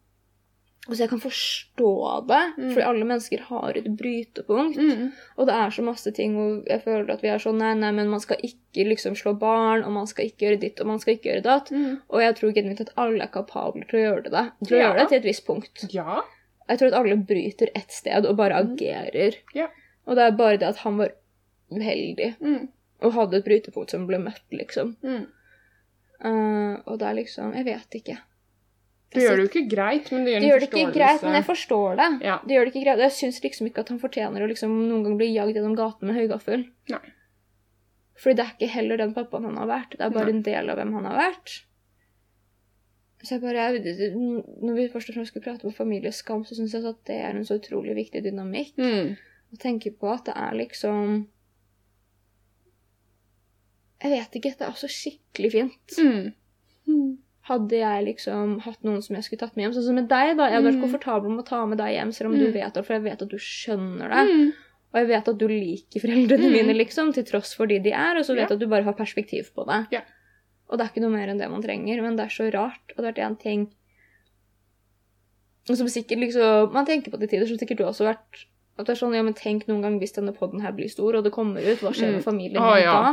Og 0.89 0.93
så 0.95 0.99
jeg 1.03 1.09
kan 1.09 1.19
forstå 1.19 2.27
det, 2.27 2.43
Mm. 2.57 2.73
for 2.73 2.81
alle 2.81 3.03
mennesker 3.03 3.39
har 3.49 3.73
et 3.75 3.83
brytepunkt. 3.97 4.77
Mm. 4.77 5.11
Og 5.37 5.45
det 5.47 5.53
er 5.55 5.69
så 5.69 5.83
masse 5.83 6.13
ting 6.13 6.33
hvor 6.35 6.63
jeg 6.65 6.81
føler 6.83 7.09
at 7.11 7.21
vi 7.21 7.27
er 7.27 7.39
sånn 7.39 7.57
nei, 7.57 7.73
nei, 7.73 7.91
men 7.91 8.07
man 8.09 8.19
skal 8.21 8.37
ikke 8.37 8.87
liksom 8.87 9.13
slå 9.15 9.37
barn, 9.37 9.83
og 9.83 9.91
man 9.91 10.07
skal 10.07 10.25
ikke 10.25 10.45
gjøre 10.47 10.59
ditt, 10.61 10.79
og 10.79 10.87
man 10.87 10.99
skal 10.99 11.15
ikke 11.17 11.31
gjøre 11.33 11.43
datt. 11.43 11.71
Mm. 11.71 12.01
Og 12.09 12.21
jeg 12.21 12.35
tror 12.35 12.53
genuint 12.53 12.79
at 12.81 12.93
alle 12.97 13.21
er 13.23 13.27
kapable 13.27 13.83
til 13.89 13.99
å 13.99 14.03
gjøre 14.15 14.23
det. 14.31 14.51
Til 14.67 14.77
å 14.77 14.79
Ja. 14.79 14.93
gjøre 14.93 14.99
det 14.99 15.07
til 15.09 15.17
et 15.17 15.23
visst 15.25 15.45
punkt. 15.45 15.93
Ja. 15.93 16.21
Jeg 16.69 16.79
tror 16.79 16.87
at 16.91 16.97
alle 16.99 17.15
bryter 17.27 17.69
ett 17.75 17.91
sted 17.91 18.25
og 18.25 18.35
bare 18.37 18.61
Mm. 18.63 18.73
agerer. 18.75 19.35
Og 20.07 20.15
det 20.15 20.23
er 20.23 20.31
bare 20.37 20.57
det 20.57 20.67
at 20.67 20.77
han 20.83 20.97
var 20.97 21.11
uheldig 21.71 22.35
Mm. 22.41 22.67
og 23.01 23.13
hadde 23.13 23.37
et 23.37 23.45
brytepunkt 23.45 23.89
som 23.91 24.07
ble 24.07 24.17
møtt, 24.19 24.43
liksom. 24.51 24.95
Mm. 25.03 25.27
Uh, 26.23 26.81
og 26.87 26.97
det 26.99 27.07
er 27.07 27.13
liksom 27.13 27.53
Jeg 27.53 27.65
vet 27.65 27.89
ikke. 28.01 28.17
Det 29.13 29.21
gjør 29.23 29.35
det 29.37 29.43
jo 29.45 29.49
ikke 29.61 29.69
greit, 29.75 30.11
men 30.11 30.25
det 30.25 30.33
gjør 30.33 30.39
Det 30.41 30.49
gjør 30.49 30.59
det 30.59 30.69
ikke 30.69 30.93
greit, 30.93 31.21
men 31.23 31.33
jeg 31.33 31.45
forstår 31.45 31.95
det. 31.95 32.07
Ja. 32.25 32.39
Det 32.45 32.55
gjør 32.55 32.65
det 32.65 32.73
ikke 32.75 32.83
greit. 32.85 32.99
Jeg 32.99 33.11
syns 33.11 33.41
liksom 33.43 33.67
ikke 33.69 33.79
at 33.79 33.89
han 33.89 33.99
fortjener 33.99 34.41
å 34.43 34.47
liksom 34.49 34.73
noen 34.89 35.03
gang 35.03 35.17
bli 35.17 35.29
jagd 35.33 35.55
gjennom 35.55 35.75
gaten 35.77 36.07
med 36.09 36.15
høygaffel. 36.17 36.65
Fordi 38.17 38.35
det 38.35 38.43
er 38.45 38.53
ikke 38.57 38.73
heller 38.73 38.97
den 38.97 39.13
pappaen 39.13 39.45
han 39.45 39.57
har 39.61 39.67
vært. 39.69 39.91
Det 39.91 40.01
er 40.01 40.09
bare 40.09 40.25
Nei. 40.25 40.33
en 40.35 40.41
del 40.41 40.69
av 40.73 40.77
hvem 40.79 40.93
han 40.97 41.05
har 41.05 41.17
vært. 41.31 41.61
Så 43.27 43.35
jeg 43.35 43.41
bare, 43.43 43.63
jeg, 43.75 44.13
Når 44.15 44.75
vi 44.77 44.85
først 44.93 45.09
og 45.11 45.15
fremst 45.17 45.33
skulle 45.33 45.43
prate 45.43 45.65
om 45.67 45.73
familieskam, 45.75 46.45
så 46.47 46.55
syns 46.55 46.71
jeg 46.77 46.85
at 46.87 46.99
det 47.09 47.15
er 47.19 47.35
en 47.35 47.43
så 47.47 47.57
utrolig 47.59 47.95
viktig 47.97 48.21
dynamikk. 48.23 48.77
Mm. 48.79 49.17
Å 49.51 49.57
tenke 49.59 49.91
på 49.99 50.07
at 50.13 50.29
det 50.29 50.35
er 50.37 50.53
liksom 50.61 51.25
Jeg 54.03 54.11
vet 54.13 54.35
ikke. 54.37 54.51
Det 54.57 54.61
er 54.67 54.73
også 54.73 54.89
skikkelig 54.93 55.51
fint. 55.55 55.95
Mm. 55.97 56.27
Mm. 56.87 57.15
Hadde 57.49 57.79
jeg 57.79 58.03
liksom 58.05 58.57
hatt 58.61 58.83
noen 58.85 59.01
som 59.03 59.15
jeg 59.17 59.25
skulle 59.25 59.41
tatt 59.41 59.55
med 59.57 59.65
hjem, 59.65 59.73
sånn 59.77 59.87
som 59.87 59.97
med 59.97 60.09
deg, 60.11 60.35
da. 60.37 60.49
Jeg 60.51 60.57
hadde 60.59 60.67
vært 60.69 60.77
Mm. 60.77 60.83
komfortabel 60.85 61.29
med 61.33 61.39
å 61.45 61.47
ta 61.47 61.65
med 61.65 61.77
deg 61.79 61.95
hjem, 61.95 62.11
selv 62.13 62.29
om 62.31 62.37
du 62.37 62.45
Mm. 62.47 62.53
vet 62.53 62.73
det, 62.73 62.85
for 62.85 62.93
jeg 62.93 63.03
vet 63.03 63.21
at 63.21 63.29
du 63.29 63.37
skjønner 63.37 64.09
det. 64.13 64.23
Mm. 64.29 64.53
Og 64.93 64.95
jeg 65.01 65.07
vet 65.07 65.27
at 65.27 65.37
du 65.37 65.47
liker 65.47 65.99
foreldrene 65.99 66.45
Mm. 66.47 66.51
mine, 66.53 66.73
liksom, 66.77 67.13
til 67.13 67.23
tross 67.23 67.53
for 67.55 67.65
de 67.65 67.79
de 67.79 67.91
er, 67.91 68.17
og 68.17 68.23
så 68.25 68.35
vet 68.35 68.49
jeg 68.49 68.49
Ja. 68.49 68.53
at 68.55 68.59
du 68.59 68.67
bare 68.67 68.83
har 68.83 68.93
perspektiv 68.93 69.51
på 69.55 69.65
det. 69.65 69.87
Ja. 69.91 70.01
Og 70.69 70.77
det 70.77 70.83
er 70.85 70.91
ikke 70.91 71.01
noe 71.05 71.13
mer 71.15 71.29
enn 71.31 71.39
det 71.39 71.49
man 71.49 71.63
trenger, 71.63 72.01
men 72.03 72.17
det 72.19 72.25
er 72.25 72.33
så 72.33 72.47
rart. 72.51 72.83
Og 72.91 72.97
det 72.97 73.05
har 73.05 73.11
vært 73.13 73.25
én 73.27 73.37
ting 73.39 73.67
og 75.69 75.75
som 75.75 75.87
sikkert 75.91 76.21
liksom 76.23 76.71
Man 76.71 76.85
tenker 76.87 77.11
på 77.11 77.19
til 77.19 77.27
tider, 77.27 77.47
som 77.49 77.57
sikkert 77.59 77.81
du 77.81 77.85
også 77.87 78.05
har 78.05 78.13
vært 78.15 78.45
At 78.79 78.85
det 78.87 78.93
er 78.93 78.99
sånn, 79.01 79.15
ja, 79.17 79.23
men 79.25 79.33
tenk 79.35 79.65
noen 79.67 79.81
gang 79.83 79.97
hvis 79.99 80.13
denne 80.15 80.31
podden 80.35 80.61
her 80.63 80.71
blir 80.77 80.87
stor, 80.87 81.17
og 81.17 81.25
det 81.25 81.33
kommer 81.35 81.59
ut, 81.65 81.81
hva 81.81 81.91
skjer 81.91 82.11
Mm. 82.11 82.15
med 82.19 82.23
familien 82.23 82.61
mm. 82.61 82.67
oh, 82.69 82.77
ja. 82.79 82.93
da? 82.93 83.11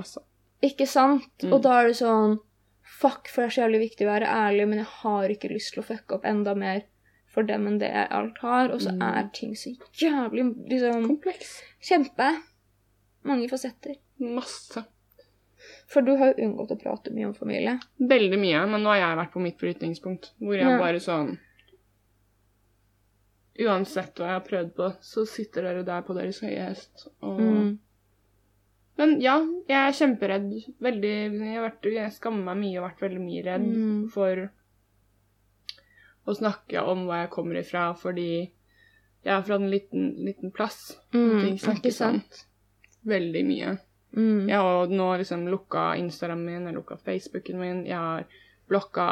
Altså. 0.00 0.22
Ikke 0.64 0.86
sant? 0.88 1.28
Mm. 1.44 1.52
Og 1.52 1.62
da 1.62 1.76
er 1.82 1.90
det 1.92 1.98
sånn 2.00 2.38
Fuck, 2.82 3.28
for 3.30 3.42
det 3.42 3.46
er 3.46 3.54
så 3.54 3.60
jævlig 3.62 3.80
viktig 3.84 4.06
å 4.06 4.10
være 4.10 4.26
ærlig, 4.30 4.64
men 4.68 4.78
jeg 4.82 4.88
har 5.02 5.30
ikke 5.32 5.50
lyst 5.52 5.72
til 5.74 5.82
å 5.82 5.86
fucke 5.86 6.16
opp 6.16 6.24
enda 6.28 6.54
mer 6.58 6.82
for 7.32 7.46
dem 7.46 7.66
enn 7.66 7.78
det 7.80 7.88
jeg 7.92 8.08
alt 8.10 8.38
har. 8.42 8.70
Og 8.74 8.82
så 8.82 8.90
Mm. 8.92 9.02
er 9.06 9.28
ting 9.32 9.54
så 9.54 9.70
jævlig 9.98 10.44
liksom 10.68 11.06
Kompleks. 11.06 11.62
Kjempe. 11.80 12.28
Mange 13.24 13.48
fasetter. 13.48 13.96
Masse. 14.18 14.84
For 15.92 16.00
du 16.06 16.14
har 16.16 16.32
jo 16.32 16.46
unngått 16.46 16.70
å 16.72 16.78
prate 16.80 17.12
mye 17.12 17.26
om 17.28 17.34
familie. 17.36 17.74
Veldig 18.00 18.38
mye, 18.40 18.62
men 18.70 18.80
nå 18.84 18.88
har 18.94 19.00
jeg 19.02 19.18
vært 19.18 19.32
på 19.34 19.42
mitt 19.44 19.58
brytningspunkt, 19.60 20.30
hvor 20.40 20.56
jeg 20.56 20.64
Ja. 20.70 20.78
bare 20.80 21.00
sånn 21.04 21.34
Uansett 23.62 24.16
hva 24.16 24.28
jeg 24.30 24.32
har 24.38 24.44
prøvd 24.46 24.70
på, 24.78 24.86
så 25.04 25.26
sitter 25.28 25.66
dere 25.66 25.82
der 25.84 26.04
på 26.06 26.14
deres 26.16 26.38
høye 26.40 26.62
hest. 26.70 27.06
Og... 27.20 27.40
Mm. 27.40 27.74
Men 29.00 29.12
ja, 29.24 29.34
jeg 29.68 29.76
er 29.90 29.94
kjemperedd. 29.96 30.48
Veldig 30.84 31.10
Jeg, 31.12 31.52
har 31.56 31.66
vært, 31.66 31.86
jeg 31.92 32.14
skammer 32.16 32.44
meg 32.48 32.58
mye 32.62 32.80
og 32.80 32.86
vært 32.88 33.04
veldig 33.04 33.20
mye 33.24 33.44
redd 33.46 33.66
Mm. 33.68 34.00
for 34.12 34.42
å 36.28 36.34
snakke 36.38 36.82
om 36.86 37.06
hva 37.08 37.22
jeg 37.22 37.30
kommer 37.34 37.60
ifra, 37.60 37.84
fordi 37.98 38.26
jeg 39.22 39.32
er 39.36 39.42
fra 39.46 39.56
en 39.60 39.68
liten, 39.70 40.12
liten 40.24 40.52
plass. 40.54 40.96
Mm, 41.14 41.58
snakkes 41.58 42.00
om 42.08 42.20
veldig 43.04 43.44
mye. 43.48 43.78
Mm. 44.16 44.48
Jeg 44.48 44.58
har 44.60 44.92
nå 44.92 45.08
liksom 45.22 45.46
lukka 45.48 45.92
Instagramen 45.96 46.44
min, 46.44 46.66
jeg 46.66 46.72
har 46.72 46.78
lukka 46.78 46.98
Facebooken 47.00 47.60
min, 47.60 47.84
jeg 47.88 47.96
har 47.96 48.26
blokka 48.68 49.06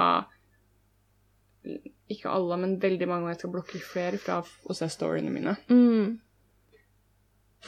Ikke 2.10 2.32
alle, 2.32 2.56
men 2.56 2.78
veldig 2.80 3.06
mange, 3.08 3.28
og 3.28 3.30
jeg 3.34 3.38
skal 3.38 3.52
blokke 3.54 3.80
flere 3.84 4.18
fra 4.18 4.40
å 4.40 4.74
se 4.74 4.88
storyene 4.90 5.30
mine. 5.30 5.54
Mm. 5.68 6.16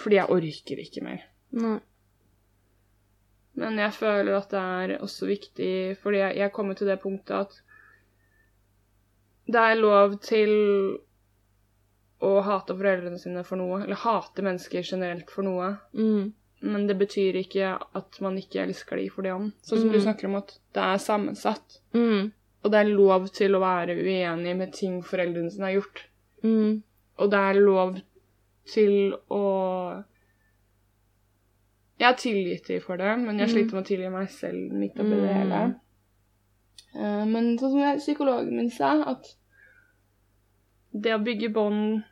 Fordi 0.01 0.17
jeg 0.17 0.33
orker 0.33 0.81
ikke 0.83 1.05
mer. 1.05 1.27
Nei. 1.53 1.77
Men 3.61 3.77
jeg 3.77 3.93
føler 3.93 4.39
at 4.39 4.51
det 4.51 4.63
er 4.63 4.95
også 5.05 5.29
viktig, 5.29 5.73
fordi 6.01 6.23
jeg, 6.23 6.39
jeg 6.41 6.55
kommer 6.57 6.79
til 6.79 6.89
det 6.89 6.99
punktet 7.03 7.37
at 7.37 7.59
det 9.53 9.61
er 9.61 9.81
lov 9.81 10.17
til 10.25 10.53
å 12.23 12.33
hate 12.47 12.75
foreldrene 12.79 13.19
sine 13.21 13.43
for 13.45 13.61
noe, 13.61 13.83
eller 13.83 13.99
hate 13.99 14.45
mennesker 14.47 14.87
generelt 14.87 15.31
for 15.35 15.45
noe. 15.47 15.75
Mm. 15.93 16.31
Men 16.63 16.87
det 16.87 16.97
betyr 16.99 17.35
ikke 17.41 17.73
at 17.95 18.21
man 18.21 18.37
ikke 18.39 18.61
elsker 18.63 18.97
de 18.97 19.09
for 19.11 19.23
det 19.23 19.33
om. 19.35 19.53
Sånn 19.63 19.81
som 19.81 19.89
du 19.91 19.99
Mm. 19.99 20.05
snakker 20.05 20.25
om 20.29 20.37
at 20.37 20.59
det 20.75 20.83
er 20.83 20.97
sammensatt. 20.99 21.81
Mm. 21.93 22.33
Og 22.65 22.71
det 22.71 22.79
er 22.81 22.95
lov 22.95 23.29
til 23.35 23.51
å 23.57 23.61
være 23.61 23.97
uenig 23.99 24.57
med 24.57 24.73
ting 24.73 25.03
foreldrene 25.03 25.51
sine 25.51 25.65
har 25.67 25.81
gjort. 25.81 26.05
Mm. 26.45 26.83
Og 27.19 27.31
det 27.31 27.39
er 27.39 27.61
lov 27.61 28.01
til 28.67 29.15
å 29.31 30.05
Jeg 31.99 32.07
har 32.09 32.17
tilgitt 32.19 32.67
dem 32.67 32.81
for 32.81 32.97
det, 32.97 33.17
men 33.19 33.39
jeg 33.39 33.49
Mm. 33.49 33.53
sliter 33.55 33.75
med 33.75 33.85
å 33.85 33.87
tilgi 33.87 34.11
meg 34.11 34.29
selv 34.29 34.73
midt 34.73 34.95
oppi 34.99 35.11
det 35.11 35.31
Mm. 35.31 35.35
hele. 35.39 35.81
Uh, 36.95 37.25
Men 37.27 37.59
sånn 37.59 37.71
som 37.71 37.99
psykologen 37.99 38.57
min 38.57 38.71
sa, 38.71 39.03
at 39.07 39.37
det 40.93 41.13
å 41.15 41.23
bygge 41.25 41.53
bånd 41.53 42.03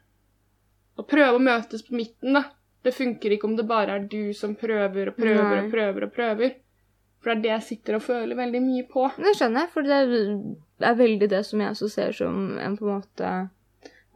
og 0.97 1.09
prøve 1.09 1.35
å 1.39 1.43
møtes 1.43 1.83
på 1.83 1.93
midten, 1.97 2.33
da 2.35 2.45
Det 2.83 2.95
funker 2.97 3.35
ikke 3.37 3.45
om 3.45 3.57
det 3.59 3.67
bare 3.69 3.99
er 3.99 4.05
du 4.09 4.33
som 4.33 4.55
prøver 4.57 5.11
og 5.13 5.17
prøver 5.17 5.43
Nei. 5.45 5.65
og 5.67 5.71
prøver 5.73 6.07
og 6.07 6.13
prøver. 6.17 6.55
For 7.21 7.29
det 7.31 7.37
er 7.37 7.43
det 7.43 7.51
jeg 7.51 7.63
sitter 7.67 7.95
og 7.99 8.03
føler 8.07 8.37
veldig 8.39 8.61
mye 8.65 8.87
på. 8.89 9.03
Det 9.21 9.35
skjønner 9.37 9.61
jeg, 9.67 9.71
for 9.75 9.83
det 9.83 9.97
er- 10.01 10.95
veldig 10.97 11.29
det 11.29 11.43
som 11.47 11.61
jeg 11.61 11.71
også 11.75 11.89
ser 11.93 12.13
som 12.17 12.59
en 12.59 12.77
på 12.79 12.87
en 12.89 13.03
måte 13.03 13.51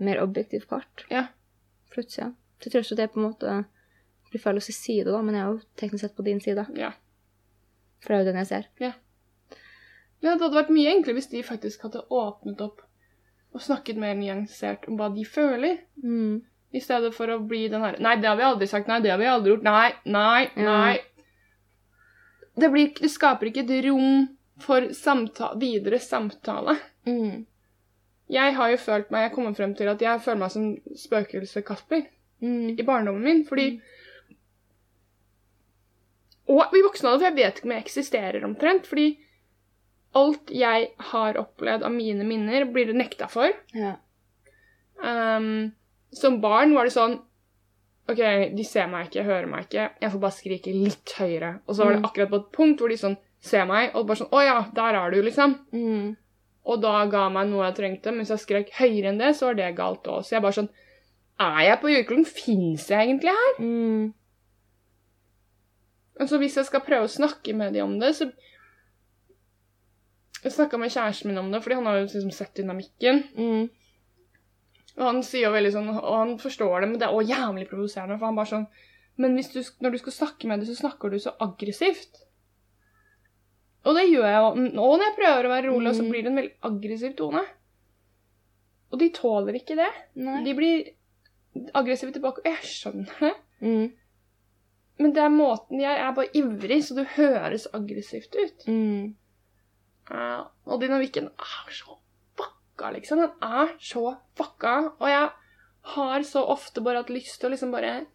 mer 0.00 0.22
objektiv 0.22 0.66
part. 0.66 1.04
Ja. 1.10 1.26
Plutselig. 1.92 2.24
Ja. 2.24 2.30
Til 2.60 2.72
tross 2.72 2.88
for 2.88 2.94
at 2.94 2.98
jeg 3.04 3.12
på 3.12 3.20
en 3.20 3.28
måte 3.30 3.64
blir 4.30 4.40
feil 4.40 4.56
å 4.56 4.62
si 4.62 4.72
side, 4.72 5.04
da, 5.12 5.20
men 5.22 5.34
jeg 5.34 5.42
er 5.44 5.52
jo 5.52 5.60
teknisk 5.76 6.00
sett 6.00 6.16
på 6.16 6.24
din 6.24 6.40
side. 6.40 6.66
Ja. 6.74 6.92
For 8.00 8.08
det 8.08 8.16
er 8.16 8.24
jo 8.24 8.30
den 8.32 8.40
jeg 8.40 8.46
ser. 8.46 8.66
Ja, 8.80 8.92
det 10.22 10.40
hadde 10.40 10.56
vært 10.56 10.70
mye 10.72 10.88
enklere 10.96 11.18
hvis 11.18 11.28
de 11.30 11.42
faktisk 11.42 11.82
hadde 11.82 12.06
åpnet 12.10 12.60
opp 12.64 12.80
og 13.54 13.60
snakket 13.60 13.96
mer 14.00 14.14
nyansert 14.18 14.88
om 14.88 14.96
hva 14.96 15.10
de 15.14 15.24
føler, 15.24 15.78
Mm. 16.02 16.42
I 16.74 16.82
stedet 16.82 17.12
for 17.14 17.30
å 17.30 17.38
bli 17.46 17.68
den 17.70 17.84
her 17.86 17.96
Nei, 18.02 18.16
det 18.18 18.28
har 18.28 18.38
vi 18.38 18.46
aldri 18.46 18.66
sagt. 18.70 18.88
Nei, 18.90 19.00
det 19.04 19.12
har 19.12 19.20
vi 19.20 19.30
aldri 19.30 19.52
gjort. 19.54 19.66
Nei, 19.66 19.92
nei, 20.04 20.48
nei. 20.56 20.64
nei. 20.66 20.96
Det, 22.54 22.70
blir, 22.70 22.90
det 22.98 23.10
skaper 23.10 23.50
ikke 23.50 23.64
et 23.66 23.76
rom 23.86 24.24
for 24.62 24.88
samta 24.94 25.52
videre 25.58 25.98
samtale. 26.02 26.76
Mm. 27.06 27.44
Jeg 28.32 28.54
har 28.56 28.70
jo 28.72 28.76
følt 28.80 29.10
meg 29.12 29.26
Jeg 29.26 29.32
kommer 29.34 29.56
frem 29.56 29.74
til 29.76 29.90
at 29.90 30.00
jeg 30.00 30.22
føler 30.24 30.40
meg 30.46 30.52
som 30.54 30.68
spøkelse-Kasper 31.06 32.06
Mm. 32.44 32.74
i 32.78 32.82
barndommen 32.82 33.22
min, 33.22 33.44
fordi 33.46 33.80
Og 36.50 36.74
i 36.76 36.82
voksen 36.84 37.06
alder, 37.08 37.22
for 37.22 37.28
jeg 37.30 37.36
vet 37.38 37.58
ikke 37.58 37.68
om 37.68 37.72
jeg 37.72 37.84
eksisterer 37.86 38.44
omtrent, 38.44 38.88
fordi 38.90 39.06
alt 40.20 40.50
jeg 40.52 40.90
har 41.10 41.38
opplevd 41.40 41.86
av 41.86 41.94
mine 41.94 42.26
minner, 42.28 42.66
blir 42.68 42.90
det 42.90 42.98
nekta 42.98 43.30
for. 43.32 43.48
Ja. 43.72 43.94
Ehm, 45.00 45.72
som 46.14 46.40
barn 46.42 46.74
var 46.74 46.84
det 46.88 46.94
sånn 46.94 47.20
OK, 48.08 48.18
de 48.56 48.64
ser 48.68 48.86
meg 48.92 49.06
ikke, 49.08 49.22
hører 49.24 49.46
meg 49.48 49.64
ikke. 49.64 49.86
Jeg 50.02 50.10
får 50.12 50.20
bare 50.20 50.36
skrike 50.36 50.72
litt 50.76 51.12
høyere. 51.16 51.54
Og 51.66 51.74
så 51.74 51.84
var 51.86 51.94
det 51.94 52.00
Mm. 52.02 52.04
akkurat 52.10 52.30
på 52.30 52.36
et 52.42 52.50
punkt 52.52 52.80
hvor 52.82 52.88
de 52.92 52.96
sånn 53.00 53.16
ser 53.40 53.64
meg, 53.66 53.94
og 53.96 54.06
bare 54.06 54.16
sånn 54.20 54.28
Å 54.32 54.42
ja, 54.44 54.58
der 54.74 54.94
er 54.94 55.10
du, 55.10 55.22
liksom. 55.22 55.54
Mm. 55.72 56.16
Og 56.66 56.80
da 56.82 57.06
ga 57.06 57.28
meg 57.30 57.48
noe 57.48 57.64
jeg 57.64 57.74
trengte. 57.78 58.12
Men 58.12 58.20
hvis 58.24 58.28
jeg 58.34 58.38
skrek 58.44 58.70
høyere 58.76 59.08
enn 59.08 59.18
det, 59.18 59.32
så 59.36 59.46
var 59.46 59.54
det 59.54 59.74
galt 59.76 60.04
òg. 60.04 60.20
Så 60.24 60.30
jeg 60.36 60.42
bare 60.42 60.52
sånn 60.52 60.68
Er 61.40 61.62
jeg 61.64 61.80
på 61.80 61.88
jordkloden? 61.90 62.26
Fins 62.26 62.88
jeg 62.88 63.08
egentlig 63.08 63.32
her? 63.32 63.54
Mm. 63.64 64.12
Så 66.28 66.38
hvis 66.38 66.54
jeg 66.56 66.66
skal 66.68 66.80
prøve 66.86 67.08
å 67.08 67.10
snakke 67.10 67.54
med 67.56 67.72
dem 67.74 67.86
om 67.88 67.98
det, 67.98 68.12
så 68.14 68.28
Jeg 70.44 70.52
snakka 70.52 70.76
med 70.78 70.90
kjæresten 70.92 71.26
min 71.30 71.38
om 71.40 71.50
det, 71.50 71.62
fordi 71.64 71.74
han 71.78 71.86
har 71.86 71.96
jo 71.96 72.04
liksom 72.04 72.30
sett 72.36 72.54
dynamikken. 72.54 73.22
Mm. 73.34 73.70
Og 74.98 75.02
han 75.08 75.22
sier 75.26 75.48
jo 75.48 75.54
veldig 75.54 75.72
sånn, 75.74 75.88
og 75.96 76.12
han 76.18 76.36
forstår 76.38 76.80
det, 76.84 76.88
men 76.90 76.98
det 77.00 77.06
er 77.08 77.14
også 77.16 77.32
jævlig 77.34 77.64
provoserende. 77.70 78.18
For 78.20 78.26
han 78.30 78.36
bare 78.38 78.52
sånn 78.52 78.66
Men 79.16 79.36
du, 79.36 79.60
når 79.80 79.92
du 79.94 79.98
skal 79.98 80.12
snakke 80.12 80.48
med 80.50 80.58
dem, 80.58 80.66
så 80.66 80.74
snakker 80.74 81.10
du 81.10 81.18
så 81.22 81.30
aggressivt. 81.38 82.16
Og 83.86 83.94
det 83.94 84.08
gjør 84.08 84.24
jeg 84.26 84.38
jo. 84.40 84.48
Nå 84.74 84.86
når 84.96 85.04
jeg 85.04 85.16
prøver 85.20 85.46
å 85.46 85.52
være 85.52 85.68
rolig, 85.70 85.92
så 85.94 86.02
Mm. 86.02 86.10
blir 86.10 86.22
det 86.22 86.30
en 86.32 86.36
veldig 86.40 86.54
aggressiv 86.62 87.16
tone. 87.16 87.42
Og 88.92 88.98
de 88.98 89.08
tåler 89.10 89.54
ikke 89.54 89.76
det. 89.76 89.90
Nei. 90.16 90.42
De 90.44 90.54
blir 90.54 90.90
aggressive 91.74 92.10
tilbake. 92.12 92.42
Og 92.42 92.50
jeg 92.50 92.62
skjønner 92.62 93.20
det. 93.20 93.34
Mm. 93.62 93.92
Men 94.98 95.12
det 95.12 95.22
er 95.22 95.28
måten 95.30 95.80
Jeg 95.80 95.98
er 95.98 96.12
bare 96.12 96.34
ivrig, 96.34 96.82
så 96.84 96.94
det 96.94 97.06
høres 97.14 97.66
aggressivt 97.72 98.34
ut. 98.34 98.66
Mm. 98.66 99.14
Ja, 100.10 100.44
og 100.66 100.80
dynamikken 100.80 101.26
er 101.38 101.70
så 101.70 101.98
fucka, 102.74 102.90
liksom. 102.90 103.18
Den 103.18 103.30
er 103.42 103.74
så 103.80 104.16
fucka. 104.36 104.94
Og 105.00 105.08
jeg 105.08 105.30
har 105.82 106.22
så 106.22 106.44
ofte 106.44 106.80
bare 106.80 107.02
hatt 107.02 107.10
lyst 107.10 107.40
til 107.40 107.48
å 107.48 107.54
liksom 107.54 107.72
bare 107.72 108.06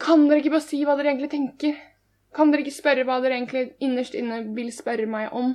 Kan 0.00 0.28
dere 0.28 0.40
ikke 0.40 0.50
bare 0.52 0.60
si 0.60 0.84
hva 0.84 0.96
dere 0.96 1.14
egentlig 1.14 1.30
tenker? 1.30 1.76
Kan 2.34 2.50
dere 2.50 2.62
ikke 2.62 2.76
spørre 2.76 3.04
hva 3.04 3.20
dere 3.22 3.38
egentlig 3.38 3.76
innerst 3.80 4.14
inne 4.14 4.42
vil 4.54 4.72
spørre 4.72 5.06
meg 5.06 5.32
om? 5.32 5.54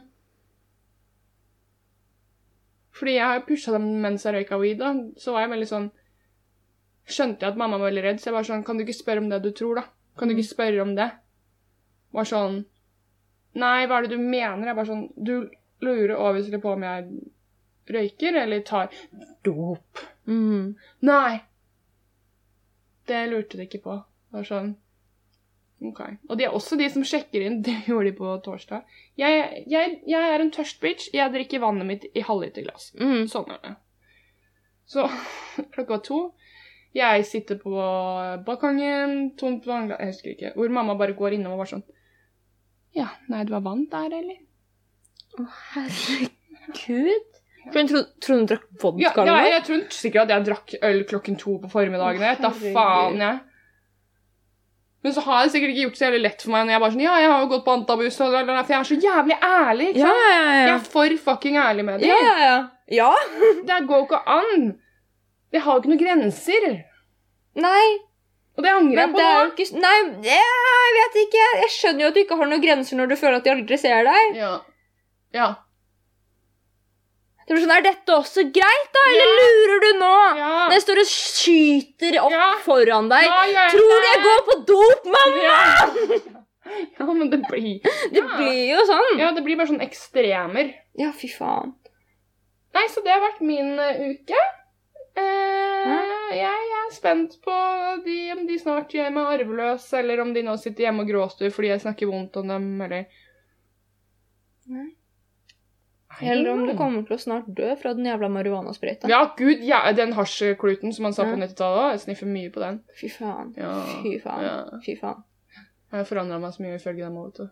Fordi 2.91 3.17
jeg 3.17 3.25
har 3.25 3.45
pusha 3.45 3.71
dem 3.71 4.01
mens 4.01 4.25
jeg 4.25 4.33
røyka 4.33 4.57
weed, 4.57 4.79
da. 4.79 4.93
Så 5.17 5.33
var 5.33 5.45
jeg 5.45 5.53
veldig 5.53 5.69
sånn 5.69 5.91
Skjønte 7.11 7.43
jeg 7.43 7.53
at 7.53 7.57
mamma 7.57 7.79
var 7.81 7.89
veldig 7.89 8.03
redd, 8.05 8.19
så 8.21 8.29
jeg 8.29 8.35
var 8.35 8.45
sånn 8.47 8.63
Kan 8.65 8.77
du 8.77 8.85
ikke 8.85 8.97
spørre 8.97 9.21
om 9.21 9.29
det 9.29 9.41
du 9.43 9.51
tror, 9.51 9.81
da? 9.81 9.85
Kan 10.17 10.29
du 10.29 10.35
ikke 10.35 10.53
spørre 10.53 10.81
om 10.81 10.95
det? 10.97 11.09
Var 12.13 12.29
sånn 12.29 12.61
Nei, 13.61 13.85
hva 13.85 13.97
er 13.99 14.07
det 14.07 14.15
du 14.15 14.21
mener? 14.21 14.69
Jeg 14.69 14.77
bare 14.77 14.89
sånn 14.89 15.07
Du 15.17 15.49
lurer 15.81 16.15
obviously 16.15 16.59
på 16.61 16.75
om 16.75 16.83
jeg 16.85 17.07
røyker 17.91 18.37
eller 18.43 18.61
tar 18.67 18.93
dop. 19.45 20.03
Mm. 20.27 20.75
Nei! 21.07 21.41
Det 23.07 23.25
lurte 23.31 23.57
de 23.57 23.67
ikke 23.67 23.83
på. 23.83 23.97
Det 24.29 24.39
var 24.39 24.47
sånn 24.47 24.73
OK. 25.81 26.01
Og 26.29 26.37
de 26.37 26.45
er 26.45 26.55
også 26.55 26.77
de 26.77 26.87
som 26.93 27.05
sjekker 27.05 27.43
inn. 27.45 27.61
Det 27.65 27.79
gjorde 27.87 28.11
de 28.11 28.17
på 28.17 28.35
torsdag. 28.45 28.85
Jeg, 29.19 29.63
jeg, 29.71 29.95
jeg 30.07 30.33
er 30.33 30.43
en 30.43 30.53
tørst 30.53 30.81
bitch. 30.83 31.09
Jeg 31.15 31.33
drikker 31.33 31.63
vannet 31.63 31.89
mitt 31.89 32.05
i 32.13 32.25
halvliterglass. 32.25 32.91
Mm. 33.01 33.25
Sånn 33.31 33.49
er 33.55 33.63
det. 33.65 33.73
Så 34.91 35.07
klokka 35.73 35.97
var 35.97 36.05
to. 36.05 36.21
Jeg 36.91 37.23
sitter 37.23 37.55
på 37.55 37.71
balkongen, 38.45 39.29
tomt 39.39 39.63
vannglass 39.63 40.01
Jeg 40.01 40.11
husker 40.11 40.31
ikke. 40.33 40.53
Hvor 40.57 40.73
mamma 40.75 40.97
bare 40.99 41.15
går 41.15 41.37
innom 41.37 41.55
og 41.55 41.63
var 41.63 41.69
sånn 41.71 41.85
Ja, 42.97 43.07
nei, 43.31 43.45
det 43.47 43.53
var 43.53 43.63
vann 43.63 43.85
der, 43.91 44.11
eller? 44.17 44.41
Å, 45.39 45.45
herregud. 45.75 47.29
For 47.71 47.77
hun 47.77 47.87
trodde 47.91 48.33
hun 48.33 48.47
drakk 48.49 48.65
vodka? 48.81 49.23
Ja, 49.27 49.37
ja, 49.37 49.53
jeg 49.55 49.63
tror 49.67 49.81
sikkert 49.93 50.25
at 50.25 50.33
jeg 50.33 50.45
drakk 50.49 50.73
øl 50.81 51.01
klokken 51.09 51.37
to 51.39 51.57
på 51.61 51.69
formiddagen. 51.71 52.25
Da 52.41 52.49
faen, 52.57 53.21
jeg. 53.21 53.39
Men 55.01 55.15
så 55.15 55.23
har 55.25 55.45
det 55.45 55.53
sikkert 55.55 55.71
ikke 55.73 55.85
gjort 55.87 55.95
det 55.95 55.99
så 56.01 56.05
jævlig 56.07 56.21
lett 56.21 56.43
for 56.45 56.53
meg 56.53 56.67
når 56.67 56.75
jeg 56.75 56.81
bare 56.83 56.93
sånn 56.93 57.01
Ja, 57.01 57.13
jeg 57.17 57.29
har 57.31 57.39
jo 57.41 57.47
gått 57.49 57.63
på 57.65 57.73
antabus, 57.73 58.17
for 58.19 58.35
jeg 58.35 58.75
er 58.77 58.85
så 58.85 58.97
jævlig 59.01 59.37
ærlig. 59.47 59.87
ikke 59.95 60.03
sant? 60.03 60.21
ja, 60.21 60.35
ja. 60.37 60.59
Jeg 60.59 60.75
er 60.75 60.83
for 60.93 61.15
fucking 61.25 61.57
ærlig 61.57 61.85
med 61.87 62.03
dem. 62.03 62.11
Ja, 62.11 62.19
ja, 62.45 62.55
ja. 62.99 63.09
Det 63.71 63.79
går 63.89 64.05
ikke 64.05 64.21
an. 64.35 64.67
Jeg 65.51 65.63
har 65.65 65.73
jo 65.73 65.81
ikke 65.81 65.91
noen 65.93 66.03
grenser. 66.03 66.67
Nei, 67.61 67.87
Og 68.55 68.63
det 68.63 68.71
angrer 68.71 69.01
jeg 69.01 69.11
på 69.15 69.23
nå. 69.23 69.31
ikke 69.51 69.81
Nei, 69.81 69.95
jeg 70.27 70.93
vet 70.99 71.17
ikke. 71.25 71.47
Jeg 71.63 71.71
skjønner 71.77 72.05
jo 72.05 72.11
at 72.11 72.19
du 72.19 72.21
ikke 72.21 72.37
har 72.39 72.51
noen 72.51 72.63
grenser 72.63 72.99
når 72.99 73.09
du 73.11 73.15
føler 73.19 73.39
at 73.41 73.47
de 73.47 73.53
aldri 73.55 73.79
ser 73.81 74.05
deg. 74.07 74.37
Ja. 74.37 74.53
Ja. 75.35 75.49
Det 77.47 77.55
blir 77.55 77.63
sånn, 77.65 77.73
Er 77.75 77.83
dette 77.83 78.13
også 78.15 78.43
greit, 78.53 78.91
da? 78.95 79.01
Eller 79.11 79.31
lurer 79.37 79.81
du 79.83 79.89
nå? 79.99 80.11
Ja. 80.39 80.51
Når 80.69 80.75
jeg 80.77 80.83
står 80.85 81.01
og 81.01 81.09
skyter 81.09 82.17
opp 82.21 82.35
Ja. 82.35 82.45
foran 82.63 83.09
deg. 83.11 83.25
Ja, 83.27 83.65
Tror 83.73 83.91
du 83.91 84.07
jeg 84.07 84.21
går 84.27 84.45
på 84.47 84.55
dop, 84.69 85.09
mamma?! 85.15 85.41
Ja. 85.41 86.37
ja, 86.99 87.07
men 87.09 87.29
det 87.33 87.41
blir 87.49 87.81
Det 88.13 88.23
blir 88.23 88.61
jo 88.71 88.85
sånn. 88.87 89.19
Ja, 89.19 89.33
det 89.35 89.43
blir 89.43 89.59
bare 89.59 89.71
sånn 89.73 89.83
ekstremer. 89.83 90.71
Ja, 91.01 91.11
fy 91.11 91.27
faen. 91.33 91.75
Nei, 92.71 92.85
så 92.87 93.03
det 93.03 93.11
har 93.11 93.19
vært 93.25 93.41
min 93.43 93.73
uh, 93.75 93.99
uke. 94.13 94.45
Eh, 95.19 96.35
jeg 96.37 96.69
er 96.77 96.93
spent 96.95 97.35
på 97.43 97.55
de, 98.05 98.17
om 98.31 98.45
de 98.47 98.55
snart 98.61 98.93
gjør 98.95 99.11
meg 99.11 99.33
arveløs, 99.41 99.89
eller 99.99 100.21
om 100.23 100.31
de 100.31 100.45
nå 100.47 100.55
sitter 100.61 100.87
hjemme 100.87 101.03
og 101.03 101.11
gråter 101.11 101.51
fordi 101.51 101.73
jeg 101.73 101.83
snakker 101.83 102.07
vondt 102.07 102.39
om 102.39 102.47
dem, 102.53 102.69
eller 102.85 103.09
Nei. 104.71 104.87
Eller 106.21 106.51
om 106.53 106.65
du 106.67 106.73
kommer 106.77 107.05
til 107.07 107.15
å 107.17 107.19
snart 107.21 107.47
dø 107.57 107.71
fra 107.81 107.93
den 107.97 108.05
jævla 108.05 108.29
marihuanasprøyta. 108.29 109.09
Ja, 109.09 109.21
gud, 109.37 109.63
ja, 109.65 109.81
den 109.97 110.13
hasjkluten 110.17 110.93
som 110.93 111.03
man 111.07 111.13
sa 111.17 111.23
på 111.25 111.33
Ja. 111.37 111.41
90-tallet 111.45 111.81
òg. 111.81 111.91
Jeg 111.95 112.03
sniffer 112.05 112.27
mye 112.31 112.51
på 112.53 112.59
den. 112.63 112.81
Fy 112.99 113.09
faen. 113.09 113.53
Ja. 113.57 113.73
Fy 114.03 114.17
faen. 114.23 114.43
Ja. 114.45 114.81
Fy 114.85 114.95
faen. 114.99 115.23
Jeg 115.91 115.97
har 115.99 116.05
forandra 116.07 116.39
meg 116.39 116.53
så 116.55 116.63
mye 116.63 116.77
ifølge 116.77 117.03
dem 117.07 117.17
òg, 117.19 117.31
vet 117.31 117.41
du. 117.41 117.49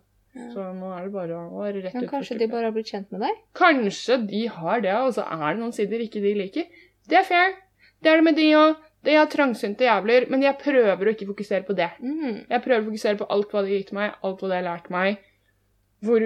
Så 0.54 0.64
nå 0.78 0.92
er 0.96 1.08
det 1.08 1.14
bare 1.14 1.36
å 1.36 1.58
være 1.64 1.82
rett 1.84 1.96
Men 1.98 2.08
kanskje 2.08 2.38
de 2.38 2.48
bare 2.48 2.70
har 2.70 2.72
blitt 2.76 2.92
kjent 2.92 3.10
med 3.12 3.24
deg? 3.26 3.40
Kanskje 3.58 4.20
de 4.30 4.44
har 4.48 4.82
det, 4.86 4.94
og 4.94 5.14
så 5.18 5.26
er 5.26 5.56
det 5.56 5.60
noen 5.64 5.74
sider 5.76 6.00
ikke 6.06 6.22
de 6.22 6.36
liker. 6.38 6.70
Det 7.10 7.18
er 7.18 7.26
fair. 7.28 7.56
Det 8.00 8.12
er 8.12 8.22
det 8.22 8.28
med 8.30 8.38
de 8.38 8.46
òg. 8.56 8.76
De 9.04 9.16
er 9.16 9.26
trangsynte 9.32 9.88
jævler, 9.88 10.28
men 10.30 10.44
jeg 10.44 10.58
prøver 10.60 11.08
å 11.08 11.14
ikke 11.16 11.28
fokusere 11.32 11.64
på 11.68 11.76
det. 11.76 11.90
Mm. 12.04 12.46
Jeg 12.52 12.62
prøver 12.66 12.82
å 12.84 12.88
fokusere 12.92 13.18
på 13.22 13.28
alt 13.32 13.52
hva 13.52 13.64
de 13.64 13.72
har 13.74 13.80
gitt 13.82 13.92
meg, 13.96 14.16
alt 14.28 14.42
hva 14.44 14.50
de 14.52 14.58
har 14.60 14.66
lært 14.68 14.90
meg. 14.92 15.22
Hvor 16.04 16.26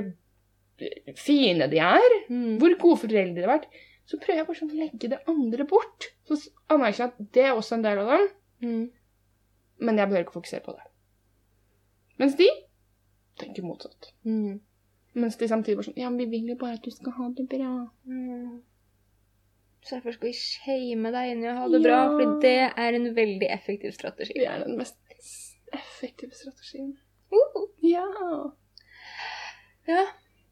fine 1.20 1.68
de 1.72 1.80
er. 1.84 2.16
Mm. 2.30 2.58
Hvor 2.62 2.76
gode 2.82 3.02
foreldre 3.06 3.36
de 3.36 3.46
har 3.46 3.54
vært. 3.58 3.68
Så 4.06 4.18
prøver 4.20 4.42
jeg 4.42 4.48
bare 4.50 4.60
sånn 4.60 4.74
å 4.74 4.80
legge 4.82 5.10
det 5.14 5.22
andre 5.32 5.66
bort. 5.70 6.10
Så 6.28 6.36
anerkjenner 6.74 7.14
jeg 7.14 7.14
at 7.14 7.32
det 7.38 7.46
er 7.48 7.54
også 7.56 7.78
en 7.78 7.86
del 7.86 8.02
av 8.04 8.10
dem, 8.14 8.28
Mm. 8.64 8.84
men 9.80 9.98
jeg 9.98 10.08
behøver 10.08 10.24
ikke 10.26 10.38
fokusere 10.40 10.64
på 10.64 10.72
det. 10.76 10.84
Mens 12.20 12.36
de 12.40 12.48
tenker 13.40 13.64
motsatt. 13.66 14.12
Mm. 14.24 14.60
Mens 15.16 15.36
de 15.38 15.48
samtidig 15.48 15.78
bare 15.78 15.88
sånn 15.90 15.98
Ja, 16.00 16.10
men 16.10 16.18
vi 16.20 16.26
vil 16.38 16.48
jo 16.50 16.56
bare 16.56 16.74
at 16.78 16.84
du 16.86 16.92
skal 16.92 17.12
ha 17.18 17.30
det 17.38 17.48
bra. 17.50 17.72
Mm. 18.08 18.62
Så 19.84 19.96
derfor 19.98 20.14
skal 20.16 20.30
vi 20.30 20.34
shame 20.40 21.12
deg 21.12 21.32
inn 21.34 21.44
i 21.44 21.50
å 21.52 21.56
ha 21.58 21.68
det 21.68 21.82
bra, 21.84 21.98
for 22.16 22.40
det 22.40 22.54
er 22.78 22.94
en 22.96 23.10
veldig 23.16 23.50
effektiv 23.52 23.92
strategi. 23.92 24.34
Det 24.40 24.48
er 24.48 24.64
den 24.64 24.78
mest 24.78 24.96
effektive 25.74 26.32
strategien. 26.32 26.94
Uh. 27.34 27.66
Ja. 27.84 28.06
Ja. 29.88 30.06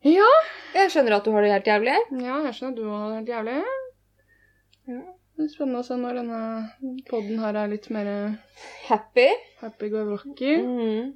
Ja. 0.07 0.29
Jeg 0.73 0.91
skjønner 0.93 1.17
at 1.19 1.25
du 1.27 1.33
har 1.35 1.45
det 1.45 1.51
helt 1.53 1.67
jævlig. 1.69 1.95
Ja, 2.23 2.37
jeg 2.47 2.53
skjønner 2.57 2.71
at 2.73 2.77
du 2.79 2.85
har 2.89 3.09
det 3.09 3.17
helt 3.19 3.33
jævlig. 3.35 3.57
Ja. 4.89 5.01
Det 5.37 5.47
er 5.47 5.51
spennende 5.53 5.81
å 5.81 5.85
se 5.87 5.95
når 5.97 6.17
denne 6.19 6.39
podden 7.09 7.39
her 7.41 7.57
er 7.57 7.69
litt 7.71 7.87
mer 7.93 8.07
Happy. 8.87 9.27
happy-go-lucky. 9.61 10.51
Mm. 10.61 11.11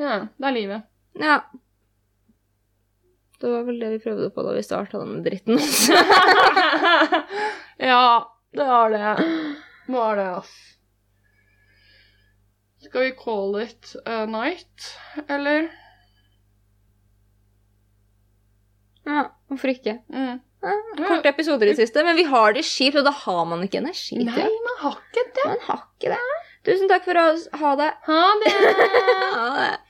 Ja, 0.00 0.16
det 0.36 0.48
er 0.48 0.56
livet. 0.56 0.88
Ja. 1.20 1.36
Det 3.40 3.48
var 3.48 3.64
vel 3.68 3.78
det 3.80 3.92
vi 3.94 4.00
prøvde 4.04 4.28
på 4.34 4.44
da 4.44 4.52
vi 4.56 4.64
starta 4.66 5.00
den 5.00 5.22
dritten. 5.24 5.56
ja, 7.90 8.02
det 8.52 8.66
var 8.68 8.92
det. 8.92 9.14
Det 9.86 9.94
var 9.96 10.20
det, 10.20 10.26
ass. 10.42 10.52
Skal 12.84 13.06
vi 13.06 13.14
call 13.16 13.56
it 13.62 13.94
a 14.04 14.26
night, 14.28 14.90
eller? 15.28 15.70
Ja, 19.06 19.24
hvorfor 19.48 19.72
ikke? 19.72 19.98
Mm. 20.12 20.40
Ja, 20.60 20.72
korte 21.08 21.30
episoder 21.32 21.66
i 21.66 21.72
det 21.72 21.78
siste, 21.80 22.02
men 22.04 22.18
vi 22.18 22.26
har 22.28 22.52
det 22.52 22.66
kjipt, 22.68 22.98
og 23.00 23.06
da 23.06 23.12
har 23.16 23.44
man 23.48 23.62
ikke 23.64 23.80
energi 23.80 24.18
Nei, 24.20 24.44
man 24.66 24.76
har 24.82 24.98
ikke 24.98 25.24
det. 25.38 25.46
Man 25.46 25.62
har 25.68 25.86
ikke 25.86 26.12
det. 26.12 26.18
Tusen 26.68 26.90
takk 26.90 27.06
for 27.08 27.16
oss. 27.16 27.46
Ha 27.56 27.70
det. 27.80 27.90
Ha 28.04 28.22
det! 28.42 28.52
Ha 29.30 29.46
det. 29.56 29.70